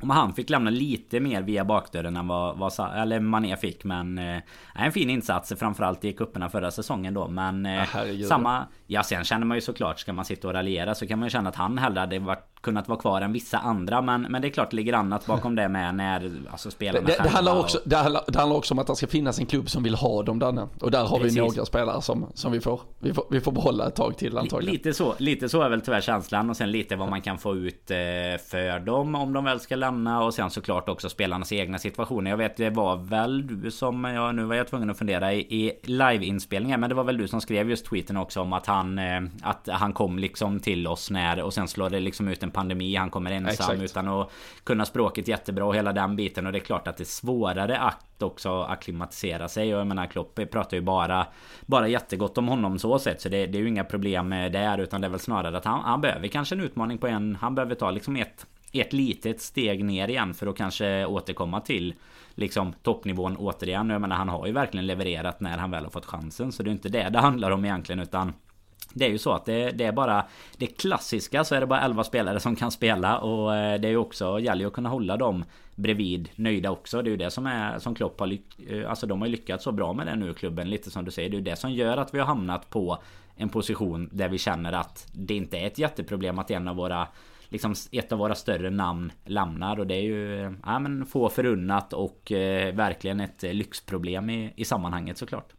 om 0.02 0.10
han 0.10 0.34
fick 0.34 0.50
lämna 0.50 0.70
lite 0.70 1.20
mer 1.20 1.42
via 1.42 1.66
bakdörren 1.66 2.18
än 2.18 2.28
vad, 2.28 2.58
vad 2.58 2.94
eller 2.96 3.20
Mané 3.20 3.58
fick 3.58 3.84
men 3.84 4.18
eh, 4.18 4.42
En 4.76 4.92
fin 4.92 5.10
insats 5.10 5.54
framförallt 5.60 6.06
i 6.06 6.14
kupperna 6.14 6.50
förra 6.50 6.72
säsongen 6.72 7.14
då 7.14 7.28
men 7.28 7.66
eh, 7.66 7.86
ja, 7.96 8.28
Samma 8.28 8.68
Ja 8.88 9.04
sen 9.04 9.24
känner 9.24 9.46
man 9.46 9.58
ju 9.58 9.62
såklart 9.62 10.00
ska 10.00 10.14
man 10.14 10.26
sitta 10.26 10.48
och 10.48 10.54
raljera 10.54 10.96
så 10.96 11.08
kan 11.08 11.20
man 11.20 11.26
ju 11.26 11.30
känna 11.30 11.50
att 11.50 11.56
han 11.56 11.78
hellre 11.78 12.00
hade 12.00 12.20
varit 12.20 12.51
kunnat 12.62 12.88
vara 12.88 13.00
kvar 13.00 13.22
än 13.22 13.34
vissa 13.34 13.58
andra. 13.58 14.02
Men, 14.02 14.22
men 14.22 14.42
det 14.42 14.48
är 14.48 14.50
klart 14.50 14.70
det 14.70 14.76
ligger 14.76 14.94
annat 14.94 15.26
bakom 15.26 15.56
det 15.56 15.70
med 15.70 15.96
när 15.96 16.32
alltså, 16.52 16.72
spelarna 16.72 17.08
det, 17.08 17.18
det, 17.24 17.30
handlar 17.30 17.60
också, 17.60 17.80
det, 17.86 17.96
handlar, 17.96 18.24
det 18.28 18.40
handlar 18.40 18.58
också 18.58 18.74
om 18.74 18.80
att 18.80 18.88
det 18.88 18.96
ska 18.96 19.08
finnas 19.08 19.40
en 19.40 19.46
klubb 19.46 19.70
som 19.70 19.84
vill 19.84 19.96
ha 19.96 20.24
dem 20.24 20.40
Danne. 20.40 20.68
Och 20.82 20.92
där 20.92 21.06
har 21.06 21.18
Precis. 21.20 21.38
vi 21.38 21.42
några 21.42 21.66
spelare 21.66 22.02
som, 22.02 22.26
som 22.34 22.52
vi, 22.52 22.62
får, 22.62 22.82
vi, 23.00 23.14
får, 23.14 23.26
vi 23.30 23.42
får 23.42 23.52
behålla 23.52 23.88
ett 23.88 23.96
tag 23.96 24.18
till 24.18 24.38
antagligen. 24.38 24.74
Lite 24.74 24.94
så, 24.94 25.16
lite 25.18 25.50
så 25.50 25.62
är 25.62 25.70
väl 25.70 25.82
tyvärr 25.82 26.02
känslan. 26.02 26.50
Och 26.50 26.58
sen 26.58 26.72
lite 26.72 26.96
vad 26.96 27.10
man 27.10 27.22
kan 27.22 27.38
få 27.38 27.56
ut 27.56 27.92
eh, 27.92 27.98
för 28.50 28.80
dem 28.80 29.16
om 29.16 29.34
de 29.34 29.44
väl 29.44 29.60
ska 29.60 29.76
lämna. 29.76 30.24
Och 30.24 30.34
sen 30.34 30.50
såklart 30.50 30.90
också 30.90 31.10
spelarnas 31.10 31.52
egna 31.52 31.78
situationer. 31.78 32.30
Jag 32.30 32.38
vet 32.38 32.58
det 32.58 32.70
var 32.70 32.96
väl 32.96 33.48
du 33.48 33.72
som, 33.72 34.04
ja 34.04 34.32
nu 34.32 34.44
var 34.44 34.56
jag 34.56 34.68
tvungen 34.68 34.90
att 34.90 34.98
fundera 34.98 35.34
i, 35.34 35.40
i 35.40 35.80
liveinspelningen. 35.84 36.80
Men 36.80 36.90
det 36.90 36.96
var 36.96 37.04
väl 37.04 37.18
du 37.18 37.28
som 37.28 37.42
skrev 37.42 37.70
just 37.70 37.86
tweeten 37.86 38.18
också 38.18 38.42
om 38.42 38.54
att 38.54 38.66
han, 38.66 39.00
eh, 39.00 39.22
att 39.42 39.70
han 39.72 39.94
kom 39.94 40.20
liksom 40.20 40.60
till 40.60 40.88
oss 40.88 41.12
när 41.12 41.42
och 41.42 41.54
sen 41.54 41.68
slår 41.68 41.90
det 41.90 42.00
liksom 42.00 42.28
ut 42.28 42.44
en 42.44 42.51
en 42.52 42.54
pandemi, 42.54 42.96
han 42.96 43.10
kommer 43.10 43.32
ensam 43.32 43.52
Exakt. 43.52 43.82
utan 43.82 44.08
att 44.08 44.32
kunna 44.64 44.86
språket 44.86 45.28
jättebra 45.28 45.66
och 45.66 45.76
hela 45.76 45.94
den 45.94 46.16
biten. 46.16 46.46
Och 46.46 46.52
det 46.52 46.58
är 46.58 46.64
klart 46.64 46.88
att 46.88 46.98
det 46.98 47.04
är 47.04 47.06
svårare 47.06 47.78
att 47.78 48.22
också 48.22 48.62
akklimatisera 48.62 49.48
sig. 49.48 49.74
Och 49.74 49.80
jag 49.80 49.88
menar 49.88 50.06
Klopp 50.06 50.40
pratar 50.52 50.78
ju 50.78 50.82
bara 50.82 51.28
Bara 51.66 51.88
jättegott 51.88 52.38
om 52.38 52.48
honom 52.48 52.80
så 52.80 53.00
sett. 53.00 53.22
Så 53.22 53.30
det, 53.30 53.46
det 53.46 53.58
är 53.58 53.62
ju 53.62 53.68
inga 53.68 53.84
problem 53.84 54.30
där 54.30 54.78
utan 54.78 55.02
det 55.02 55.08
är 55.08 55.12
väl 55.12 55.20
snarare 55.20 55.58
att 55.58 55.66
han, 55.66 55.80
han 55.80 56.02
behöver 56.02 56.28
kanske 56.28 56.56
en 56.56 56.62
utmaning 56.62 56.98
på 56.98 57.08
en 57.08 57.38
Han 57.42 57.56
behöver 57.56 57.76
ta 57.76 57.92
liksom 57.92 58.16
ett 58.16 58.46
ett 58.74 58.94
litet 58.94 59.42
steg 59.42 59.86
ner 59.86 60.08
igen 60.08 60.34
för 60.34 60.48
att 60.48 60.58
kanske 60.58 61.06
återkomma 61.06 61.62
till 61.62 61.94
liksom 62.36 62.74
toppnivån 62.84 63.38
återigen. 63.38 63.90
Jag 63.90 64.02
menar 64.02 64.16
han 64.16 64.30
har 64.30 64.48
ju 64.48 64.54
verkligen 64.54 64.88
levererat 64.88 65.40
när 65.40 65.58
han 65.58 65.72
väl 65.72 65.84
har 65.84 65.92
fått 65.92 66.06
chansen. 66.06 66.52
Så 66.52 66.64
det 66.64 66.70
är 66.70 66.72
inte 66.72 66.90
det 66.90 67.10
det 67.10 67.20
handlar 67.20 67.52
om 67.52 67.66
egentligen 67.66 68.00
utan 68.00 68.34
det 68.94 69.06
är 69.06 69.10
ju 69.10 69.18
så 69.18 69.32
att 69.34 69.46
det, 69.46 69.72
det, 69.72 69.86
är 69.86 69.92
bara 69.92 70.26
Det 70.58 70.68
klassiska 70.68 71.44
så 71.44 71.56
är 71.56 71.60
det 71.60 71.68
bara 71.68 71.82
11 71.82 72.04
spelare 72.04 72.40
som 72.40 72.56
kan 72.56 72.72
spela 72.72 73.18
och 73.18 73.56
eh, 73.56 73.80
det 73.80 73.88
är 73.88 73.92
ju 73.92 73.98
också 73.98 74.40
gäller 74.40 74.62
ju 74.62 74.68
att 74.68 74.74
kunna 74.74 74.90
hålla 74.90 75.18
dem 75.18 75.44
Bredvid 75.76 76.30
nöjda 76.36 76.72
också. 76.72 77.02
Det 77.02 77.10
är 77.10 77.12
ju 77.12 77.18
det 77.18 77.32
som 77.32 77.46
är 77.46 77.80
som 77.80 77.96
Klopp 77.96 78.20
har 78.20 78.38
eh, 78.70 78.90
Alltså 78.90 79.08
de 79.08 79.22
har 79.22 79.28
lyckats 79.28 79.64
så 79.64 79.72
bra 79.72 79.94
med 79.94 80.08
det 80.08 80.16
nu 80.16 80.34
klubben 80.34 80.70
lite 80.70 80.92
som 80.92 81.06
du 81.06 81.12
säger. 81.12 81.30
Det 81.30 81.36
är 81.36 81.38
ju 81.38 81.44
det 81.44 81.56
som 81.56 81.72
gör 81.72 81.98
att 81.98 82.14
vi 82.14 82.20
har 82.20 82.26
hamnat 82.26 82.70
på 82.70 82.98
En 83.36 83.50
position 83.50 84.10
där 84.12 84.30
vi 84.30 84.38
känner 84.38 84.74
att 84.74 85.08
det 85.12 85.36
inte 85.36 85.58
är 85.58 85.68
ett 85.68 85.78
jätteproblem 85.78 86.40
att 86.40 86.52
en 86.52 86.68
av 86.68 86.76
våra 86.76 87.08
Liksom 87.50 87.76
ett 87.92 88.12
av 88.12 88.20
våra 88.20 88.36
större 88.36 88.70
namn 88.70 89.12
lämnar 89.26 89.80
och 89.80 89.88
det 89.88 89.96
är 89.96 90.02
ju 90.02 90.46
eh, 90.46 90.52
ja, 90.66 90.80
men 90.80 91.06
få 91.06 91.30
förunnat 91.30 91.94
och 91.94 92.32
eh, 92.32 92.76
verkligen 92.76 93.20
ett 93.20 93.44
lyxproblem 93.44 94.30
i, 94.30 94.54
i 94.56 94.66
sammanhanget 94.66 95.18
såklart. 95.18 95.54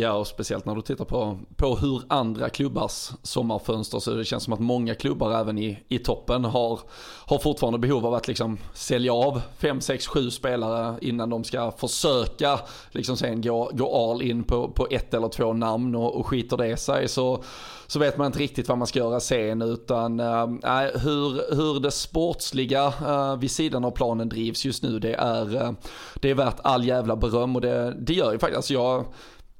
Ja, 0.00 0.12
och 0.12 0.26
speciellt 0.26 0.64
när 0.64 0.74
du 0.74 0.82
tittar 0.82 1.04
på, 1.04 1.38
på 1.56 1.76
hur 1.76 2.02
andra 2.08 2.48
klubbars 2.48 3.10
sommarfönster 3.22 3.98
så 3.98 4.10
det 4.10 4.24
känns 4.24 4.44
som 4.44 4.52
att 4.52 4.60
många 4.60 4.94
klubbar 4.94 5.40
även 5.40 5.58
i, 5.58 5.78
i 5.88 5.98
toppen 5.98 6.44
har, 6.44 6.80
har 7.26 7.38
fortfarande 7.38 7.78
behov 7.78 8.06
av 8.06 8.14
att 8.14 8.28
liksom 8.28 8.58
sälja 8.74 9.12
av 9.12 9.40
5, 9.58 9.80
6, 9.80 10.06
7 10.06 10.30
spelare 10.30 10.98
innan 11.00 11.30
de 11.30 11.44
ska 11.44 11.70
försöka 11.70 12.60
liksom 12.90 13.16
sen 13.16 13.42
gå, 13.42 13.70
gå 13.72 14.10
all 14.10 14.22
in 14.22 14.44
på, 14.44 14.68
på 14.68 14.86
ett 14.90 15.14
eller 15.14 15.28
två 15.28 15.52
namn 15.52 15.94
och, 15.94 16.16
och 16.16 16.26
skiter 16.26 16.56
det 16.56 16.76
sig. 16.76 17.08
Så, 17.08 17.42
så 17.86 17.98
vet 17.98 18.16
man 18.16 18.26
inte 18.26 18.38
riktigt 18.38 18.68
vad 18.68 18.78
man 18.78 18.86
ska 18.86 18.98
göra 18.98 19.20
sen 19.20 19.62
utan 19.62 20.20
äh, 20.20 20.46
hur, 20.94 21.54
hur 21.56 21.80
det 21.80 21.90
sportsliga 21.90 22.92
äh, 23.06 23.36
vid 23.36 23.50
sidan 23.50 23.84
av 23.84 23.90
planen 23.90 24.28
drivs 24.28 24.64
just 24.64 24.82
nu 24.82 24.98
det 24.98 25.14
är, 25.14 25.62
äh, 25.62 25.72
det 26.14 26.30
är 26.30 26.34
värt 26.34 26.60
all 26.62 26.84
jävla 26.84 27.16
beröm 27.16 27.56
och 27.56 27.62
det, 27.62 27.96
det 28.00 28.14
gör 28.14 28.32
ju 28.32 28.38
faktiskt, 28.38 28.56
alltså 28.56 28.72
jag 28.72 29.04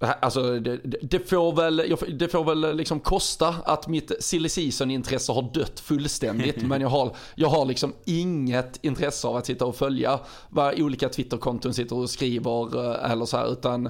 Alltså 0.00 0.61
det, 0.61 0.76
det, 1.02 1.30
får 1.30 1.52
väl, 1.52 1.96
det 2.18 2.28
får 2.28 2.44
väl 2.44 2.76
liksom 2.76 3.00
kosta 3.00 3.48
att 3.64 3.88
mitt 3.88 4.12
silly 4.20 4.48
season-intresse 4.48 5.32
har 5.32 5.50
dött 5.54 5.80
fullständigt. 5.80 6.62
men 6.62 6.80
jag 6.80 6.88
har, 6.88 7.16
jag 7.34 7.48
har 7.48 7.64
liksom 7.64 7.92
inget 8.04 8.84
intresse 8.84 9.28
av 9.28 9.37
att 9.37 9.46
sitta 9.46 9.64
och 9.64 9.76
följa 9.76 10.20
vad 10.48 10.80
olika 10.80 11.08
Twitterkonton 11.08 11.74
sitter 11.74 11.96
och 11.96 12.11
skriver 12.11 12.87
eh, 12.87 13.11
eller 13.11 13.24
så 13.24 13.37
här. 13.37 13.52
Utan 13.52 13.88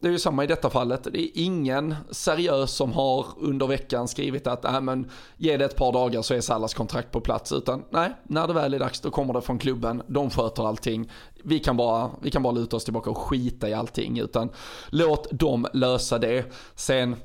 det 0.00 0.08
är 0.08 0.12
ju 0.12 0.18
samma 0.18 0.44
i 0.44 0.46
detta 0.46 0.70
fallet. 0.70 1.08
Det 1.12 1.20
är 1.20 1.30
ingen 1.34 1.94
seriös 2.10 2.70
som 2.70 2.92
har 2.92 3.26
under 3.36 3.66
veckan 3.66 4.08
skrivit 4.08 4.46
att 4.46 4.64
äh, 4.64 4.80
men, 4.80 5.10
ge 5.36 5.56
det 5.56 5.64
ett 5.64 5.76
par 5.76 5.92
dagar 5.92 6.22
så 6.22 6.34
är 6.34 6.40
Salas 6.40 6.74
kontrakt 6.74 7.10
på 7.10 7.20
plats. 7.20 7.52
Utan 7.52 7.84
nej, 7.90 8.12
när 8.22 8.46
det 8.46 8.52
väl 8.52 8.74
är 8.74 8.78
dags 8.78 9.00
då 9.00 9.10
kommer 9.10 9.34
det 9.34 9.40
från 9.40 9.58
klubben. 9.58 10.02
De 10.06 10.30
sköter 10.30 10.68
allting. 10.68 11.10
Vi 11.44 11.58
kan 11.58 11.76
bara, 11.76 12.10
vi 12.22 12.30
kan 12.30 12.42
bara 12.42 12.52
luta 12.52 12.76
oss 12.76 12.84
tillbaka 12.84 13.10
och 13.10 13.18
skita 13.18 13.68
i 13.68 13.74
allting. 13.74 14.18
Utan 14.18 14.48
låt 14.90 15.28
dem 15.30 15.66
lösa 15.72 16.18
det. 16.18 16.52
Sen 16.74 17.16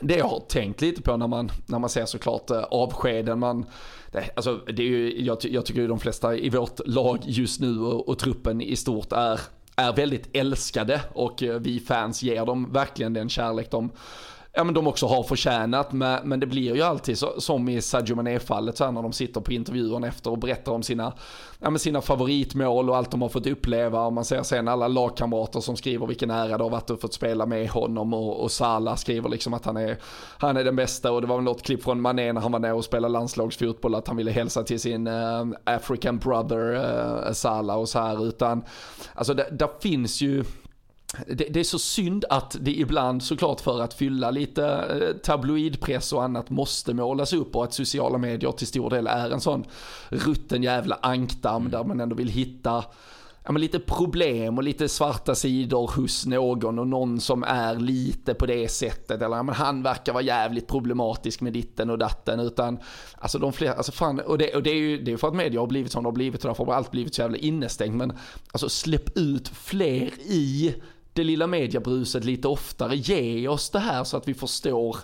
det 0.00 0.16
jag 0.16 0.28
har 0.28 0.40
tänkt 0.40 0.80
lite 0.80 1.02
på 1.02 1.16
när 1.16 1.26
man, 1.26 1.50
när 1.66 1.78
man 1.78 1.90
ser 1.90 2.06
såklart 2.06 2.50
eh, 2.50 2.62
avskeden. 2.62 3.38
Man, 3.38 3.66
det, 4.12 4.30
alltså, 4.36 4.56
det 4.56 4.82
är 4.82 4.86
ju, 4.86 5.24
jag, 5.24 5.38
jag 5.42 5.66
tycker 5.66 5.80
ju 5.80 5.88
de 5.88 6.00
flesta 6.00 6.36
i 6.36 6.50
vårt 6.50 6.86
lag 6.86 7.18
just 7.22 7.60
nu 7.60 7.80
och, 7.80 8.08
och 8.08 8.18
truppen 8.18 8.60
i 8.60 8.76
stort 8.76 9.12
är 9.12 9.40
är 9.80 9.92
väldigt 9.92 10.28
älskade 10.32 11.00
och 11.12 11.42
eh, 11.42 11.60
vi 11.60 11.80
fans 11.80 12.22
ger 12.22 12.46
dem 12.46 12.72
verkligen 12.72 13.12
den 13.12 13.28
kärlek 13.28 13.70
de 13.70 13.90
ja, 14.60 14.64
men 14.64 14.74
de 14.74 14.86
också 14.86 15.06
har 15.06 15.22
förtjänat. 15.22 15.92
Men, 15.92 16.28
men 16.28 16.40
det 16.40 16.46
blir 16.46 16.74
ju 16.74 16.82
alltid 16.82 17.18
så, 17.18 17.40
som 17.40 17.68
i 17.68 17.82
Sadio 17.82 18.16
Mané-fallet, 18.16 18.76
så 18.76 18.84
här 18.84 18.92
när 18.92 19.02
de 19.02 19.12
sitter 19.12 19.40
på 19.40 19.52
intervjuerna 19.52 20.06
efter 20.06 20.30
och 20.30 20.38
berättar 20.38 20.72
om 20.72 20.82
sina, 20.82 21.12
ja, 21.58 21.70
men 21.70 21.78
sina 21.78 22.00
favoritmål 22.00 22.90
och 22.90 22.96
allt 22.96 23.10
de 23.10 23.22
har 23.22 23.28
fått 23.28 23.46
uppleva. 23.46 24.06
Och 24.06 24.12
man 24.12 24.24
ser 24.24 24.42
sen 24.42 24.68
alla 24.68 24.88
lagkamrater 24.88 25.60
som 25.60 25.76
skriver 25.76 26.06
vilken 26.06 26.30
ära 26.30 26.58
det 26.58 26.64
har 26.64 26.70
varit 26.70 26.90
att 26.90 27.00
få 27.00 27.08
spela 27.08 27.46
med 27.46 27.68
honom. 27.68 28.14
Och, 28.14 28.42
och 28.42 28.50
Salah 28.50 28.96
skriver 28.96 29.28
liksom 29.28 29.54
att 29.54 29.64
han 29.64 29.76
är, 29.76 29.98
han 30.38 30.56
är 30.56 30.64
den 30.64 30.76
bästa. 30.76 31.12
Och 31.12 31.20
det 31.20 31.26
var 31.26 31.36
väl 31.36 31.44
något 31.44 31.62
klipp 31.62 31.82
från 31.82 32.00
Mané 32.00 32.32
när 32.32 32.40
han 32.40 32.52
var 32.52 32.58
nere 32.58 32.72
och 32.72 32.84
spelade 32.84 33.12
landslagsfotboll, 33.12 33.94
att 33.94 34.08
han 34.08 34.16
ville 34.16 34.30
hälsa 34.30 34.62
till 34.62 34.80
sin 34.80 35.06
uh, 35.06 35.46
African 35.64 36.18
brother 36.18 36.74
uh, 36.74 37.32
Salah 37.32 37.76
och 37.76 37.88
så 37.88 37.98
här. 37.98 38.26
Utan, 38.26 38.64
alltså 39.14 39.34
där 39.34 39.80
finns 39.80 40.20
ju 40.20 40.44
det, 41.26 41.44
det, 41.50 41.60
är 41.60 41.64
så 41.64 41.78
synd 41.78 42.24
att 42.30 42.56
det 42.60 42.74
ibland 42.74 43.22
såklart 43.22 43.60
för 43.60 43.80
att 43.80 43.94
fylla 43.94 44.30
lite 44.30 44.66
eh, 44.66 45.16
tabloidpress 45.16 46.12
och 46.12 46.24
annat 46.24 46.50
måste 46.50 46.94
målas 46.94 47.32
upp 47.32 47.56
och 47.56 47.64
att 47.64 47.74
sociala 47.74 48.18
medier 48.18 48.52
till 48.52 48.66
stor 48.66 48.90
del 48.90 49.06
är 49.06 49.30
en 49.30 49.40
sån 49.40 49.64
rutten 50.08 50.62
jävla 50.62 50.98
ankdamm 51.02 51.70
där 51.70 51.84
man 51.84 52.00
ändå 52.00 52.16
vill 52.16 52.28
hitta 52.28 52.84
ja, 53.44 53.52
lite 53.52 53.78
problem 53.78 54.58
och 54.58 54.64
lite 54.64 54.88
svarta 54.88 55.34
sidor 55.34 55.90
hos 55.96 56.26
någon 56.26 56.78
och 56.78 56.88
någon 56.88 57.20
som 57.20 57.42
är 57.42 57.74
lite 57.74 58.34
på 58.34 58.46
det 58.46 58.68
sättet. 58.68 59.22
Eller 59.22 59.36
ja, 59.36 59.42
men 59.42 59.54
han 59.54 59.82
verkar 59.82 60.12
vara 60.12 60.22
jävligt 60.22 60.68
problematisk 60.68 61.40
med 61.40 61.52
ditten 61.52 61.90
och 61.90 61.98
datten. 61.98 62.40
Utan, 62.40 62.78
alltså 63.18 63.38
de 63.38 63.52
fler, 63.52 63.72
alltså 63.72 63.92
fan, 63.92 64.20
och 64.20 64.38
det, 64.38 64.54
och 64.54 64.62
det 64.62 64.70
är 64.70 64.74
ju 64.74 65.02
det 65.02 65.12
är 65.12 65.16
för 65.16 65.28
att 65.28 65.34
media 65.34 65.60
har 65.60 65.66
blivit 65.66 65.92
som 65.92 66.02
de 66.02 66.06
har 66.06 66.12
blivit 66.12 66.44
och 66.44 66.48
därför 66.48 66.64
har 66.64 66.74
allt 66.74 66.90
blivit 66.90 67.14
så 67.14 67.22
jävla 67.22 67.38
innestängt. 67.38 67.94
Men 67.94 68.12
alltså 68.52 68.68
släpp 68.68 69.16
ut 69.16 69.48
fler 69.48 70.10
i 70.20 70.74
det 71.20 71.24
lilla 71.24 71.46
mediebruset 71.46 72.24
lite 72.24 72.48
oftare. 72.48 72.96
Ge 72.96 73.48
oss 73.48 73.70
det 73.70 73.78
här 73.78 74.04
så 74.04 74.16
att 74.16 74.28
vi 74.28 74.34
förstår 74.34 74.96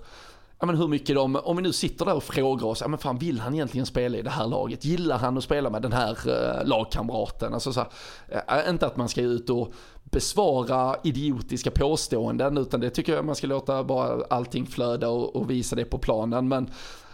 ja, 0.58 0.66
men 0.66 0.76
hur 0.76 0.88
mycket 0.88 1.16
de, 1.16 1.36
om 1.36 1.56
vi 1.56 1.62
nu 1.62 1.72
sitter 1.72 2.04
där 2.04 2.14
och 2.14 2.22
frågar 2.22 2.66
oss, 2.66 2.80
ja, 2.80 2.88
men 2.88 2.98
fan 2.98 3.18
vill 3.18 3.40
han 3.40 3.54
egentligen 3.54 3.86
spela 3.86 4.18
i 4.18 4.22
det 4.22 4.30
här 4.30 4.46
laget? 4.46 4.84
Gillar 4.84 5.18
han 5.18 5.38
att 5.38 5.44
spela 5.44 5.70
med 5.70 5.82
den 5.82 5.92
här 5.92 6.16
uh, 6.28 6.68
lagkamraten? 6.68 7.54
Alltså 7.54 7.72
så 7.72 7.80
här, 7.80 8.64
uh, 8.64 8.70
inte 8.70 8.86
att 8.86 8.96
man 8.96 9.08
ska 9.08 9.20
ut 9.20 9.50
och 9.50 9.72
besvara 10.04 10.96
idiotiska 11.04 11.70
påståenden, 11.70 12.58
utan 12.58 12.80
det 12.80 12.90
tycker 12.90 13.14
jag 13.14 13.24
man 13.24 13.34
ska 13.34 13.46
låta 13.46 13.84
bara 13.84 14.24
allting 14.30 14.66
flöda 14.66 15.08
och, 15.08 15.36
och 15.36 15.50
visa 15.50 15.76
det 15.76 15.84
på 15.84 15.98
planen. 15.98 16.48
Men 16.48 16.70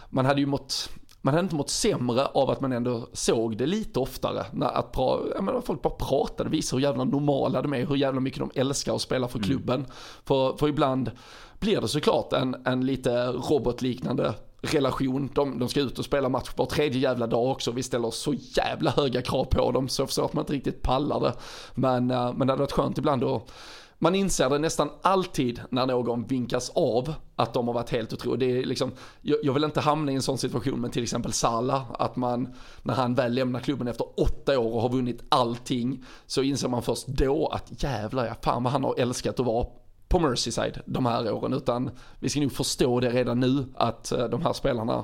man 0.09 0.25
hade 0.25 0.39
ju 0.39 0.47
mått, 0.47 0.89
man 1.25 1.33
hade 1.33 1.43
inte 1.43 1.55
mått 1.55 1.69
sämre 1.69 2.25
av 2.25 2.49
att 2.49 2.61
man 2.61 2.71
ändå 2.71 3.07
såg 3.13 3.57
det 3.57 3.65
lite 3.65 3.99
oftare. 3.99 4.45
När 4.51 4.67
att 4.67 4.91
pra, 4.91 5.41
menar, 5.41 5.61
folk 5.61 5.81
bara 5.81 5.93
pratade, 5.93 6.49
visade 6.49 6.79
hur 6.81 6.87
jävla 6.87 7.03
normala 7.03 7.61
de 7.61 7.73
är, 7.73 7.85
hur 7.85 7.95
jävla 7.95 8.19
mycket 8.19 8.39
de 8.39 8.51
älskar 8.55 8.95
att 8.95 9.01
spela 9.01 9.27
för 9.27 9.37
mm. 9.37 9.47
klubben. 9.47 9.75
Mm. 9.75 9.91
För, 10.25 10.57
för 10.57 10.67
ibland 10.67 11.11
blir 11.59 11.81
det 11.81 11.87
såklart 11.87 12.33
en, 12.33 12.55
en 12.65 12.85
lite 12.85 13.27
robotliknande 13.27 14.33
relation. 14.61 15.29
De, 15.35 15.59
de 15.59 15.69
ska 15.69 15.79
ut 15.79 15.99
och 15.99 16.05
spela 16.05 16.29
match 16.29 16.49
var 16.55 16.65
tredje 16.65 17.01
jävla 17.01 17.27
dag 17.27 17.51
också. 17.51 17.71
Vi 17.71 17.83
ställer 17.83 18.11
så 18.11 18.33
jävla 18.33 18.91
höga 18.91 19.21
krav 19.21 19.45
på 19.45 19.71
dem 19.71 19.89
så 19.89 20.01
jag 20.01 20.09
förstår 20.09 20.25
att 20.25 20.33
man 20.33 20.41
inte 20.41 20.53
riktigt 20.53 20.81
pallar 20.81 21.19
det. 21.19 21.33
Men, 21.75 22.11
uh, 22.11 22.33
men 22.33 22.47
det 22.47 22.53
hade 22.53 22.63
varit 22.63 22.71
skönt 22.71 22.97
ibland 22.97 23.23
att 23.23 23.51
man 23.99 24.15
inser 24.15 24.49
det 24.49 24.59
nästan 24.59 24.89
alltid 25.01 25.61
när 25.69 25.85
någon 25.85 26.27
vinkas 26.27 26.69
av 26.69 27.13
att 27.35 27.53
de 27.53 27.67
har 27.67 27.73
varit 27.73 27.89
helt 27.89 28.13
otroliga. 28.13 28.65
liksom, 28.65 28.91
jag, 29.21 29.37
jag, 29.43 29.53
vill 29.53 29.63
inte 29.63 29.81
hamna 29.81 30.11
i 30.11 30.15
en 30.15 30.21
sån 30.21 30.37
situation 30.37 30.81
med 30.81 30.91
till 30.91 31.03
exempel 31.03 31.33
Salah, 31.33 31.83
att 31.99 32.15
man 32.15 32.53
när 32.81 32.93
han 32.93 33.15
väl 33.15 33.33
lämnar 33.33 33.59
klubben 33.59 33.87
efter 33.87 34.19
åtta 34.19 34.59
år 34.59 34.73
och 34.73 34.81
har 34.81 34.89
vunnit 34.89 35.23
allting, 35.29 36.03
så 36.25 36.41
inser 36.41 36.69
man 36.69 36.81
först 36.81 37.07
då 37.07 37.47
att 37.47 37.83
jävlar 37.83 38.25
ja, 38.25 38.35
fan 38.41 38.63
vad 38.63 38.73
han 38.73 38.83
har 38.83 38.95
älskat 38.97 39.39
att 39.39 39.45
vara 39.45 39.67
på 40.07 40.19
Merseyside 40.19 40.81
de 40.85 41.05
här 41.05 41.31
åren. 41.31 41.53
Utan 41.53 41.89
vi 42.19 42.29
ska 42.29 42.39
nog 42.39 42.51
förstå 42.51 42.99
det 42.99 43.09
redan 43.09 43.39
nu 43.39 43.65
att 43.75 44.11
eh, 44.11 44.25
de 44.25 44.41
här 44.41 44.53
spelarna 44.53 45.03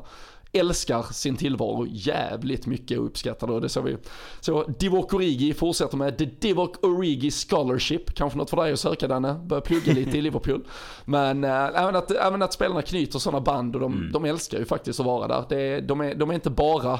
älskar 0.51 1.01
sin 1.01 1.37
tillvaro 1.37 1.85
jävligt 1.89 2.65
mycket 2.65 2.99
och 2.99 3.05
uppskattar 3.05 3.47
det. 3.47 3.53
Och 3.53 3.61
det 3.61 3.69
så 3.69 3.81
vi. 3.81 3.97
Så 4.39 4.63
Divock 4.63 5.13
Origi 5.13 5.53
fortsätter 5.53 5.97
med 5.97 6.17
The 6.17 6.25
Divock 6.25 6.85
Origi 6.85 7.31
Scholarship. 7.31 8.13
Kanske 8.13 8.37
något 8.37 8.49
för 8.49 8.57
dig 8.57 8.73
att 8.73 8.79
söka 8.79 9.07
Danne. 9.07 9.33
Börja 9.33 9.61
plugga 9.61 9.93
lite 9.93 10.17
i 10.17 10.21
Liverpool. 10.21 10.67
Men 11.05 11.43
äh, 11.43 11.51
även, 11.51 11.95
att, 11.95 12.11
även 12.11 12.41
att 12.41 12.53
spelarna 12.53 12.81
knyter 12.81 13.19
sådana 13.19 13.41
band 13.41 13.75
och 13.75 13.81
de, 13.81 13.93
mm. 13.93 14.11
de 14.11 14.25
älskar 14.25 14.59
ju 14.59 14.65
faktiskt 14.65 14.99
att 14.99 15.05
vara 15.05 15.27
där. 15.27 15.45
Det, 15.49 15.81
de, 15.81 16.01
är, 16.01 16.15
de 16.15 16.29
är 16.29 16.33
inte 16.33 16.49
bara 16.49 16.99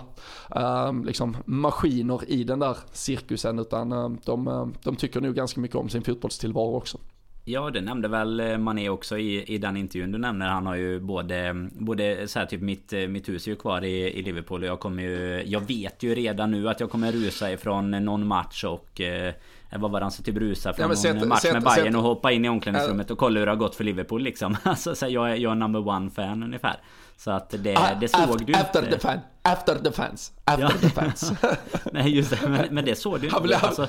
äh, 0.55 1.03
liksom 1.03 1.37
maskiner 1.45 2.21
i 2.27 2.43
den 2.43 2.59
där 2.59 2.77
cirkusen 2.91 3.59
utan 3.59 3.91
äh, 3.91 4.09
de, 4.25 4.73
de 4.83 4.95
tycker 4.95 5.21
nog 5.21 5.35
ganska 5.35 5.61
mycket 5.61 5.77
om 5.77 5.89
sin 5.89 6.03
fotbollstillvaro 6.03 6.75
också. 6.75 6.97
Ja 7.49 7.69
det 7.69 7.81
nämnde 7.81 8.07
väl 8.07 8.39
eh, 8.39 8.57
Mané 8.57 8.89
också 8.89 9.17
i, 9.17 9.43
i 9.43 9.57
den 9.57 9.77
intervjun 9.77 10.11
du 10.11 10.17
nämner. 10.17 10.47
Han 10.47 10.65
har 10.65 10.75
ju 10.75 10.99
både, 10.99 11.67
både 11.71 12.27
så 12.27 12.39
här, 12.39 12.45
typ 12.45 12.61
mitt, 12.61 12.93
eh, 12.93 12.99
mitt 12.99 13.29
hus 13.29 13.47
är 13.47 13.51
ju 13.51 13.55
kvar 13.55 13.83
i, 13.83 14.19
i 14.19 14.21
Liverpool 14.21 14.63
och 14.63 14.69
jag 14.69 14.79
kommer 14.79 15.03
ju 15.03 15.43
Jag 15.45 15.67
vet 15.67 16.03
ju 16.03 16.15
redan 16.15 16.51
nu 16.51 16.69
att 16.69 16.79
jag 16.79 16.89
kommer 16.89 17.11
rusa 17.11 17.51
ifrån 17.51 17.91
någon 17.91 18.27
match 18.27 18.63
och 18.63 19.01
eh, 19.01 19.33
vad 19.71 19.91
var 19.91 19.99
det 19.99 20.03
han 20.03 20.11
sa? 20.11 20.23
Typ 20.23 20.37
rusa 20.37 20.73
från 20.73 20.89
ja, 20.89 20.95
set, 20.95 21.15
någon 21.15 21.27
match 21.27 21.41
set, 21.41 21.53
med 21.53 21.63
Bayern 21.63 21.85
set, 21.85 21.95
och 21.95 22.01
hoppa 22.01 22.31
in 22.31 22.45
i 22.45 22.49
omklädningsrummet 22.49 23.11
och 23.11 23.17
kolla 23.17 23.39
hur 23.39 23.45
det 23.45 23.51
har 23.51 23.57
gått 23.57 23.75
för 23.75 23.83
Liverpool 23.83 24.21
liksom. 24.23 24.57
Alltså 24.63 24.95
så 24.95 25.05
jag, 25.09 25.31
är, 25.31 25.35
jag 25.35 25.51
är 25.51 25.55
number 25.55 25.87
one 25.87 26.09
fan 26.09 26.43
ungefär. 26.43 26.75
Så 27.17 27.31
att 27.31 27.49
det, 27.49 27.75
ah, 27.77 27.95
det 28.01 28.07
såg 28.07 28.21
after, 28.21 28.45
du 28.45 28.53
after 28.53 28.79
inte. 28.79 28.91
The 28.91 28.99
fan, 28.99 29.19
after 29.41 29.75
the 29.75 29.91
fans. 29.91 30.31
After 30.45 30.63
ja. 30.63 30.69
the 30.69 30.89
fans. 30.89 31.31
Nej 31.93 32.15
just 32.15 32.29
det, 32.29 32.49
men, 32.49 32.67
men 32.71 32.85
det 32.85 32.95
såg 32.95 33.21
du 33.21 33.27
inte. 33.27 33.57
Alltså, 33.57 33.87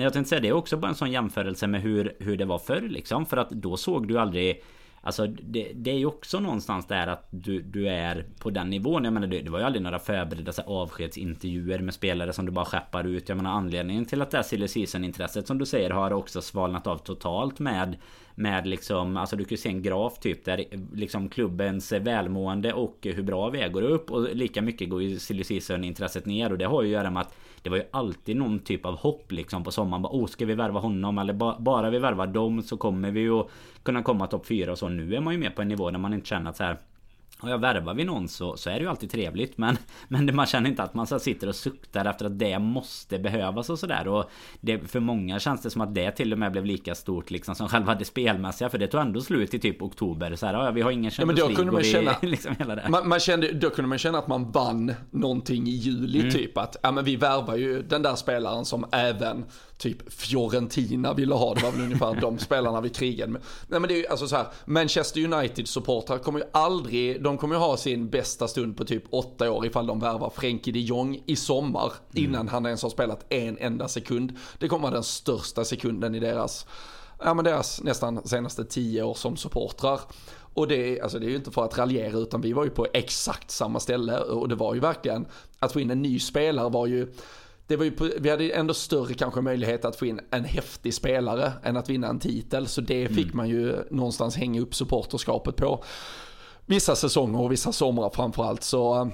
Nej, 0.00 0.04
jag 0.04 0.12
tänkte 0.12 0.28
säga 0.28 0.40
det 0.40 0.48
är 0.48 0.52
också 0.52 0.76
bara 0.76 0.88
en 0.88 0.94
sån 0.94 1.12
jämförelse 1.12 1.66
med 1.66 1.82
hur, 1.82 2.16
hur 2.18 2.36
det 2.36 2.44
var 2.44 2.58
förr 2.58 2.80
liksom. 2.80 3.26
För 3.26 3.36
att 3.36 3.50
då 3.50 3.76
såg 3.76 4.08
du 4.08 4.18
aldrig 4.18 4.62
Alltså 5.02 5.26
det, 5.26 5.72
det 5.74 5.90
är 5.90 5.98
ju 5.98 6.06
också 6.06 6.40
någonstans 6.40 6.86
där 6.86 7.06
att 7.06 7.26
du, 7.30 7.62
du 7.62 7.88
är 7.88 8.26
på 8.38 8.50
den 8.50 8.70
nivån. 8.70 9.04
Jag 9.04 9.12
menar 9.12 9.26
det, 9.26 9.40
det 9.40 9.50
var 9.50 9.58
ju 9.58 9.64
aldrig 9.64 9.82
några 9.82 9.98
förberedda 9.98 10.52
så 10.52 10.62
avskedsintervjuer 10.62 11.78
med 11.78 11.94
spelare 11.94 12.32
som 12.32 12.46
du 12.46 12.52
bara 12.52 12.64
skeppar 12.64 13.04
ut. 13.04 13.28
Jag 13.28 13.36
menar 13.36 13.50
anledningen 13.50 14.04
till 14.04 14.22
att 14.22 14.30
det 14.30 14.36
här 14.36 14.42
silly 14.42 14.68
season 14.68 15.04
intresset 15.04 15.46
som 15.46 15.58
du 15.58 15.66
säger 15.66 15.90
har 15.90 16.12
också 16.12 16.42
svalnat 16.42 16.86
av 16.86 16.98
totalt 16.98 17.58
med 17.58 17.96
med 18.40 18.66
liksom, 18.66 19.16
alltså 19.16 19.36
du 19.36 19.44
kan 19.44 19.50
ju 19.50 19.56
se 19.56 19.68
en 19.68 19.82
graf 19.82 20.18
typ 20.18 20.44
där 20.44 20.64
liksom 20.94 21.28
klubbens 21.28 21.92
välmående 21.92 22.72
och 22.72 22.98
hur 23.02 23.22
bra 23.22 23.50
vi 23.50 23.60
är 23.60 23.68
går 23.68 23.82
upp 23.82 24.10
och 24.10 24.36
lika 24.36 24.62
mycket 24.62 24.90
går 24.90 25.02
ju 25.02 25.18
silly 25.18 25.44
season 25.44 25.84
intresset 25.84 26.26
ner 26.26 26.52
och 26.52 26.58
det 26.58 26.64
har 26.64 26.82
ju 26.82 26.88
att 26.88 26.92
göra 26.92 27.10
med 27.10 27.20
att 27.20 27.34
det 27.62 27.70
var 27.70 27.76
ju 27.76 27.82
alltid 27.90 28.36
någon 28.36 28.58
typ 28.58 28.86
av 28.86 28.96
hopp 28.96 29.32
liksom 29.32 29.64
på 29.64 29.70
sommaren. 29.70 30.02
Bara, 30.02 30.12
oh, 30.12 30.26
ska 30.26 30.46
vi 30.46 30.54
värva 30.54 30.80
honom? 30.80 31.18
Eller 31.18 31.32
ba 31.32 31.58
bara 31.58 31.90
vi 31.90 31.98
värvar 31.98 32.26
dem 32.26 32.62
så 32.62 32.76
kommer 32.76 33.10
vi 33.10 33.20
ju 33.20 33.42
kunna 33.82 34.02
komma 34.02 34.26
topp 34.26 34.46
4 34.46 34.72
och 34.72 34.78
så. 34.78 34.88
Nu 34.88 35.14
är 35.14 35.20
man 35.20 35.34
ju 35.34 35.40
mer 35.40 35.50
på 35.50 35.62
en 35.62 35.68
nivå 35.68 35.90
där 35.90 35.98
man 35.98 36.14
inte 36.14 36.26
känner 36.26 36.50
att 36.50 36.56
så 36.56 36.64
här 36.64 36.78
och 37.40 37.50
jag 37.50 37.58
värvar 37.58 37.94
vi 37.94 38.04
någon 38.04 38.28
så, 38.28 38.56
så 38.56 38.70
är 38.70 38.74
det 38.74 38.80
ju 38.80 38.86
alltid 38.86 39.10
trevligt 39.10 39.58
men, 39.58 39.78
men 40.08 40.36
man 40.36 40.46
känner 40.46 40.70
inte 40.70 40.82
att 40.82 40.94
man 40.94 41.06
så 41.06 41.18
sitter 41.18 41.48
och 41.48 41.54
suktar 41.54 42.04
efter 42.04 42.26
att 42.26 42.38
det 42.38 42.58
måste 42.58 43.18
behövas 43.18 43.70
och 43.70 43.78
sådär. 43.78 44.08
Och 44.08 44.30
det, 44.60 44.78
för 44.78 45.00
många 45.00 45.38
känns 45.38 45.62
det 45.62 45.70
som 45.70 45.80
att 45.80 45.94
det 45.94 46.10
till 46.10 46.32
och 46.32 46.38
med 46.38 46.52
blev 46.52 46.64
lika 46.64 46.94
stort 46.94 47.30
liksom 47.30 47.54
som 47.54 47.68
själva 47.80 47.94
det 47.94 48.04
spelmässiga. 48.04 48.68
För 48.68 48.78
det 48.78 48.86
tog 48.86 49.00
ändå 49.00 49.20
slut 49.20 49.54
i 49.54 49.58
typ 49.58 49.82
oktober. 49.82 50.36
Så 50.36 50.46
här, 50.46 50.54
ja, 50.54 50.70
vi 50.70 50.82
har 50.82 50.90
ingen 50.90 51.10
Champions 51.10 51.38
ja, 51.38 51.44
men 51.46 51.54
då 51.54 51.56
kunde 51.56 51.72
man 51.72 51.82
känna, 51.82 52.16
liksom 52.30 52.54
hela 52.58 52.74
det. 52.74 52.88
Man, 52.88 53.08
man, 53.08 53.20
kände, 53.20 53.52
Då 53.52 53.70
kunde 53.70 53.88
man 53.88 53.98
känna 53.98 54.18
att 54.18 54.28
man 54.28 54.50
vann 54.50 54.94
någonting 55.10 55.66
i 55.66 55.70
juli 55.70 56.20
mm. 56.20 56.30
typ. 56.30 56.58
Att 56.58 56.76
ja, 56.82 56.90
men 56.90 57.04
vi 57.04 57.16
värvar 57.16 57.56
ju 57.56 57.82
den 57.82 58.02
där 58.02 58.14
spelaren 58.14 58.64
som 58.64 58.86
även 58.92 59.44
typ 59.80 60.12
Fiorentina 60.12 61.14
ville 61.14 61.34
ha. 61.34 61.54
Det 61.54 61.62
var 61.62 61.72
väl 61.72 61.80
ungefär 61.80 62.20
de 62.20 62.38
spelarna 62.38 62.80
vi 62.80 62.88
krigade 62.88 63.32
med. 63.32 63.42
Nej 63.68 63.80
men 63.80 63.88
det 63.88 63.94
är 63.94 63.98
ju 63.98 64.06
alltså 64.06 64.28
så 64.28 64.36
här, 64.36 64.46
Manchester 64.64 65.20
United-supportrar 65.20 66.18
kommer 66.18 66.38
ju 66.38 66.44
aldrig, 66.52 67.22
de 67.22 67.38
kommer 67.38 67.54
ju 67.54 67.60
ha 67.60 67.76
sin 67.76 68.10
bästa 68.10 68.48
stund 68.48 68.76
på 68.76 68.84
typ 68.84 69.04
åtta 69.10 69.50
år 69.50 69.66
ifall 69.66 69.86
de 69.86 70.00
värvar 70.00 70.32
Frenkie 70.36 70.72
de 70.72 70.80
Jong 70.80 71.22
i 71.26 71.36
sommar 71.36 71.92
mm. 72.14 72.24
innan 72.24 72.48
han 72.48 72.66
ens 72.66 72.82
har 72.82 72.90
spelat 72.90 73.32
en 73.32 73.58
enda 73.58 73.88
sekund. 73.88 74.32
Det 74.58 74.68
kommer 74.68 74.82
vara 74.82 74.94
den 74.94 75.04
största 75.04 75.64
sekunden 75.64 76.14
i 76.14 76.20
deras, 76.20 76.66
ja 77.24 77.34
men 77.34 77.44
deras 77.44 77.82
nästan 77.82 78.28
senaste 78.28 78.64
tio 78.64 79.02
år 79.02 79.14
som 79.14 79.36
supportrar. 79.36 80.00
Och 80.54 80.68
det, 80.68 80.98
är, 80.98 81.02
alltså 81.02 81.18
det 81.18 81.26
är 81.26 81.30
ju 81.30 81.36
inte 81.36 81.50
för 81.50 81.64
att 81.64 81.78
raljera 81.78 82.18
utan 82.18 82.40
vi 82.40 82.52
var 82.52 82.64
ju 82.64 82.70
på 82.70 82.86
exakt 82.92 83.50
samma 83.50 83.80
ställe 83.80 84.18
och 84.18 84.48
det 84.48 84.54
var 84.54 84.74
ju 84.74 84.80
verkligen, 84.80 85.26
att 85.58 85.72
få 85.72 85.80
in 85.80 85.90
en 85.90 86.02
ny 86.02 86.20
spelare 86.20 86.70
var 86.70 86.86
ju 86.86 87.12
det 87.70 87.76
var 87.76 87.84
ju 87.84 87.90
på, 87.90 88.10
vi 88.18 88.30
hade 88.30 88.50
ändå 88.50 88.74
större 88.74 89.14
kanske 89.14 89.40
möjlighet 89.40 89.84
att 89.84 89.96
få 89.96 90.06
in 90.06 90.20
en 90.30 90.44
häftig 90.44 90.94
spelare 90.94 91.52
än 91.62 91.76
att 91.76 91.90
vinna 91.90 92.08
en 92.08 92.18
titel. 92.18 92.66
Så 92.66 92.80
det 92.80 93.08
fick 93.08 93.24
mm. 93.24 93.36
man 93.36 93.48
ju 93.48 93.76
någonstans 93.90 94.36
hänga 94.36 94.60
upp 94.60 94.74
supporterskapet 94.74 95.56
på. 95.56 95.84
Vissa 96.66 96.96
säsonger 96.96 97.40
och 97.40 97.52
vissa 97.52 97.72
somrar 97.72 98.10
framförallt. 98.10 98.62
Så 98.62 99.10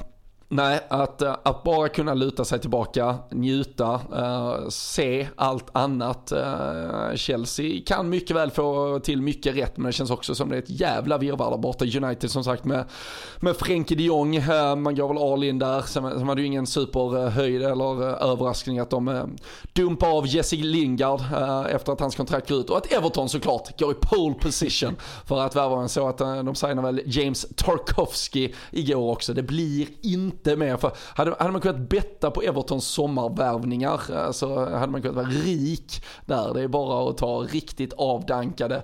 Nej, 0.48 0.80
att, 0.88 1.22
eh, 1.22 1.36
att 1.42 1.62
bara 1.62 1.88
kunna 1.88 2.14
luta 2.14 2.44
sig 2.44 2.60
tillbaka, 2.60 3.16
njuta, 3.30 3.94
uh, 3.94 4.68
se 4.68 5.28
allt 5.36 5.66
annat. 5.72 6.32
Uh, 6.36 7.16
Chelsea 7.16 7.80
kan 7.86 8.08
mycket 8.08 8.36
väl 8.36 8.50
få 8.50 8.98
till 9.02 9.22
mycket 9.22 9.56
rätt, 9.56 9.76
men 9.76 9.86
det 9.86 9.92
känns 9.92 10.10
också 10.10 10.34
som 10.34 10.48
det 10.48 10.56
är 10.56 10.58
ett 10.58 10.80
jävla 10.80 11.18
virrvarr 11.18 11.50
där 11.50 11.58
borta. 11.58 11.84
United 11.84 12.30
som 12.30 12.44
sagt 12.44 12.64
med, 12.64 12.84
med 13.40 13.56
Frenkie 13.56 13.96
de 13.96 14.04
Jong, 14.04 14.38
uh, 14.38 14.76
man 14.76 14.94
går 14.94 15.08
väl 15.08 15.32
all 15.32 15.44
in 15.44 15.58
där. 15.58 15.80
Sen, 15.80 16.10
sen 16.10 16.26
var 16.26 16.34
det 16.34 16.40
ju 16.40 16.46
ingen 16.46 16.66
superhöjd 16.66 17.62
eller 17.62 18.02
överraskning 18.22 18.78
att 18.78 18.90
de 18.90 19.36
dumpar 19.72 20.08
av 20.08 20.26
Jesse 20.26 20.56
Lingard 20.56 21.20
efter 21.70 21.92
att 21.92 22.00
hans 22.00 22.16
kontrakt 22.16 22.48
går 22.48 22.58
ut. 22.58 22.70
Och 22.70 22.76
att 22.76 22.92
Everton 22.92 23.28
såklart 23.28 23.80
går 23.80 23.92
i 23.92 23.94
pole 23.94 24.34
position 24.34 24.96
för 25.26 25.40
att 25.40 25.56
värva 25.56 25.82
en 25.82 25.88
så 25.88 26.08
att 26.08 26.18
de 26.18 26.54
signar 26.54 26.82
väl 26.82 27.02
James 27.06 27.46
Tarkovsky 27.56 28.52
igår 28.70 29.10
också. 29.10 29.34
Det 29.34 29.42
blir 29.42 29.86
inte 30.02 30.35
inte 30.36 30.56
med. 30.56 30.80
För 30.80 30.92
hade, 31.14 31.34
hade 31.38 31.52
man 31.52 31.60
kunnat 31.60 31.88
betta 31.88 32.30
på 32.30 32.42
Evertons 32.42 32.86
sommarvärvningar 32.86 33.92
eh, 33.92 33.98
så 34.06 34.14
alltså, 34.14 34.64
hade 34.64 34.92
man 34.92 35.02
kunnat 35.02 35.16
vara 35.16 35.26
rik 35.26 36.04
där. 36.26 36.54
Det 36.54 36.62
är 36.62 36.68
bara 36.68 37.10
att 37.10 37.18
ta 37.18 37.38
riktigt 37.38 37.92
avdankade 37.92 38.82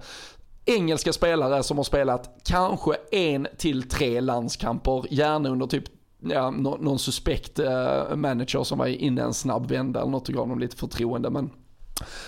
engelska 0.65 1.13
spelare 1.13 1.63
som 1.63 1.77
har 1.77 1.85
spelat 1.85 2.41
kanske 2.45 2.95
en 3.11 3.47
till 3.59 3.89
tre 3.89 4.21
landskamper, 4.21 5.05
gärna 5.11 5.49
under 5.49 5.67
typ 5.67 5.85
ja, 6.21 6.51
någon 6.51 6.99
suspekt 6.99 7.59
eh, 7.59 8.17
manager 8.17 8.65
som 8.65 8.79
var 8.79 8.87
inne 8.87 9.23
en 9.23 9.35
snabb 9.35 9.71
vända 9.71 10.01
eller 10.01 10.11
något 10.11 10.29
och 10.29 10.35
gav 10.35 10.49
dem 10.49 10.59
lite 10.59 10.77
förtroende. 10.77 11.31
Men 11.31 11.51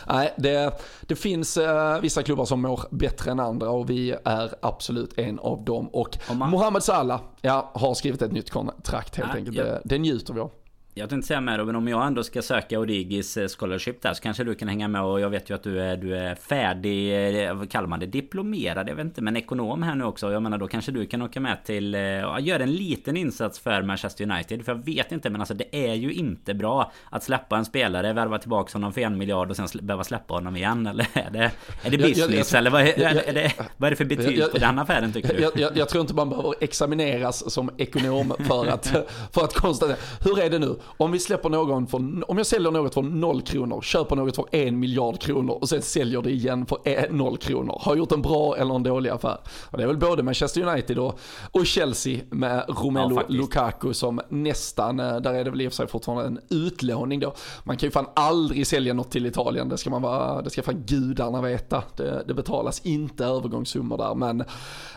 Nej, 0.07 0.35
det, 0.37 0.73
det 1.01 1.17
finns 1.17 1.57
uh, 1.57 2.01
vissa 2.01 2.23
klubbar 2.23 2.45
som 2.45 2.63
mår 2.63 2.81
bättre 2.91 3.31
än 3.31 3.41
andra 3.41 3.71
och 3.71 3.91
vi 3.91 4.17
är 4.25 4.55
absolut 4.63 5.19
en 5.19 5.39
av 5.39 5.65
dem. 5.65 5.89
Och 5.89 6.19
man... 6.35 6.51
Mohamed 6.51 6.83
Salah 6.83 7.21
ja, 7.41 7.71
har 7.75 7.95
skrivit 7.95 8.23
ett 8.23 8.33
nytt 8.33 8.51
kontrakt 8.51 9.17
helt 9.17 9.31
ja, 9.33 9.39
enkelt. 9.39 9.57
Ja. 9.57 9.65
Det, 9.65 9.81
det 9.85 9.99
njuter 9.99 10.35
vi 10.35 10.41
av. 10.41 10.51
Jag 10.97 11.11
tänkte 11.11 11.29
säga 11.29 11.41
med 11.41 11.59
Robin, 11.59 11.77
om 11.77 11.89
jag 11.89 12.07
ändå 12.07 12.23
ska 12.23 12.43
söka 12.43 12.81
Origis 12.81 13.37
eh, 13.37 13.49
scholarship 13.49 14.03
där 14.03 14.15
så 14.15 14.23
kanske 14.23 14.45
du 14.45 14.55
kan 14.55 14.69
hänga 14.69 14.89
med 14.89 15.03
och 15.03 15.21
jag 15.21 15.31
vet 15.31 15.51
ju 15.51 15.55
att 15.55 15.63
du 15.63 15.81
är, 15.81 15.97
du 15.97 16.17
är 16.17 16.35
färdig, 16.35 17.47
eh, 17.47 17.55
vad 17.55 17.71
kallar 17.71 17.89
man 17.89 18.01
det, 18.01 18.07
diplomerad, 18.07 18.89
jag 18.89 18.95
vet 18.95 19.05
inte, 19.05 19.23
men 19.23 19.37
ekonom 19.37 19.83
här 19.83 19.95
nu 19.95 20.05
också. 20.05 20.33
Jag 20.33 20.43
menar 20.43 20.59
då 20.59 20.69
kanske 20.69 20.93
du 20.93 21.07
kan 21.07 21.23
åka 21.23 21.41
med 21.41 21.65
till, 21.65 21.95
eh, 21.95 22.01
ja, 22.01 22.41
göra 22.41 22.63
en 22.63 22.73
liten 22.73 23.17
insats 23.17 23.59
för 23.59 23.83
Manchester 23.83 24.31
United. 24.31 24.65
För 24.65 24.73
jag 24.73 24.85
vet 24.85 25.13
inte, 25.13 25.31
men 25.31 25.41
alltså 25.41 25.55
det 25.55 25.77
är 25.89 25.95
ju 25.95 26.13
inte 26.13 26.55
bra 26.55 26.93
att 27.11 27.25
släppa 27.25 27.57
en 27.57 27.65
spelare, 27.65 28.13
värva 28.13 28.39
tillbaka 28.39 28.73
honom 28.73 28.93
för 28.93 29.01
en 29.01 29.19
miljard 29.19 29.51
och 29.51 29.57
sen 29.57 29.69
behöva 29.83 30.05
släppa 30.05 30.35
honom 30.35 30.57
igen. 30.57 30.87
Eller 30.95 31.07
är 31.15 31.31
det, 31.31 31.51
är 31.83 31.91
det 31.91 31.99
business? 31.99 32.19
Jag, 32.21 32.29
jag, 32.29 32.39
jag, 32.39 32.59
eller 32.59 32.71
vad 32.71 32.83
är, 32.83 33.29
är, 33.29 33.33
det, 33.33 33.53
vad 33.77 33.87
är 33.87 33.91
det 33.91 33.97
för 33.97 34.05
betyg 34.05 34.51
på 34.53 34.59
den 34.59 34.79
affären 34.79 35.13
tycker 35.13 35.35
du? 35.35 35.69
Jag, 35.75 35.89
tror 35.89 36.01
inte 36.01 36.15
man 36.15 36.31
behöver 36.31 36.55
examineras 36.61 37.53
som 37.53 37.71
ekonom 37.79 38.35
för 38.49 38.67
att, 38.67 38.87
för 39.33 39.45
att 39.45 39.55
konstatera. 39.55 39.97
Hur 40.25 40.41
är 40.41 40.51
det 40.51 40.59
nu? 40.59 40.77
Om 40.97 41.13
vi 41.13 41.19
släpper 41.19 41.49
någon 41.49 41.87
för, 41.87 42.31
om 42.31 42.37
jag 42.37 42.47
säljer 42.47 42.71
något 42.71 42.95
för 42.95 43.03
noll 43.03 43.43
kronor, 43.43 43.81
köper 43.81 44.17
något 44.17 44.37
för 44.37 44.47
en 44.51 44.79
miljard 44.79 45.21
kronor 45.21 45.59
och 45.61 45.69
sen 45.69 45.83
säljer 45.83 46.23
det 46.23 46.31
igen 46.31 46.67
för 46.67 47.13
noll 47.13 47.37
kronor. 47.37 47.79
Har 47.81 47.93
jag 47.93 47.99
gjort 47.99 48.13
en 48.13 48.23
bra 48.23 48.57
eller 48.57 48.75
en 48.75 48.83
dålig 48.83 49.11
affär? 49.11 49.39
Och 49.71 49.79
det 49.79 49.85
är 49.85 49.87
väl 49.87 49.97
både 49.97 50.23
Manchester 50.23 50.63
United 50.63 50.99
och, 50.99 51.19
och 51.53 51.67
Chelsea 51.67 52.21
med 52.31 52.65
Romelu 52.69 53.15
ja, 53.15 53.23
Lukaku 53.29 53.95
som 53.95 54.21
nästan, 54.29 55.01
eh, 55.01 55.17
där 55.17 55.35
är 55.35 55.45
det 55.45 55.51
väl 55.51 55.61
i 55.61 55.69
och 55.69 55.73
för 55.73 55.77
sig 55.77 55.87
fortfarande 55.87 56.25
en 56.25 56.41
utlåning 56.49 57.21
då. 57.21 57.35
Man 57.65 57.77
kan 57.77 57.87
ju 57.87 57.91
fan 57.91 58.07
aldrig 58.15 58.67
sälja 58.67 58.95
något 58.95 59.11
till 59.11 59.27
Italien, 59.27 59.69
det 59.69 59.79
ska 59.79 59.91
man 59.91 60.03
vara, 60.03 60.43
det 60.43 60.51
ska 60.51 60.63
fan 60.63 60.83
gudarna 60.87 61.43
veta. 61.43 61.83
Det, 61.97 62.25
det 62.27 62.35
betalas 62.35 62.81
inte 62.81 63.25
övergångssummor 63.25 63.99
där 63.99 64.15
men 64.15 64.45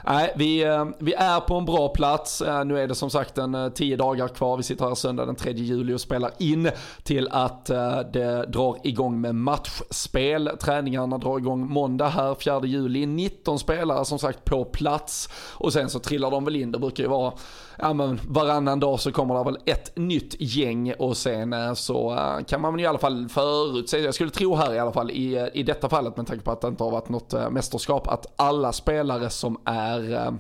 nej, 0.05 0.33
vi, 0.35 0.63
eh, 0.63 0.85
vi 0.99 1.13
är 1.13 1.39
på 1.39 1.55
en 1.55 1.65
bra 1.65 1.89
plats. 1.89 2.41
Eh, 2.41 2.65
nu 2.65 2.79
är 2.79 2.87
det 2.87 2.95
som 2.95 3.09
sagt 3.09 3.37
en 3.37 3.71
tio 3.73 3.95
dagar 3.95 4.27
kvar, 4.27 4.57
vi 4.57 4.63
sitter 4.63 4.85
här 4.85 4.95
söndag 4.95 5.25
den 5.25 5.35
3 5.35 5.51
juli 5.51 5.76
Luleå 5.77 5.97
spelar 5.97 6.31
in 6.39 6.69
till 7.03 7.27
att 7.31 7.69
eh, 7.69 7.99
det 8.13 8.45
drar 8.45 8.77
igång 8.83 9.21
med 9.21 9.35
matchspel. 9.35 10.49
Träningarna 10.61 11.17
drar 11.17 11.37
igång 11.37 11.67
måndag 11.69 12.07
här 12.07 12.35
4 12.35 12.61
juli. 12.65 13.05
19 13.05 13.59
spelare 13.59 14.05
som 14.05 14.19
sagt 14.19 14.45
på 14.45 14.65
plats 14.65 15.29
och 15.53 15.73
sen 15.73 15.89
så 15.89 15.99
trillar 15.99 16.31
de 16.31 16.45
väl 16.45 16.55
in. 16.55 16.71
Det 16.71 16.79
brukar 16.79 17.03
ju 17.03 17.09
vara 17.09 17.33
ja, 17.79 17.93
men 17.93 18.19
varannan 18.27 18.79
dag 18.79 18.99
så 18.99 19.11
kommer 19.11 19.35
det 19.35 19.43
väl 19.43 19.59
ett 19.65 19.95
nytt 19.95 20.35
gäng 20.39 20.93
och 20.93 21.17
sen 21.17 21.53
eh, 21.53 21.73
så 21.73 22.13
eh, 22.13 22.45
kan 22.45 22.61
man 22.61 22.79
ju 22.79 22.83
i 22.83 22.87
alla 22.87 22.99
fall 22.99 23.29
förutse, 23.29 23.97
jag 23.97 24.13
skulle 24.13 24.29
tro 24.29 24.55
här 24.55 24.73
i 24.73 24.79
alla 24.79 24.91
fall 24.91 25.11
i, 25.11 25.35
eh, 25.35 25.47
i 25.53 25.63
detta 25.63 25.89
fallet 25.89 26.17
med 26.17 26.27
tanke 26.27 26.43
på 26.43 26.51
att 26.51 26.61
det 26.61 26.67
inte 26.67 26.83
har 26.83 26.91
varit 26.91 27.09
något 27.09 27.33
mästerskap, 27.51 28.07
att 28.07 28.25
alla 28.35 28.73
spelare 28.73 29.29
som 29.29 29.57
är 29.65 30.31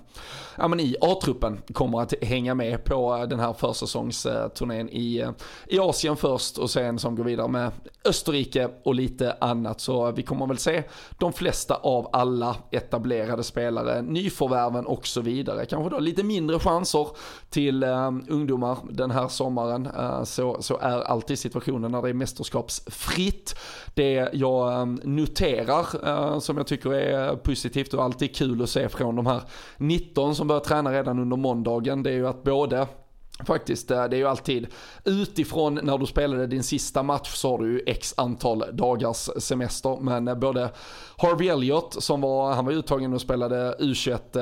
ja, 0.57 0.67
men 0.67 0.79
i 0.79 0.95
A-truppen 1.01 1.61
kommer 1.73 2.01
att 2.01 2.13
hänga 2.21 2.55
med 2.55 2.83
på 2.83 3.25
den 3.29 3.39
här 3.39 3.53
försäsongsturnén 3.53 4.89
i, 4.89 5.25
i 5.67 5.79
Asien 5.79 6.17
först 6.17 6.57
och 6.57 6.69
sen 6.69 6.99
som 6.99 7.15
går 7.15 7.23
vidare 7.23 7.47
med 7.47 7.71
Österrike 8.05 8.69
och 8.83 8.95
lite 8.95 9.37
annat. 9.41 9.81
Så 9.81 10.11
vi 10.11 10.23
kommer 10.23 10.47
väl 10.47 10.57
se 10.57 10.83
de 11.17 11.33
flesta 11.33 11.75
av 11.75 12.09
alla 12.13 12.55
etablerade 12.71 13.43
spelare, 13.43 14.01
nyförvärven 14.01 14.85
och 14.85 15.07
så 15.07 15.21
vidare. 15.21 15.65
Kanske 15.65 15.89
då 15.89 15.99
lite 15.99 16.23
mindre 16.23 16.59
chanser 16.59 17.07
till 17.49 17.83
uh, 17.83 18.11
ungdomar 18.29 18.77
den 18.89 19.11
här 19.11 19.27
sommaren. 19.27 19.87
Uh, 19.87 20.23
så, 20.23 20.57
så 20.59 20.77
är 20.77 21.01
alltid 21.01 21.39
situationen 21.39 21.91
när 21.91 22.01
det 22.01 22.09
är 22.09 22.13
mästerskapsfritt. 22.13 23.55
Det 23.93 24.29
jag 24.33 24.81
um, 24.81 25.01
noterar 25.03 26.07
uh, 26.07 26.39
som 26.39 26.57
jag 26.57 26.67
tycker 26.67 26.93
är 26.93 27.35
positivt 27.35 27.93
och 27.93 28.03
alltid 28.03 28.35
kul 28.35 28.63
att 28.63 28.69
se 28.69 28.89
från 28.89 29.15
de 29.15 29.25
här 29.25 29.41
19 29.77 30.35
som 30.35 30.47
börjar 30.47 30.59
träna 30.59 30.91
redan 30.91 31.19
under 31.19 31.37
måndagen, 31.37 32.03
det 32.03 32.09
är 32.09 32.15
ju 32.15 32.27
att 32.27 32.43
både 32.43 32.87
Faktiskt, 33.45 33.87
det 33.87 33.95
är 33.95 34.15
ju 34.15 34.27
alltid 34.27 34.67
utifrån 35.03 35.79
när 35.83 35.97
du 35.97 36.05
spelade 36.05 36.47
din 36.47 36.63
sista 36.63 37.03
match 37.03 37.33
så 37.33 37.51
har 37.51 37.57
du 37.57 37.71
ju 37.71 37.83
x 37.85 38.13
antal 38.17 38.63
dagars 38.73 39.29
semester. 39.37 39.97
Men 40.01 40.39
både 40.39 40.69
Harvey 41.17 41.47
Elliott 41.47 42.03
som 42.03 42.21
var, 42.21 42.53
han 42.53 42.65
var 42.65 42.71
uttagen 42.71 43.13
och 43.13 43.21
spelade 43.21 43.75
U21 43.79 44.39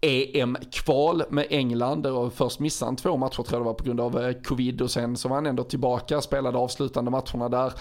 EM-kval 0.00 1.22
med 1.30 1.46
England. 1.50 2.02
Där 2.02 2.30
först 2.30 2.60
missade 2.60 2.88
han 2.88 2.96
två 2.96 3.16
matcher 3.16 3.42
tror 3.42 3.46
jag 3.50 3.60
det 3.60 3.64
var 3.64 3.74
på 3.74 3.84
grund 3.84 4.00
av 4.00 4.20
eh, 4.20 4.32
covid 4.32 4.82
och 4.82 4.90
sen 4.90 5.16
så 5.16 5.28
var 5.28 5.36
han 5.36 5.46
ändå 5.46 5.64
tillbaka, 5.64 6.20
spelade 6.20 6.58
avslutande 6.58 7.10
matcherna 7.10 7.48
där. 7.48 7.72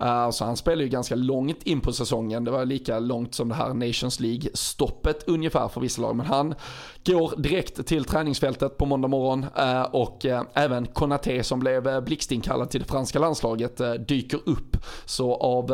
Eh, 0.00 0.30
så 0.30 0.44
han 0.44 0.56
spelade 0.56 0.82
ju 0.82 0.88
ganska 0.88 1.14
långt 1.14 1.62
in 1.62 1.80
på 1.80 1.92
säsongen. 1.92 2.44
Det 2.44 2.50
var 2.50 2.64
lika 2.64 2.98
långt 2.98 3.34
som 3.34 3.48
det 3.48 3.54
här 3.54 3.74
Nations 3.74 4.20
League-stoppet 4.20 5.24
ungefär 5.26 5.68
för 5.68 5.80
vissa 5.80 6.02
lag. 6.02 6.16
Men 6.16 6.26
han 6.26 6.54
går 7.04 7.36
direkt 7.36 7.86
till 7.86 8.04
träningsfältet 8.04 8.78
på 8.78 8.86
måndag 8.86 9.08
morgon 9.08 9.46
eh, 9.56 9.82
och 9.82 10.26
även 10.54 10.86
Konaté 10.86 11.42
som 11.42 11.60
blev 11.60 12.04
blixtinkallad 12.04 12.70
till 12.70 12.80
det 12.80 12.86
franska 12.86 13.18
landslaget 13.18 13.80
dyker 14.08 14.40
upp. 14.46 14.76
Så 15.04 15.34
av 15.34 15.70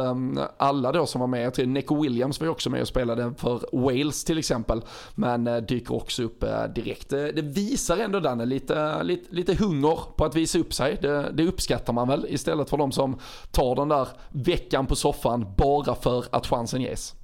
alla 0.56 0.92
då 0.92 1.06
som 1.06 1.20
var 1.20 1.28
med, 1.28 1.44
jag 1.44 1.54
tror 1.54 1.66
Neco 1.66 2.02
Williams 2.02 2.40
var 2.40 2.46
ju 2.46 2.50
också 2.50 2.70
med 2.70 2.80
och 2.80 2.88
spelade 2.88 3.34
för 3.38 3.60
Wales 3.72 4.24
till 4.24 4.38
exempel. 4.38 4.82
Men 5.14 5.66
dyker 5.66 5.89
också 5.94 6.22
upp 6.22 6.42
eh, 6.42 6.64
direkt. 6.64 7.10
Det, 7.10 7.32
det 7.32 7.42
visar 7.42 7.98
ändå 7.98 8.20
Danne 8.20 8.46
lite, 8.46 9.02
lite, 9.02 9.34
lite 9.34 9.54
hunger 9.54 9.98
på 10.16 10.24
att 10.24 10.36
visa 10.36 10.58
upp 10.58 10.74
sig. 10.74 10.98
Det, 11.02 11.30
det 11.32 11.46
uppskattar 11.46 11.92
man 11.92 12.08
väl 12.08 12.26
istället 12.28 12.70
för 12.70 12.76
de 12.76 12.92
som 12.92 13.18
tar 13.50 13.76
den 13.76 13.88
där 13.88 14.08
veckan 14.28 14.86
på 14.86 14.96
soffan 14.96 15.54
bara 15.56 15.94
för 15.94 16.24
att 16.30 16.46
chansen 16.46 16.80
ges. 16.80 17.14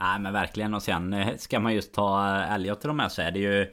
Nej 0.00 0.20
men 0.20 0.32
verkligen 0.32 0.74
och 0.74 0.82
sen 0.82 1.12
eh, 1.12 1.36
ska 1.36 1.60
man 1.60 1.74
just 1.74 1.94
ta 1.94 2.28
eh, 2.28 2.54
Elliot 2.54 2.80
till 2.80 2.88
de 2.88 2.98
här 2.98 3.08
så 3.08 3.22
är 3.22 3.30
det 3.30 3.38
ju 3.38 3.72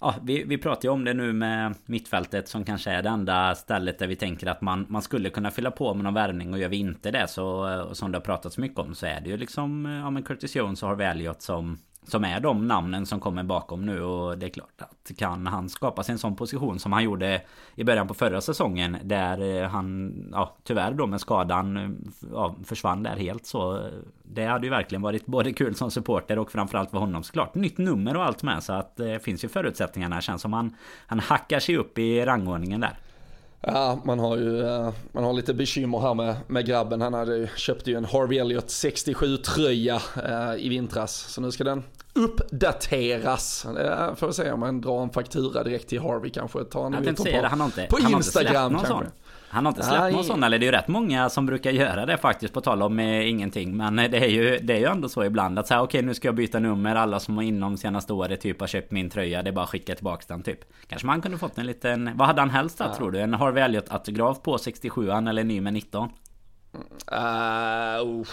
Ja, 0.00 0.14
vi, 0.22 0.44
vi 0.44 0.58
pratar 0.58 0.88
ju 0.88 0.92
om 0.92 1.04
det 1.04 1.14
nu 1.14 1.32
med 1.32 1.74
mittfältet 1.86 2.48
som 2.48 2.64
kanske 2.64 2.90
är 2.90 3.02
det 3.02 3.08
enda 3.08 3.54
stället 3.54 3.98
där 3.98 4.06
vi 4.06 4.16
tänker 4.16 4.46
att 4.46 4.60
man, 4.60 4.86
man 4.88 5.02
skulle 5.02 5.30
kunna 5.30 5.50
fylla 5.50 5.70
på 5.70 5.94
med 5.94 6.04
någon 6.04 6.14
värvning 6.14 6.52
och 6.52 6.58
gör 6.58 6.68
vi 6.68 6.76
inte 6.76 7.10
det 7.10 7.28
så 7.28 7.88
som 7.92 8.12
det 8.12 8.18
har 8.18 8.22
pratats 8.22 8.58
mycket 8.58 8.78
om 8.78 8.94
så 8.94 9.06
är 9.06 9.20
det 9.20 9.30
ju 9.30 9.36
liksom 9.36 9.84
ja 10.04 10.10
men 10.10 10.22
Curtis 10.22 10.56
Jones 10.56 10.82
och 10.82 10.88
Harvey 10.88 11.06
Elliot 11.06 11.42
som 11.42 11.78
som 12.06 12.24
är 12.24 12.40
de 12.40 12.66
namnen 12.66 13.06
som 13.06 13.20
kommer 13.20 13.42
bakom 13.42 13.86
nu 13.86 14.02
och 14.02 14.38
det 14.38 14.46
är 14.46 14.50
klart 14.50 14.82
att 14.82 15.10
kan 15.18 15.46
han 15.46 15.68
skapa 15.68 16.02
sig 16.02 16.12
en 16.12 16.18
sån 16.18 16.36
position 16.36 16.78
som 16.78 16.92
han 16.92 17.04
gjorde 17.04 17.42
i 17.74 17.84
början 17.84 18.08
på 18.08 18.14
förra 18.14 18.40
säsongen 18.40 18.96
där 19.02 19.62
eh, 19.62 19.68
han 19.68 20.14
ja, 20.32 20.56
tyvärr 20.64 20.92
då 20.92 21.06
med 21.06 21.20
skadan 21.20 21.76
eh, 21.76 21.90
ja, 22.32 22.54
försvann 22.64 23.02
där 23.02 23.16
helt 23.16 23.46
så 23.46 23.76
eh, 23.76 23.92
det 24.22 24.44
hade 24.44 24.66
ju 24.66 24.70
verkligen 24.70 25.02
varit 25.02 25.26
både 25.26 25.52
kul 25.52 25.74
som 25.74 25.90
supporter 25.90 26.38
och 26.38 26.52
framförallt 26.52 26.90
för 26.90 26.98
honom 26.98 27.22
såklart. 27.22 27.54
Nytt 27.54 27.78
nummer 27.78 28.16
och 28.16 28.24
allt 28.24 28.42
med 28.42 28.62
så 28.62 28.72
att 28.72 28.96
det 28.96 29.24
finns 29.24 29.44
ju 29.44 29.48
förutsättningarna 29.48 30.20
känns 30.20 30.42
som 30.42 30.52
han 30.52 30.76
han 31.06 31.20
hackar 31.20 31.60
sig 31.60 31.76
upp 31.76 31.98
i 31.98 32.24
rangordningen 32.24 32.80
där. 32.80 32.98
Ja, 33.60 34.02
man 34.04 34.18
har 34.18 34.36
ju 34.36 34.66
eh, 34.66 34.92
man 35.12 35.24
har 35.24 35.32
lite 35.32 35.54
bekymmer 35.54 36.00
här 36.00 36.14
med, 36.14 36.36
med 36.46 36.66
grabben. 36.66 37.00
Han 37.00 37.14
hade, 37.14 37.50
köpte 37.56 37.90
ju 37.90 37.96
en 37.96 38.04
Harvey 38.04 38.38
Elliot 38.38 38.66
67-tröja 38.66 40.00
eh, 40.24 40.64
i 40.64 40.68
vintras. 40.68 41.12
Så 41.14 41.40
nu 41.40 41.50
ska 41.50 41.64
den 41.64 41.84
uppdateras. 42.12 43.66
Det 43.74 44.14
får 44.16 44.26
vi 44.26 44.32
se 44.32 44.52
om 44.52 44.60
man 44.60 44.80
drar 44.80 45.02
en 45.02 45.10
faktura 45.10 45.62
direkt 45.62 45.88
till 45.88 46.00
Harvey 46.00 46.30
kanske. 46.30 46.64
Tar 46.64 46.82
han 46.82 46.92
jag 46.92 47.16
på, 47.16 47.46
han 47.46 47.60
har 47.60 47.66
inte, 47.66 47.86
på 47.90 47.98
han 48.02 48.12
Instagram 48.12 48.74
har 48.74 48.84
kanske. 48.84 49.10
Han 49.50 49.66
har 49.66 49.72
inte 49.72 49.82
släppt 49.82 50.00
Nej. 50.00 50.12
någon 50.12 50.24
sån 50.24 50.42
eller 50.42 50.58
det 50.58 50.64
är 50.64 50.66
ju 50.66 50.72
rätt 50.72 50.88
många 50.88 51.28
som 51.28 51.46
brukar 51.46 51.70
göra 51.70 52.06
det 52.06 52.16
faktiskt 52.16 52.54
på 52.54 52.60
tal 52.60 52.82
om 52.82 52.98
eh, 52.98 53.30
ingenting 53.30 53.76
Men 53.76 53.98
eh, 53.98 54.10
det 54.10 54.18
är 54.18 54.28
ju 54.28 54.58
Det 54.58 54.72
är 54.72 54.78
ju 54.78 54.84
ändå 54.84 55.08
så 55.08 55.24
ibland 55.24 55.58
att 55.58 55.66
säga 55.66 55.82
okej 55.82 55.98
okay, 55.98 56.06
nu 56.06 56.14
ska 56.14 56.28
jag 56.28 56.34
byta 56.34 56.58
nummer 56.58 56.94
Alla 56.94 57.20
som 57.20 57.36
har 57.36 57.44
inom 57.44 57.76
senaste 57.76 58.12
året 58.12 58.40
typ 58.40 58.60
har 58.60 58.66
köpt 58.66 58.90
min 58.90 59.10
tröja 59.10 59.42
Det 59.42 59.50
är 59.50 59.52
bara 59.52 59.64
att 59.64 59.70
skicka 59.70 59.94
tillbaka 59.94 60.24
den 60.28 60.42
typ 60.42 60.60
Kanske 60.86 61.06
man 61.06 61.20
kunde 61.20 61.38
fått 61.38 61.58
en 61.58 61.66
liten 61.66 62.10
Vad 62.14 62.26
hade 62.26 62.40
han 62.40 62.50
helst 62.50 62.78
då 62.78 62.84
ja. 62.84 62.94
tror 62.94 63.10
du? 63.10 63.20
En 63.20 63.34
Harvey 63.34 63.64
Elliot 63.64 63.92
autograf 63.92 64.42
på 64.42 64.56
67an 64.56 65.28
eller 65.28 65.44
ny 65.44 65.60
med 65.60 65.72
19? 65.72 66.08
Uh, 67.12 68.24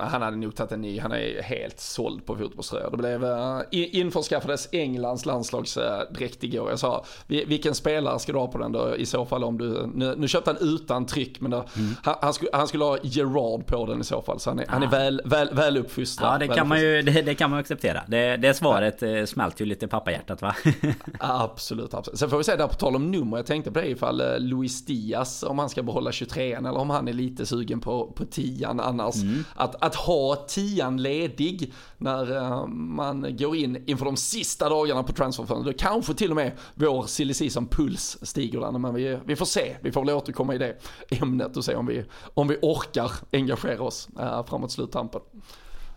han 0.00 0.22
hade 0.22 0.36
nog 0.36 0.54
tagit 0.54 0.72
en 0.72 0.80
ny, 0.80 1.00
han 1.00 1.12
är 1.12 1.42
helt 1.42 1.80
såld 1.80 2.26
på 2.26 2.36
fotbollströjor. 2.36 2.90
Det 2.90 2.96
blev, 2.96 3.24
uh, 3.24 3.60
införskaffades 3.70 4.68
Englands 4.72 5.26
landslagsdräkt 5.26 6.44
uh, 6.44 6.50
igår. 6.50 6.70
Jag 6.70 6.78
sa, 6.78 7.04
vilken 7.26 7.74
spelare 7.74 8.18
ska 8.18 8.32
du 8.32 8.38
ha 8.38 8.46
på 8.46 8.58
den 8.58 8.72
då 8.72 8.96
i 8.96 9.06
så 9.06 9.26
fall 9.26 9.44
om 9.44 9.58
du, 9.58 9.86
nu, 9.94 10.14
nu 10.16 10.28
köpte 10.28 10.50
han 10.50 10.58
utan 10.60 11.06
tryck 11.06 11.40
men 11.40 11.50
då, 11.50 11.56
mm. 11.56 11.94
han, 12.02 12.14
han, 12.20 12.34
skulle, 12.34 12.50
han 12.52 12.68
skulle 12.68 12.84
ha 12.84 12.98
Gerard 13.02 13.66
på 13.66 13.86
den 13.86 14.00
i 14.00 14.04
så 14.04 14.22
fall. 14.22 14.40
Så 14.40 14.50
han 14.50 14.58
är, 14.58 14.66
han 14.68 14.82
är 14.82 14.86
ah. 14.86 14.90
väl, 14.90 15.22
väl, 15.24 15.54
väl 15.54 15.76
uppfostrad. 15.76 16.34
Ja 16.34 16.38
det 16.38 16.54
kan, 16.54 16.68
man 16.68 16.80
ju, 16.80 17.02
det, 17.02 17.22
det, 17.22 17.34
kan 17.34 17.50
man 17.50 17.58
acceptera. 17.58 18.02
Det, 18.08 18.36
det 18.36 18.54
svaret 18.54 19.02
ja. 19.02 19.26
smälter 19.26 19.64
ju 19.64 19.68
lite 19.68 19.88
pappahjärtat 19.88 20.42
va? 20.42 20.54
absolut, 21.18 21.94
absolut. 21.94 22.18
Sen 22.18 22.30
får 22.30 22.38
vi 22.38 22.44
säga 22.44 22.56
där 22.56 22.66
på 22.66 22.74
tal 22.74 22.96
om 22.96 23.10
nummer, 23.10 23.36
jag 23.36 23.46
tänkte 23.46 23.70
på 23.72 23.80
det 23.80 23.88
ifall 23.88 24.22
Luis 24.38 24.84
Diaz, 24.84 25.42
om 25.42 25.58
han 25.58 25.68
ska 25.68 25.82
behålla 25.82 26.12
23 26.12 26.52
eller 26.52 26.76
om 26.76 26.90
han 26.90 27.08
är 27.08 27.12
lite 27.12 27.46
sugen 27.46 27.68
sugen 27.68 27.80
på, 27.88 28.12
på 28.12 28.24
tian 28.24 28.80
annars. 28.80 29.22
Mm. 29.22 29.44
Att, 29.54 29.82
att 29.82 29.94
ha 29.94 30.36
tian 30.36 31.02
ledig 31.02 31.72
när 31.98 32.32
uh, 32.32 32.66
man 32.66 33.36
går 33.36 33.56
in 33.56 33.84
inför 33.86 34.04
de 34.04 34.16
sista 34.16 34.68
dagarna 34.68 35.02
på 35.02 35.12
transferfönstret. 35.12 35.78
Kanske 35.78 36.14
till 36.14 36.30
och 36.30 36.36
med 36.36 36.52
vår 36.74 37.06
silly 37.06 37.50
puls 37.70 38.18
stiger 38.22 38.60
där. 38.60 38.70
Men 38.70 38.94
vi, 38.94 39.18
vi 39.24 39.36
får 39.36 39.46
se, 39.46 39.76
vi 39.80 39.92
får 39.92 40.04
väl 40.04 40.14
återkomma 40.14 40.54
i 40.54 40.58
det 40.58 40.76
ämnet 41.10 41.56
och 41.56 41.64
se 41.64 41.74
om 41.74 41.86
vi, 41.86 42.04
om 42.34 42.48
vi 42.48 42.56
orkar 42.62 43.12
engagera 43.32 43.82
oss 43.82 44.08
uh, 44.20 44.46
framåt 44.46 44.72
sluttampen. 44.72 45.20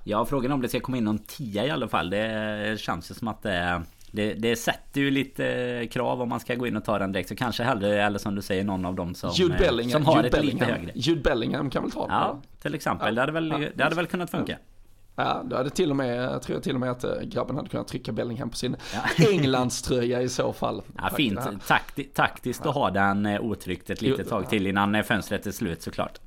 Ja, 0.04 0.26
frågan 0.26 0.52
om 0.52 0.62
det 0.62 0.70
ska 0.70 0.80
komma 0.80 0.98
in 0.98 1.04
någon 1.04 1.20
tia 1.20 1.66
i 1.66 1.70
alla 1.70 1.88
fall. 1.88 2.10
Det 2.10 2.80
känns 2.80 3.12
ju 3.12 3.16
som 3.16 3.28
att 3.28 3.44
det 3.44 3.52
är 3.52 3.84
det, 4.12 4.34
det 4.34 4.56
sätter 4.56 5.02
ju 5.02 5.12
lite 5.12 5.88
krav 5.92 6.22
om 6.22 6.30
man 6.30 6.40
ska 6.40 6.56
gå 6.56 6.68
in 6.68 6.78
och 6.78 6.86
ta 6.86 7.00
den 7.00 7.12
direkt. 7.12 7.30
Så 7.30 7.36
kanske 7.36 7.64
hellre, 7.64 8.04
eller 8.04 8.20
som 8.20 8.36
du 8.36 8.42
säger, 8.42 8.64
någon 8.64 8.86
av 8.86 8.96
dem 8.96 9.16
som, 9.16 9.32
Jude 9.34 9.58
Bellingham, 9.58 9.92
som 9.92 10.06
har 10.06 10.16
Jude 10.16 10.28
ett 10.28 10.34
Bellingham. 10.34 10.60
lite 10.60 10.74
högre. 10.74 10.92
Jude 10.96 11.22
Bellingham 11.22 11.70
kan 11.70 11.84
väl 11.84 11.92
ta 11.92 12.08
den? 12.08 12.16
Ja, 12.16 12.42
till 12.62 12.76
exempel. 12.76 13.08
Ja. 13.08 13.14
Det, 13.14 13.22
hade 13.22 13.32
väl, 13.32 13.70
det 13.76 13.84
hade 13.84 13.96
väl 13.96 14.08
kunnat 14.08 14.32
funka. 14.32 14.58
Ja, 15.16 15.44
då 15.46 15.56
hade 15.56 15.70
till 15.70 15.90
och 15.90 15.96
med, 15.96 16.42
tror 16.42 16.56
jag 16.56 16.64
till 16.64 16.76
och 16.76 16.80
med 16.80 16.92
att 16.92 17.04
eh, 17.04 17.22
grabben 17.24 17.56
hade 17.56 17.70
kunnat 17.70 17.88
trycka 17.88 18.12
Bellingham 18.12 18.50
på 18.50 18.58
sin 18.58 18.76
ja. 18.94 19.26
Englandströja 19.32 20.22
i 20.22 20.30
så 20.30 20.54
fall. 20.54 20.82
Ja, 20.98 21.10
fint. 21.10 21.40
Takti 21.68 22.04
taktiskt 22.04 22.66
att 22.66 22.76
ha 22.76 22.90
den 22.90 23.26
eh, 23.26 23.42
otryckt 23.42 23.90
ett 23.90 24.02
litet 24.02 24.30
tag 24.30 24.50
till 24.50 24.68
innan 24.68 24.96
eh, 24.96 25.04
fönstret 25.04 25.46
är 25.46 25.52
slut 25.52 25.82
såklart. 25.82 26.20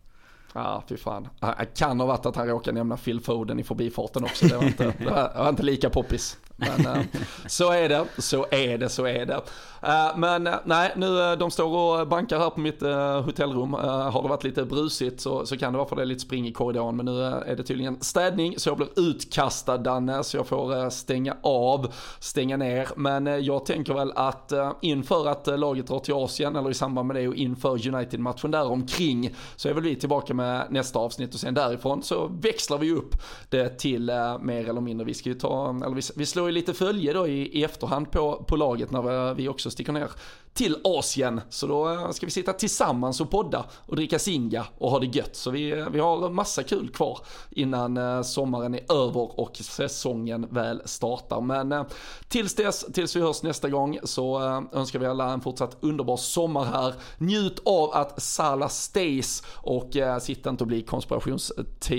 Ja, 0.55 0.82
fy 0.89 0.97
fan. 0.97 1.28
Det 1.41 1.78
kan 1.78 2.01
ha 2.01 2.07
varit 2.07 2.26
att 2.26 2.37
han 2.37 2.47
råkade 2.47 2.78
nämna 2.78 2.97
Phil 2.97 3.20
Foden 3.20 3.61
i 3.61 3.64
förbifarten 3.64 4.24
också. 4.24 4.47
Det 4.47 4.57
var 4.57 4.64
inte, 4.64 4.85
det 4.99 5.11
var 5.37 5.49
inte 5.49 5.62
lika 5.62 5.91
poppis. 5.91 6.39
Men 6.57 6.87
eh, 6.87 7.03
så 7.47 7.73
är 7.73 7.89
det, 7.89 8.07
så 8.19 8.47
är 8.51 8.79
det, 8.79 8.89
så 8.89 9.07
är 9.07 9.27
det. 9.27 9.41
Eh, 9.83 10.17
men 10.17 10.47
eh, 10.47 10.55
nej, 10.65 10.93
nu 10.97 11.37
de 11.37 11.51
står 11.51 12.01
och 12.01 12.09
bankar 12.09 12.39
här 12.39 12.51
på 12.51 12.61
mitt 12.61 12.83
hotellrum. 13.25 13.75
har 13.75 14.23
det 14.23 14.29
varit 14.29 14.45
lite 14.45 14.65
brusigt 14.65 15.21
så, 15.21 15.47
så 15.47 15.57
kan 15.57 15.73
det 15.73 15.79
vara 15.79 15.89
för 15.89 15.97
det 15.97 16.03
är 16.03 16.07
lite 16.07 16.21
spring 16.21 16.47
i 16.47 16.53
korridoren. 16.53 16.97
Men 16.97 17.07
nu 17.07 17.23
är 17.23 17.57
det 17.57 17.63
tydligen 17.63 18.01
städning 18.01 18.55
så 18.59 18.69
jag 18.69 18.77
blir 18.77 18.89
utkastad 18.97 19.79
Danne. 19.79 20.25
Så 20.25 20.37
jag 20.37 20.47
får 20.47 20.91
stänga 20.91 21.37
av, 21.43 21.93
stänga 22.19 22.57
ner. 22.57 22.89
Men 22.97 23.45
jag 23.45 23.67
tänker 23.67 23.95
väl 23.95 24.13
att 24.17 24.53
inför 24.83 25.29
att 25.29 25.47
laget 25.47 25.87
drar 25.87 25.99
till 25.99 26.15
Asien 26.15 26.57
eller 26.57 26.71
i 26.71 26.75
samband 26.75 27.09
med 27.09 27.17
det 27.17 27.29
och 27.29 27.35
inför 27.35 27.89
United-matchen 27.95 28.51
där 28.51 28.67
omkring 28.67 29.35
så 29.57 29.69
är 29.69 29.73
väl 29.73 29.83
vi 29.83 29.97
tillbaka 29.97 30.35
med 30.35 30.67
nästa 30.71 30.99
avsnitt 30.99 31.35
och 31.35 31.41
sen 31.41 31.55
därifrån 31.55 32.03
så 32.03 32.27
växlar 32.27 32.79
vi 32.79 32.93
upp 32.93 33.15
det 33.49 33.79
till 33.79 34.11
mer 34.41 34.69
eller 34.69 34.81
mindre. 34.81 35.07
Vi 35.07 35.15
ska 35.15 35.29
ju 35.29 35.35
ta, 35.35 35.71
eller 35.85 35.97
vi, 35.97 36.03
vi 36.17 36.27
slår 36.27 36.43
slår 36.45 36.51
ju 36.51 36.55
lite 36.55 36.74
följe 36.74 37.12
då 37.12 37.28
i, 37.28 37.59
i 37.59 37.64
efterhand 37.64 38.11
på, 38.11 38.45
på 38.49 38.57
laget 38.57 38.90
när 38.90 39.34
vi 39.34 39.49
också 39.49 39.70
sticker 39.70 39.92
ner 39.92 40.11
till 40.55 40.76
Asien. 40.84 41.40
Så 41.49 41.66
då 41.66 41.92
eh, 41.92 42.11
ska 42.11 42.26
vi 42.26 42.32
sitta 42.32 42.53
tillsammans 42.53 43.20
och 43.20 43.30
podda 43.30 43.64
och 43.86 43.97
dricka 43.97 44.18
singa 44.18 44.66
och 44.78 44.90
ha 44.90 44.99
det 44.99 45.07
gött. 45.07 45.36
Så 45.36 45.51
vi, 45.51 45.70
eh, 45.78 45.88
vi 45.90 45.99
har 45.99 46.30
massa 46.30 46.62
kul 46.62 46.88
kvar 46.88 47.18
innan 47.51 47.97
eh, 47.97 48.22
sommaren 48.22 48.74
är 48.74 48.92
över 48.92 49.40
och 49.40 49.57
säsongen 49.57 50.47
väl 50.51 50.82
startar. 50.84 51.40
Men 51.40 51.84
tills 52.28 52.55
dess, 52.55 52.84
tills 52.92 53.16
vi 53.16 53.20
hörs 53.20 53.42
nästa 53.42 53.68
gång 53.68 53.99
så 54.05 54.40
önskar 54.72 54.99
vi 54.99 55.07
alla 55.07 55.32
en 55.32 55.40
fortsatt 55.40 55.76
underbar 55.80 56.16
sommar 56.16 56.64
här. 56.64 56.95
Njut 57.18 57.62
av 57.64 57.90
att 57.92 58.22
Sala 58.22 58.68
stays 58.68 59.42
och 59.55 59.90
sitta 60.20 60.51
inte 60.51 60.64
och 60.64 60.68
bli 60.68 60.82
konspirationste 60.82 61.64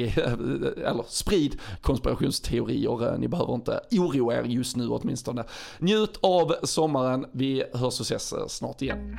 eller 0.86 1.04
sprid 1.08 1.60
konspirationsteorier. 1.82 3.18
Ni 3.18 3.28
behöver 3.28 3.54
inte 3.54 3.80
oroa 3.92 4.35
er 4.36 4.44
just 4.44 4.76
nu 4.76 4.88
åtminstone. 4.90 5.44
Njut 5.80 6.18
av 6.22 6.56
sommaren. 6.64 7.26
Vi 7.32 7.64
hörs 7.74 8.00
och 8.00 8.06
ses 8.06 8.34
eh, 8.34 8.48
snart 8.48 8.82
igen. 8.82 9.18